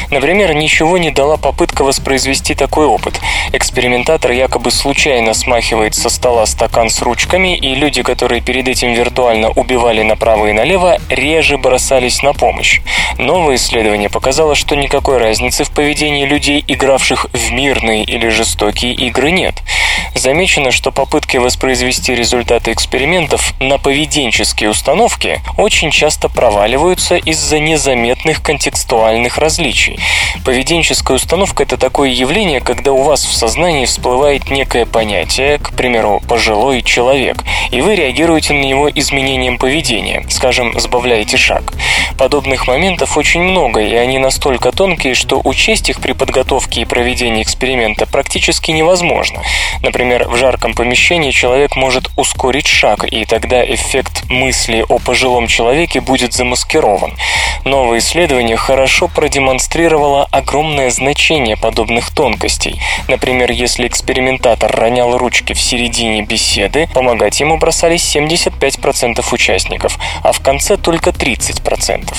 Например, 0.09 0.53
ничего 0.53 0.97
не 0.97 1.11
дала 1.11 1.37
попытка 1.37 1.83
воспроизвести 1.83 2.53
такой 2.55 2.85
опыт. 2.85 3.19
Экспериментатор 3.53 4.31
якобы 4.31 4.71
случайно 4.71 5.33
смахивает 5.33 5.95
со 5.95 6.09
стола 6.09 6.45
стакан 6.45 6.89
с 6.89 7.01
ручками, 7.01 7.57
и 7.57 7.75
люди, 7.75 8.03
которые 8.03 8.41
перед 8.41 8.67
этим 8.67 8.93
виртуально 8.93 9.49
убивали 9.51 10.03
направо 10.03 10.47
и 10.47 10.53
налево, 10.53 10.97
реже 11.09 11.57
бросались 11.57 12.23
на 12.23 12.33
помощь. 12.33 12.81
Новое 13.17 13.55
исследование 13.55 14.09
показало, 14.09 14.55
что 14.55 14.75
никакой 14.75 15.17
разницы 15.17 15.63
в 15.63 15.71
поведении 15.71 16.25
людей, 16.25 16.63
игравших 16.67 17.27
в 17.33 17.51
мирные 17.51 18.03
или 18.03 18.29
жестокие 18.29 18.93
игры, 18.93 19.31
нет. 19.31 19.55
Замечено, 20.15 20.71
что 20.71 20.91
попытки 20.91 21.37
воспроизвести 21.37 22.13
результаты 22.13 22.71
экспериментов 22.73 23.53
на 23.59 23.77
поведенческие 23.77 24.69
установки 24.69 25.41
очень 25.57 25.89
часто 25.91 26.29
проваливаются 26.29 27.15
из-за 27.15 27.59
незаметных 27.59 28.43
контекстуальных 28.43 29.37
различий. 29.37 29.80
Поведенческая 30.45 31.17
установка– 31.17 31.63
это 31.63 31.77
такое 31.77 32.09
явление, 32.09 32.61
когда 32.61 32.91
у 32.91 33.01
вас 33.03 33.25
в 33.25 33.33
сознании 33.33 33.85
всплывает 33.85 34.49
некое 34.49 34.85
понятие, 34.85 35.59
к 35.59 35.71
примеру, 35.71 36.21
«пожилой 36.27 36.81
человек», 36.81 37.43
и 37.71 37.81
вы 37.81 37.95
реагируете 37.95 38.53
на 38.53 38.63
него 38.63 38.89
изменением 38.89 39.57
поведения, 39.57 40.25
скажем, 40.29 40.79
сбавляете 40.79 41.37
шаг. 41.37 41.73
Подобных 42.17 42.67
моментов 42.67 43.17
очень 43.17 43.41
много, 43.41 43.81
и 43.81 43.95
они 43.95 44.19
настолько 44.19 44.71
тонкие, 44.71 45.15
что 45.15 45.41
учесть 45.43 45.89
их 45.89 45.99
при 45.99 46.13
подготовке 46.13 46.81
и 46.81 46.85
проведении 46.85 47.43
эксперимента 47.43 48.05
практически 48.05 48.71
невозможно. 48.71 49.41
Например, 49.81 50.27
в 50.27 50.35
жарком 50.35 50.73
помещении 50.73 51.31
человек 51.31 51.75
может 51.75 52.09
ускорить 52.17 52.67
шаг, 52.67 53.05
и 53.05 53.25
тогда 53.25 53.63
эффект 53.65 54.23
мысли 54.29 54.85
о 54.87 54.99
пожилом 54.99 55.47
человеке 55.47 56.01
будет 56.01 56.33
замаскирован. 56.33 57.13
Новое 57.65 57.99
исследование 57.99 58.57
хорошо 58.57 59.07
продемонстрировало 59.07 59.70
демонстрировала 59.71 60.27
огромное 60.31 60.89
значение 60.89 61.55
подобных 61.55 62.11
тонкостей. 62.11 62.81
Например, 63.07 63.49
если 63.51 63.87
экспериментатор 63.87 64.69
ронял 64.69 65.17
ручки 65.17 65.53
в 65.53 65.61
середине 65.61 66.23
беседы, 66.23 66.89
помогать 66.93 67.39
ему 67.39 67.57
бросались 67.57 68.15
75% 68.15 69.23
участников, 69.31 69.97
а 70.23 70.33
в 70.33 70.41
конце 70.41 70.75
только 70.75 71.11
30%. 71.11 72.13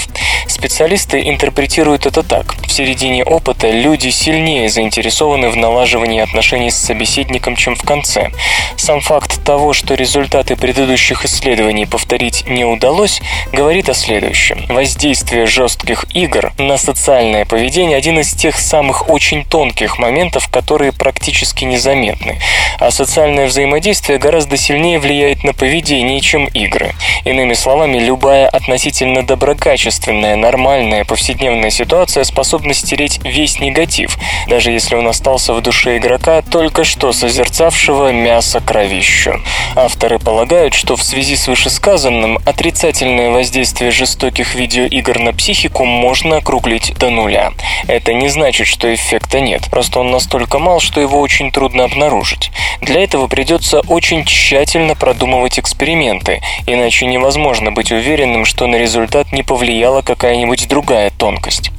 Специалисты 0.47 1.29
интерпретируют 1.29 2.07
это 2.07 2.23
так. 2.23 2.55
В 2.67 2.73
середине 2.73 3.23
опыта 3.25 3.71
люди 3.71 4.09
сильнее 4.09 4.69
заинтересованы 4.69 5.51
в 5.51 5.57
налаживании 5.57 6.21
отношений 6.21 6.71
с 6.71 6.77
собеседником, 6.77 7.57
чем 7.57 7.77
в 7.77 7.83
конце. 7.83 8.31
Сам 8.77 9.01
факт 9.01 9.45
того, 9.45 9.73
что 9.73 9.95
результаты 9.95 10.57
предыдущих 10.57 11.25
исследований 11.25 11.87
повторить 11.87 12.45
не 12.49 12.65
удалось, 12.65 13.21
говорит 13.53 13.89
о 13.89 13.95
следующем. 13.95 14.65
Воздействие 14.69 15.47
жестких 15.47 16.07
игр 16.15 16.53
на 16.59 16.79
социальное 16.79 17.42
поведение– 17.45 17.97
один 17.99 18.19
из 18.19 18.33
тех 18.33 18.59
самых 18.59 19.09
очень 19.09 19.45
тонких 19.45 19.99
моментов, 19.99 20.49
которые 20.49 20.93
практически 20.93 21.65
незаметны. 21.65 22.39
А 22.79 22.91
социальное 22.91 23.47
взаимодействие 23.47 24.19
гораздо 24.19 24.57
сильнее 24.57 24.99
влияет 24.99 25.45
на 25.45 25.53
поведение, 25.53 26.21
чем 26.21 26.47
игры. 26.47 26.95
Иными 27.25 27.55
словами, 27.55 27.99
любая 27.99 28.49
относительно 28.49 29.23
доброкачественная, 29.23 30.37
нормальная 30.37 31.05
повседневная 31.05 31.71
ситуация 31.71 32.25
способна 32.25 32.75
стереть 32.75 33.21
весь 33.25 33.61
негатив, 33.61 34.19
даже 34.49 34.73
если 34.73 34.97
он 34.97 35.07
остался 35.07 35.55
в 35.55 35.61
душе 35.61 35.99
игрока, 35.99 36.43
только 36.43 36.85
что 36.85 37.13
созерцавшего 37.13 38.13
мясо 38.13 38.61
кровищу. 38.61 39.41
Авторы 39.77 40.19
полагают, 40.19 40.75
что 40.75 40.97
в 40.97 41.03
связи 41.03 41.37
с 41.37 41.49
вышесказанным 41.49 42.39
отрицательное 42.45 43.31
воздействие 43.31 43.91
жестоких 43.91 44.55
видеоигр 44.55 45.19
на 45.19 45.33
психику 45.33 45.85
можно 45.85 46.37
округлить 46.39 46.95
до 46.99 47.11
нуля. 47.11 47.32
Это 47.89 48.13
не 48.13 48.29
значит, 48.29 48.67
что 48.67 48.93
эффекта 48.95 49.41
нет, 49.41 49.69
просто 49.71 50.01
он 50.01 50.11
настолько 50.11 50.59
мал, 50.59 50.81
что 50.81 51.01
его 51.01 51.21
очень 51.21 51.51
трудно 51.51 51.85
обнаружить. 51.85 52.51
Для 52.81 53.03
этого 53.03 53.27
придется 53.27 53.81
очень 53.81 54.25
тщательно 54.25 54.95
продумывать 54.95 55.59
эксперименты, 55.59 56.41
иначе 56.67 57.07
невозможно 57.07 57.73
быть 57.73 57.93
уверенным, 57.93 58.45
что 58.45 58.67
на 58.67 58.77
результат 58.77 59.33
не 59.33 59.43
повлияла 59.43 60.03
какая-нибудь 60.03 60.69
другая 60.69 61.11
тонкость. 61.11 61.71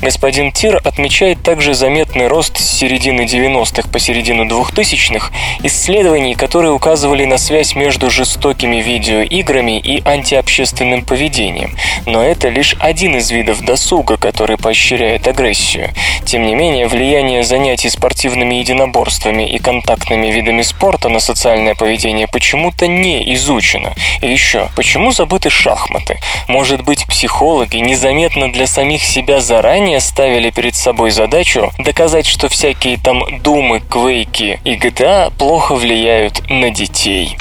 Господин 0.00 0.52
Тир 0.52 0.80
отмечает 0.84 1.42
также 1.42 1.74
заметный 1.74 2.28
рост 2.28 2.56
с 2.58 2.78
середины 2.78 3.22
90-х 3.22 3.88
по 3.90 3.98
середину 3.98 4.44
2000-х 4.44 5.32
исследований, 5.64 6.36
которые 6.36 6.72
указывали 6.72 7.24
на 7.24 7.36
связь 7.36 7.74
между 7.74 8.08
жестокими 8.08 8.76
видеоиграми 8.76 9.78
и 9.78 10.00
антиобщественным 10.06 11.04
поведением. 11.04 11.74
Но 12.06 12.22
это 12.22 12.48
лишь 12.48 12.76
один 12.78 13.16
из 13.16 13.30
видов 13.32 13.62
досуга, 13.62 14.16
который 14.16 14.56
поощряет 14.56 15.26
агрессию. 15.26 15.90
Тем 16.24 16.46
не 16.46 16.54
менее, 16.54 16.86
влияние 16.86 17.42
занятий 17.42 17.90
спортивными 17.90 18.54
единоборствами 18.54 19.48
и 19.50 19.58
контактными 19.58 20.28
видами 20.28 20.62
спорта 20.62 21.08
на 21.08 21.18
социальное 21.18 21.74
поведение 21.74 22.28
почему-то 22.28 22.86
не 22.86 23.34
изучено. 23.34 23.94
И 24.22 24.30
еще, 24.30 24.68
почему 24.76 25.10
забыты 25.10 25.50
шахматы? 25.50 26.20
Может 26.46 26.82
быть, 26.82 27.06
психологи 27.06 27.78
незаметно 27.78 28.52
для 28.52 28.66
самих 28.68 29.02
себя 29.02 29.40
заранее 29.40 29.87
ставили 29.96 30.50
перед 30.50 30.76
собой 30.76 31.10
задачу 31.10 31.70
доказать, 31.78 32.26
что 32.26 32.48
всякие 32.48 32.98
там 32.98 33.22
думы, 33.42 33.80
квейки 33.80 34.60
и 34.64 34.76
GTA 34.76 35.32
плохо 35.36 35.74
влияют 35.74 36.42
на 36.48 36.70
детей. 36.70 37.36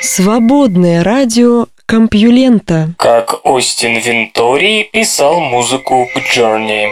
Свободное 0.00 1.02
радио 1.02 1.66
Компьюлента. 1.86 2.90
Как 2.98 3.44
Остин 3.44 3.98
Винтори 3.98 4.84
писал 4.84 5.40
музыку 5.40 6.06
к 6.14 6.18
Journey. 6.18 6.88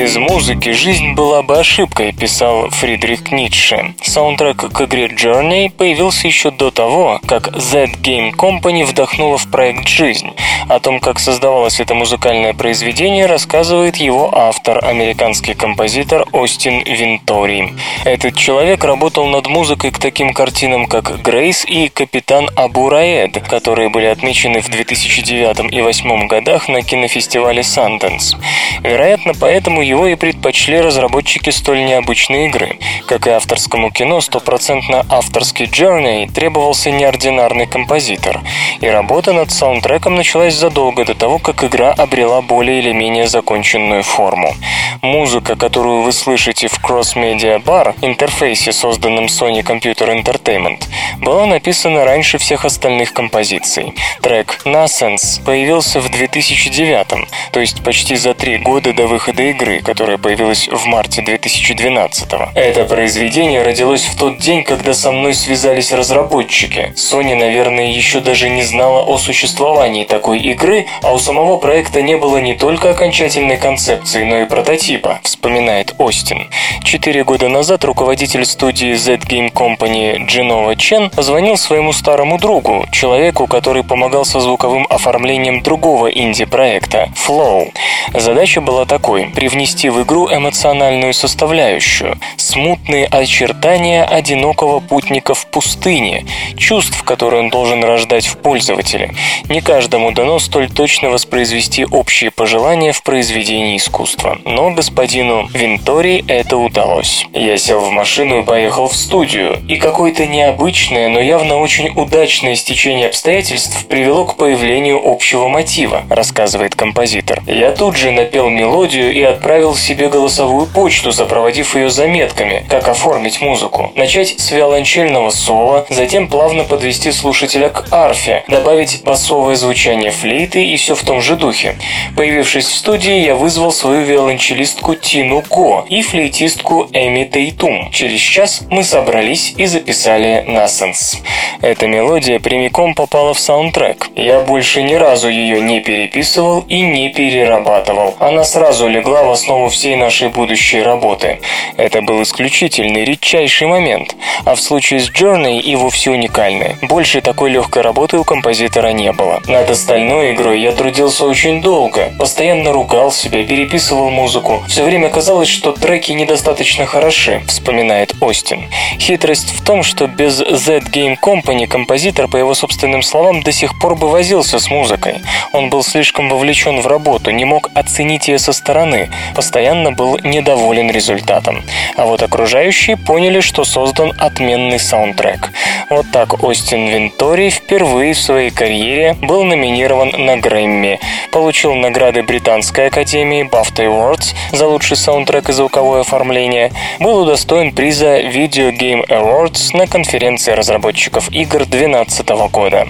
Без 0.00 0.16
музыки 0.16 0.70
жизнь 0.70 1.12
была 1.12 1.42
бы 1.42 1.58
ошибкой, 1.58 2.12
писал 2.12 2.70
Фридрих 2.70 3.30
Ницше. 3.30 3.94
Саундтрек 4.00 4.56
к 4.72 4.80
игре 4.80 5.08
Journey 5.08 5.70
появился 5.70 6.26
еще 6.26 6.50
до 6.50 6.70
того, 6.70 7.20
как 7.26 7.54
Z 7.54 7.84
Game 8.02 8.32
Company 8.32 8.86
вдохнула 8.86 9.36
в 9.36 9.50
проект 9.50 9.86
жизнь. 9.86 10.30
О 10.70 10.80
том, 10.80 11.00
как 11.00 11.18
создавалось 11.18 11.80
это 11.80 11.94
музыкальное 11.94 12.54
произведение, 12.54 13.26
рассказывает 13.26 13.96
его 13.96 14.30
автор, 14.34 14.82
американский 14.82 15.52
композитор 15.52 16.26
Остин 16.32 16.82
Винтори. 16.82 17.74
Этот 18.04 18.36
человек 18.36 18.82
работал 18.84 19.26
над 19.26 19.48
музыкой 19.48 19.90
к 19.90 19.98
таким 19.98 20.32
картинам, 20.32 20.86
как 20.86 21.20
«Грейс» 21.20 21.66
и 21.66 21.88
«Капитан 21.88 22.48
Абу 22.56 22.88
Раэд», 22.88 23.42
которые 23.48 23.90
были 23.90 24.06
отмечены 24.06 24.62
в 24.62 24.70
2009 24.70 25.58
и 25.70 25.82
2008 25.82 26.26
годах 26.26 26.68
на 26.68 26.80
кинофестивале 26.80 27.60
Sundance. 27.60 28.36
Вероятно, 28.82 29.34
поэтому 29.38 29.82
его 29.90 30.06
и 30.06 30.14
предпочли 30.14 30.80
разработчики 30.80 31.50
столь 31.50 31.84
необычной 31.84 32.46
игры. 32.46 32.78
Как 33.06 33.26
и 33.26 33.30
авторскому 33.30 33.90
кино, 33.90 34.20
стопроцентно 34.20 35.04
авторский 35.08 35.66
Journey 35.66 36.30
требовался 36.32 36.90
неординарный 36.90 37.66
композитор, 37.66 38.40
и 38.80 38.86
работа 38.86 39.32
над 39.32 39.50
саундтреком 39.50 40.14
началась 40.14 40.54
задолго 40.54 41.04
до 41.04 41.14
того, 41.14 41.38
как 41.38 41.64
игра 41.64 41.92
обрела 41.92 42.40
более 42.40 42.78
или 42.78 42.92
менее 42.92 43.26
законченную 43.26 44.02
форму. 44.02 44.54
Музыка, 45.02 45.56
которую 45.56 46.02
вы 46.02 46.12
слышите 46.12 46.68
в 46.68 46.78
Cross 46.82 47.16
Media 47.16 47.62
Bar, 47.62 47.94
интерфейсе, 48.02 48.72
созданном 48.72 49.26
Sony 49.26 49.62
Computer 49.62 50.08
Entertainment, 50.14 50.84
была 51.18 51.46
написана 51.46 52.04
раньше 52.04 52.38
всех 52.38 52.64
остальных 52.64 53.12
композиций. 53.12 53.94
Трек 54.22 54.60
Nascence 54.64 55.42
появился 55.44 56.00
в 56.00 56.08
2009, 56.10 57.28
то 57.52 57.60
есть 57.60 57.82
почти 57.82 58.16
за 58.16 58.34
три 58.34 58.58
года 58.58 58.92
до 58.92 59.06
выхода 59.06 59.42
игры, 59.42 59.69
которая 59.78 60.18
появилась 60.18 60.68
в 60.68 60.86
марте 60.86 61.22
2012. 61.22 62.28
Это 62.54 62.84
произведение 62.84 63.62
родилось 63.62 64.04
в 64.04 64.18
тот 64.18 64.38
день, 64.38 64.64
когда 64.64 64.92
со 64.92 65.12
мной 65.12 65.34
связались 65.34 65.92
разработчики. 65.92 66.92
Sony, 66.96 67.34
наверное, 67.34 67.92
еще 67.92 68.20
даже 68.20 68.48
не 68.48 68.62
знала 68.62 69.02
о 69.02 69.16
существовании 69.18 70.04
такой 70.04 70.40
игры, 70.40 70.86
а 71.02 71.12
у 71.12 71.18
самого 71.18 71.56
проекта 71.56 72.02
не 72.02 72.16
было 72.16 72.38
не 72.38 72.54
только 72.54 72.90
окончательной 72.90 73.56
концепции, 73.56 74.24
но 74.24 74.40
и 74.40 74.44
прототипа, 74.44 75.20
вспоминает 75.22 75.94
Остин. 75.98 76.48
Четыре 76.82 77.24
года 77.24 77.48
назад 77.48 77.84
руководитель 77.84 78.44
студии 78.44 78.94
Z 78.94 79.18
Game 79.28 79.52
Company 79.52 80.26
Джинова 80.26 80.74
Чен 80.76 81.10
позвонил 81.10 81.56
своему 81.56 81.92
старому 81.92 82.38
другу, 82.38 82.86
человеку, 82.90 83.46
который 83.46 83.84
помогал 83.84 84.24
со 84.24 84.40
звуковым 84.40 84.86
оформлением 84.90 85.62
другого 85.62 86.08
инди-проекта– 86.08 87.08
Flow. 87.26 87.72
Задача 88.14 88.60
была 88.60 88.86
такой– 88.86 89.26
привнести 89.34 89.59
в 89.60 90.02
игру 90.02 90.26
эмоциональную 90.26 91.12
составляющую, 91.12 92.18
смутные 92.38 93.04
очертания 93.04 94.04
одинокого 94.04 94.80
путника 94.80 95.34
в 95.34 95.46
пустыне, 95.46 96.24
чувств, 96.56 97.02
которые 97.02 97.42
он 97.42 97.50
должен 97.50 97.84
рождать 97.84 98.26
в 98.26 98.38
пользователе. 98.38 99.14
Не 99.50 99.60
каждому 99.60 100.12
дано 100.12 100.38
столь 100.38 100.70
точно 100.70 101.10
воспроизвести 101.10 101.84
общие 101.84 102.30
пожелания 102.30 102.92
в 102.92 103.02
произведении 103.02 103.76
искусства. 103.76 104.38
Но 104.46 104.70
господину 104.70 105.46
Винтори 105.52 106.24
это 106.26 106.56
удалось. 106.56 107.26
Я 107.34 107.58
сел 107.58 107.80
в 107.80 107.90
машину 107.90 108.40
и 108.40 108.44
поехал 108.44 108.88
в 108.88 108.96
студию, 108.96 109.58
и 109.68 109.76
какое-то 109.76 110.26
необычное, 110.26 111.10
но 111.10 111.20
явно 111.20 111.58
очень 111.58 111.90
удачное 111.90 112.54
стечение 112.54 113.08
обстоятельств 113.08 113.86
привело 113.88 114.24
к 114.24 114.36
появлению 114.36 115.02
общего 115.04 115.48
мотива, 115.48 116.04
рассказывает 116.08 116.74
композитор. 116.74 117.42
Я 117.46 117.72
тут 117.72 117.96
же 117.96 118.10
напел 118.10 118.48
мелодию 118.48 119.12
и 119.12 119.20
отправил 119.20 119.49
себе 119.90 120.08
голосовую 120.08 120.66
почту, 120.66 121.12
сопроводив 121.12 121.74
ее 121.74 121.90
заметками, 121.90 122.64
как 122.68 122.88
оформить 122.88 123.40
музыку. 123.40 123.92
Начать 123.96 124.38
с 124.38 124.52
виолончельного 124.52 125.30
соло, 125.30 125.86
затем 125.90 126.28
плавно 126.28 126.64
подвести 126.64 127.10
слушателя 127.10 127.68
к 127.68 127.86
арфе, 127.90 128.44
добавить 128.48 129.02
басовое 129.04 129.56
звучание 129.56 130.10
флейты 130.10 130.64
и 130.64 130.76
все 130.76 130.94
в 130.94 131.02
том 131.02 131.20
же 131.20 131.36
духе. 131.36 131.76
Появившись 132.16 132.66
в 132.66 132.74
студии, 132.74 133.24
я 133.24 133.34
вызвал 133.34 133.72
свою 133.72 134.02
виолончелистку 134.02 134.94
Тину 134.94 135.42
Го 135.48 135.84
и 135.88 136.02
флейтистку 136.02 136.88
Эми 136.92 137.24
Тейтум. 137.24 137.90
Через 137.90 138.20
час 138.20 138.62
мы 138.70 138.84
собрались 138.84 139.54
и 139.56 139.66
записали 139.66 140.44
Насенс. 140.46 141.18
Эта 141.60 141.86
мелодия 141.86 142.38
прямиком 142.38 142.94
попала 142.94 143.34
в 143.34 143.40
саундтрек. 143.40 144.08
Я 144.14 144.40
больше 144.40 144.82
ни 144.82 144.94
разу 144.94 145.28
ее 145.28 145.60
не 145.60 145.80
переписывал 145.80 146.64
и 146.68 146.80
не 146.80 147.08
перерабатывал. 147.10 148.14
Она 148.18 148.44
сразу 148.44 148.88
легла 148.88 149.24
в 149.24 149.30
основу 149.40 149.70
всей 149.70 149.96
нашей 149.96 150.28
будущей 150.28 150.82
работы. 150.82 151.40
Это 151.78 152.02
был 152.02 152.22
исключительный, 152.22 153.04
редчайший 153.04 153.66
момент, 153.66 154.14
а 154.44 154.54
в 154.54 154.60
случае 154.60 155.00
с 155.00 155.10
Journey 155.10 155.60
и 155.60 155.76
вовсе 155.76 156.10
уникальный. 156.10 156.76
Больше 156.82 157.22
такой 157.22 157.50
легкой 157.50 157.82
работы 157.82 158.18
у 158.18 158.24
композитора 158.24 158.92
не 158.92 159.12
было. 159.12 159.40
Над 159.46 159.70
остальной 159.70 160.34
игрой 160.34 160.60
я 160.60 160.72
трудился 160.72 161.24
очень 161.24 161.62
долго, 161.62 162.12
постоянно 162.18 162.72
ругал 162.72 163.12
себя, 163.12 163.42
переписывал 163.44 164.10
музыку. 164.10 164.62
Все 164.68 164.84
время 164.84 165.08
казалось, 165.08 165.48
что 165.48 165.72
треки 165.72 166.12
недостаточно 166.12 166.84
хороши, 166.84 167.40
вспоминает 167.46 168.14
Остин. 168.20 168.68
Хитрость 168.98 169.56
в 169.56 169.64
том, 169.64 169.82
что 169.82 170.06
без 170.06 170.34
Z 170.36 170.80
Game 170.92 171.16
Company 171.18 171.66
композитор, 171.66 172.28
по 172.28 172.36
его 172.36 172.52
собственным 172.54 173.02
словам, 173.02 173.42
до 173.42 173.52
сих 173.52 173.78
пор 173.78 173.96
бы 173.96 174.08
возился 174.08 174.58
с 174.58 174.68
музыкой. 174.68 175.14
Он 175.52 175.70
был 175.70 175.82
слишком 175.82 176.28
вовлечен 176.28 176.80
в 176.80 176.86
работу, 176.86 177.30
не 177.30 177.46
мог 177.46 177.70
оценить 177.74 178.28
ее 178.28 178.38
со 178.38 178.52
стороны, 178.52 179.08
постоянно 179.34 179.92
был 179.92 180.18
недоволен 180.22 180.90
результатом. 180.90 181.62
А 181.96 182.04
вот 182.06 182.22
окружающие 182.22 182.96
поняли, 182.96 183.40
что 183.40 183.64
создан 183.64 184.12
отменный 184.18 184.78
саундтрек. 184.78 185.50
Вот 185.90 186.06
так 186.12 186.42
Остин 186.42 186.86
Винтори 186.86 187.50
впервые 187.50 188.14
в 188.14 188.18
своей 188.18 188.50
карьере 188.50 189.16
был 189.20 189.44
номинирован 189.44 190.12
на 190.16 190.36
Грэмми, 190.36 191.00
получил 191.32 191.74
награды 191.74 192.22
Британской 192.22 192.86
академии 192.86 193.48
BAFTA 193.48 193.86
Awards 193.86 194.34
за 194.52 194.68
лучший 194.68 194.96
саундтрек 194.96 195.48
и 195.48 195.52
звуковое 195.52 196.02
оформление, 196.02 196.72
был 197.00 197.22
удостоен 197.22 197.72
приза 197.72 198.20
Video 198.20 198.70
Game 198.70 199.06
Awards 199.08 199.76
на 199.76 199.86
конференции 199.86 200.52
разработчиков 200.52 201.30
игр 201.32 201.64
2012 201.66 202.28
года. 202.50 202.88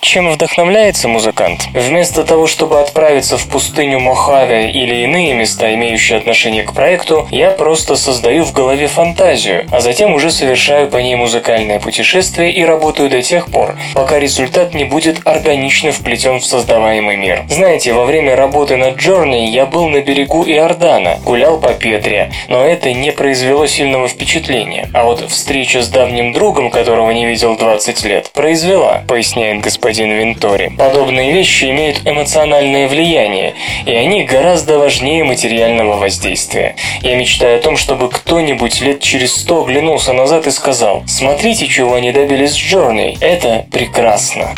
Чем 0.00 0.30
вдохновляется 0.30 1.06
музыкант? 1.08 1.68
Вместо 1.72 2.24
того, 2.24 2.46
чтобы 2.46 2.80
отправиться 2.80 3.38
в 3.38 3.46
пустыню 3.48 4.00
Мохаве 4.00 4.70
или 4.70 5.04
иные 5.04 5.32
места, 5.34 5.71
имеющие 5.74 6.18
отношение 6.18 6.62
к 6.62 6.72
проекту, 6.72 7.28
я 7.30 7.50
просто 7.50 7.96
создаю 7.96 8.44
в 8.44 8.52
голове 8.52 8.86
фантазию, 8.86 9.66
а 9.70 9.80
затем 9.80 10.14
уже 10.14 10.30
совершаю 10.30 10.88
по 10.88 10.96
ней 10.98 11.14
музыкальное 11.14 11.80
путешествие 11.80 12.52
и 12.52 12.64
работаю 12.64 13.08
до 13.10 13.22
тех 13.22 13.50
пор, 13.50 13.76
пока 13.94 14.18
результат 14.18 14.74
не 14.74 14.84
будет 14.84 15.20
органично 15.24 15.92
вплетен 15.92 16.40
в 16.40 16.44
создаваемый 16.44 17.16
мир. 17.16 17.44
Знаете, 17.48 17.92
во 17.92 18.04
время 18.04 18.36
работы 18.36 18.76
над 18.76 18.96
Journey 18.96 19.46
я 19.46 19.66
был 19.66 19.88
на 19.88 20.00
берегу 20.00 20.44
Иордана, 20.44 21.18
гулял 21.24 21.58
по 21.60 21.74
Петре, 21.74 22.30
но 22.48 22.64
это 22.64 22.92
не 22.92 23.12
произвело 23.12 23.66
сильного 23.66 24.08
впечатления. 24.08 24.88
А 24.94 25.04
вот 25.04 25.28
встреча 25.30 25.82
с 25.82 25.88
давним 25.88 26.32
другом, 26.32 26.70
которого 26.70 27.10
не 27.10 27.26
видел 27.26 27.56
20 27.56 28.04
лет, 28.04 28.30
произвела, 28.32 29.02
поясняет 29.08 29.60
господин 29.60 30.12
Винтори. 30.12 30.70
Подобные 30.76 31.32
вещи 31.32 31.64
имеют 31.66 32.02
эмоциональное 32.04 32.88
влияние, 32.88 33.54
и 33.86 33.92
они 33.92 34.24
гораздо 34.24 34.78
важнее 34.78 35.24
материального 35.62 35.96
воздействия. 35.96 36.74
Я 37.02 37.16
мечтаю 37.16 37.58
о 37.58 37.62
том, 37.62 37.76
чтобы 37.76 38.08
кто-нибудь 38.08 38.80
лет 38.80 39.00
через 39.00 39.34
сто 39.34 39.62
оглянулся 39.62 40.12
назад 40.12 40.46
и 40.46 40.50
сказал 40.50 41.04
«Смотрите, 41.06 41.68
чего 41.68 41.94
они 41.94 42.12
добились 42.12 42.52
с 42.52 42.58
Journey, 42.58 43.16
это 43.20 43.66
прекрасно». 43.70 44.54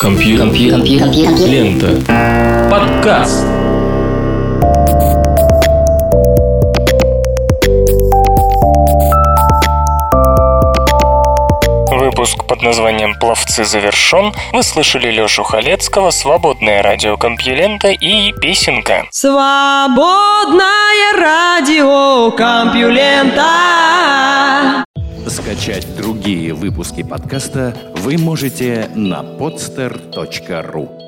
Компьютер. 0.00 0.46
Лента. 1.46 2.70
Подкаст. 2.70 3.44
Выпуск 12.20 12.44
под 12.44 12.60
названием 12.60 13.14
«Пловцы 13.18 13.64
завершен». 13.64 14.34
Вы 14.52 14.62
слышали 14.62 15.10
Лешу 15.10 15.42
Халецкого, 15.42 16.10
«Свободное 16.10 16.82
радио 16.82 17.16
Компьюлента» 17.16 17.88
и 17.88 18.32
«Песенка». 18.32 19.06
Свободное 19.10 20.66
радио 21.18 22.30
Компьюлента. 22.32 23.46
Скачать 25.26 25.96
другие 25.96 26.52
выпуски 26.52 27.02
подкаста 27.02 27.74
вы 27.94 28.18
можете 28.18 28.90
на 28.94 29.22
podster.ru 29.22 30.99